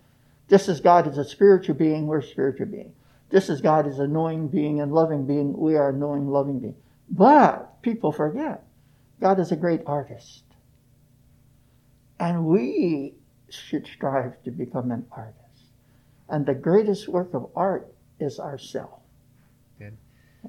just 0.49 0.69
as 0.69 0.81
God 0.81 1.07
is 1.07 1.19
a 1.19 1.25
spiritual 1.25 1.75
being, 1.75 2.07
we're 2.07 2.19
a 2.19 2.23
spiritual 2.23 2.67
being. 2.67 2.93
Just 3.31 3.51
as 3.51 3.61
God 3.61 3.87
is 3.87 3.99
a 3.99 4.07
knowing 4.07 4.49
being 4.49 4.81
and 4.81 4.93
loving 4.93 5.27
being, 5.27 5.55
we 5.57 5.77
are 5.77 5.91
a 5.91 5.93
knowing, 5.93 6.29
loving 6.29 6.59
being. 6.61 6.77
But 7.11 7.83
people 7.83 8.11
forget, 8.13 8.65
God 9.21 9.39
is 9.39 9.53
a 9.53 9.57
great 9.57 9.83
artist. 9.87 10.45
And 12.21 12.47
we 12.47 13.15
should 13.49 13.87
strive 13.87 14.43
to 14.45 14.51
become 14.51 14.91
an 14.91 15.07
artist. 15.13 15.37
And 16.29 16.45
the 16.45 16.55
greatest 16.55 17.09
work 17.09 17.33
of 17.35 17.51
art 17.57 17.93
is 18.21 18.39
ourself. 18.39 19.01
Good. 19.79 19.97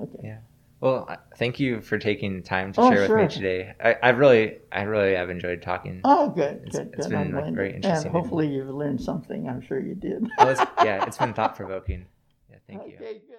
Okay. 0.02 0.20
Yeah. 0.24 0.38
Well, 0.82 1.10
thank 1.38 1.60
you 1.60 1.82
for 1.82 1.98
taking 1.98 2.42
time 2.42 2.72
to 2.74 2.82
Oh, 2.82 2.90
share 2.90 3.02
with 3.02 3.08
sure. 3.08 3.22
me 3.22 3.28
today. 3.28 3.74
I, 3.84 3.96
I 4.02 4.10
really, 4.10 4.60
I 4.72 4.84
really 4.84 5.14
have 5.14 5.30
enjoyed 5.30 5.62
talking. 5.62 6.00
Oh, 6.06 6.30
good, 6.30 6.64
It's- 6.68 6.76
good, 6.78 6.94
it's 6.98 7.08
good. 7.08 7.12
been, 7.18 7.32
like, 7.34 7.54
very 7.54 7.74
interesting 7.76 8.08
And 8.08 8.16
hopefully 8.16 8.48
you've 8.48 8.70
learned 8.70 9.02
something. 9.02 9.48
I'm 9.50 9.60
sure 9.62 9.80
you 9.80 9.94
did. 9.96 10.28
Well, 10.38 10.50
it's, 10.50 10.62
yeah, 10.84 11.06
it's 11.06 11.18
been 11.18 11.34
thought 11.34 11.56
provoking. 11.56 12.06
Yeah, 12.50 12.58
Thank 12.68 12.88
you. 12.88 12.96
Okay, 12.96 13.22
good. 13.28 13.38